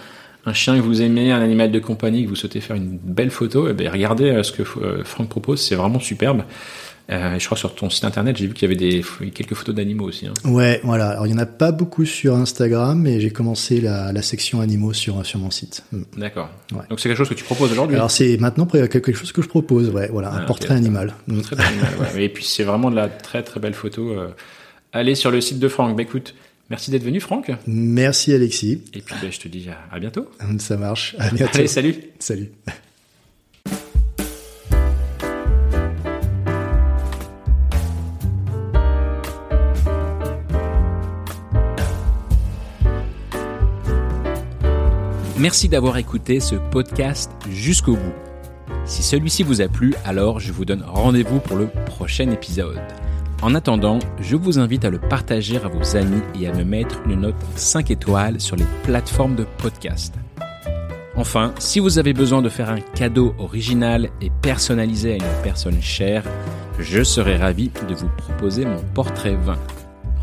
un 0.46 0.54
chien 0.54 0.76
que 0.76 0.82
vous 0.82 1.02
aimez, 1.02 1.32
un 1.32 1.42
animal 1.42 1.72
de 1.72 1.80
compagnie 1.80 2.24
que 2.24 2.30
vous 2.30 2.36
souhaitez 2.36 2.62
faire 2.62 2.76
une 2.76 2.98
belle 3.02 3.32
photo, 3.32 3.68
eh 3.68 3.74
bien, 3.74 3.92
regardez 3.92 4.30
euh, 4.30 4.44
ce 4.44 4.52
que 4.52 4.62
euh, 4.62 5.04
Franck 5.04 5.30
propose, 5.30 5.62
c'est 5.62 5.76
vraiment 5.76 6.00
superbe. 6.00 6.44
Euh, 7.12 7.38
je 7.38 7.46
crois 7.46 7.58
sur 7.58 7.76
ton 7.76 7.90
site 7.90 8.04
internet, 8.04 8.36
j'ai 8.36 8.48
vu 8.48 8.54
qu'il 8.54 8.64
y 8.64 8.66
avait 8.66 8.76
des 8.76 9.04
quelques 9.32 9.54
photos 9.54 9.76
d'animaux 9.76 10.06
aussi. 10.06 10.26
Hein. 10.26 10.34
Ouais, 10.44 10.82
voilà. 10.84 11.10
Alors 11.10 11.28
il 11.28 11.32
y 11.32 11.36
en 11.36 11.40
a 11.40 11.46
pas 11.46 11.72
beaucoup 11.72 12.04
sur 12.04 12.36
Instagram, 12.36 13.00
mais 13.00 13.20
j'ai 13.20 13.30
commencé 13.30 13.80
la, 13.80 14.12
la, 14.12 14.22
section 14.24 14.60
animaux 14.60 14.92
sur 14.92 15.24
sur 15.24 15.40
mon 15.40 15.52
site. 15.52 15.84
Mm. 15.92 16.02
D'accord. 16.18 16.50
Ouais. 16.72 16.80
Donc 16.90 17.00
c'est 17.00 17.08
quelque 17.08 17.18
chose 17.18 17.30
que 17.30 17.36
tu 17.36 17.44
proposes 17.44 17.72
aujourd'hui? 17.72 17.96
Alors 17.96 18.10
c'est 18.10 18.38
maintenant 18.38 18.66
quelque 18.66 19.14
chose 19.14 19.32
que 19.32 19.44
je 19.44 19.48
propose. 19.48 19.90
Ouais, 19.90 20.10
voilà, 20.12 20.32
un 20.32 20.42
ah, 20.42 20.46
portrait 20.46 20.74
animal. 20.74 21.14
Un 21.30 21.36
portrait 21.36 21.64
animal. 21.64 21.90
ouais. 22.16 22.24
Et 22.24 22.30
puis 22.30 22.44
c'est 22.44 22.64
vraiment 22.64 22.90
de 22.90 22.96
la 22.96 23.08
très 23.08 23.44
très 23.44 23.60
belle 23.60 23.76
photo. 23.76 24.10
Euh, 24.10 24.30
allez 24.92 25.14
sur 25.14 25.30
le 25.30 25.42
site 25.42 25.60
de 25.60 25.68
Franck. 25.68 25.96
Bah 25.96 26.04
écoute. 26.04 26.34
Merci 26.72 26.90
d'être 26.90 27.04
venu, 27.04 27.20
Franck. 27.20 27.52
Merci, 27.68 28.34
Alexis. 28.34 28.82
Et 28.96 29.02
puis, 29.02 29.14
bah, 29.22 29.28
je 29.30 29.40
te 29.40 29.48
dis 29.48 29.68
à, 29.70 29.96
à 29.96 30.00
bientôt. 30.00 30.32
Ça 30.58 30.78
marche. 30.78 31.16
À 31.20 31.30
bientôt. 31.30 31.60
Allez, 31.60 31.68
salut. 31.68 31.96
Salut. 32.18 32.50
Merci 45.38 45.68
d'avoir 45.68 45.98
écouté 45.98 46.40
ce 46.40 46.56
podcast 46.56 47.30
jusqu'au 47.50 47.98
bout. 47.98 48.14
Si 48.86 49.04
celui-ci 49.04 49.44
vous 49.44 49.60
a 49.62 49.68
plu, 49.68 49.94
alors 50.06 50.40
je 50.40 50.54
vous 50.54 50.64
donne 50.64 50.84
rendez-vous 50.88 51.40
pour 51.40 51.58
le 51.58 51.68
prochain 51.86 52.32
épisode. 52.32 52.80
En 53.42 53.54
attendant, 53.54 54.00
je 54.22 54.38
vous 54.38 54.60
invite 54.60 54.86
à 54.86 54.90
le 54.90 54.98
partager 54.98 55.58
à 55.58 55.68
vos 55.68 55.98
amis 55.98 56.22
et 56.40 56.48
à 56.48 56.54
me 56.54 56.64
mettre 56.64 57.02
une 57.06 57.20
note 57.20 57.36
5 57.58 57.92
étoiles 57.92 58.40
sur 58.40 58.56
les 58.56 58.64
plateformes 58.84 59.36
de 59.36 59.46
podcast. 59.58 60.14
Enfin, 61.18 61.54
si 61.60 61.80
vous 61.80 62.00
avez 62.00 62.14
besoin 62.14 62.42
de 62.42 62.50
faire 62.50 62.70
un 62.70 62.80
cadeau 62.80 63.36
original 63.38 64.10
et 64.22 64.32
personnalisé 64.42 65.14
à 65.14 65.16
une 65.16 65.44
personne 65.44 65.82
chère, 65.82 66.24
je 66.80 67.04
serai 67.04 67.36
ravi 67.36 67.72
de 67.90 67.94
vous 67.94 68.10
proposer 68.18 68.66
mon 68.66 68.82
portrait 68.94 69.36
20. 69.36 69.58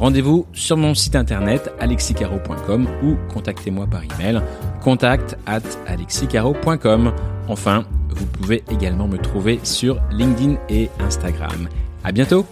Rendez-vous 0.02 0.46
sur 0.52 0.76
mon 0.76 0.96
site 0.96 1.14
internet 1.14 1.72
alexicaro.com 1.78 2.88
ou 3.04 3.14
contactez-moi 3.32 3.86
par 3.86 4.02
email 4.02 4.42
contact 4.82 5.36
at 5.46 5.62
alexicaro.com. 5.86 7.12
Enfin, 7.46 7.84
vous 8.08 8.26
pouvez 8.26 8.64
également 8.68 9.06
me 9.06 9.18
trouver 9.18 9.60
sur 9.62 10.00
LinkedIn 10.10 10.56
et 10.68 10.90
Instagram. 10.98 11.68
À 12.02 12.10
bientôt! 12.10 12.44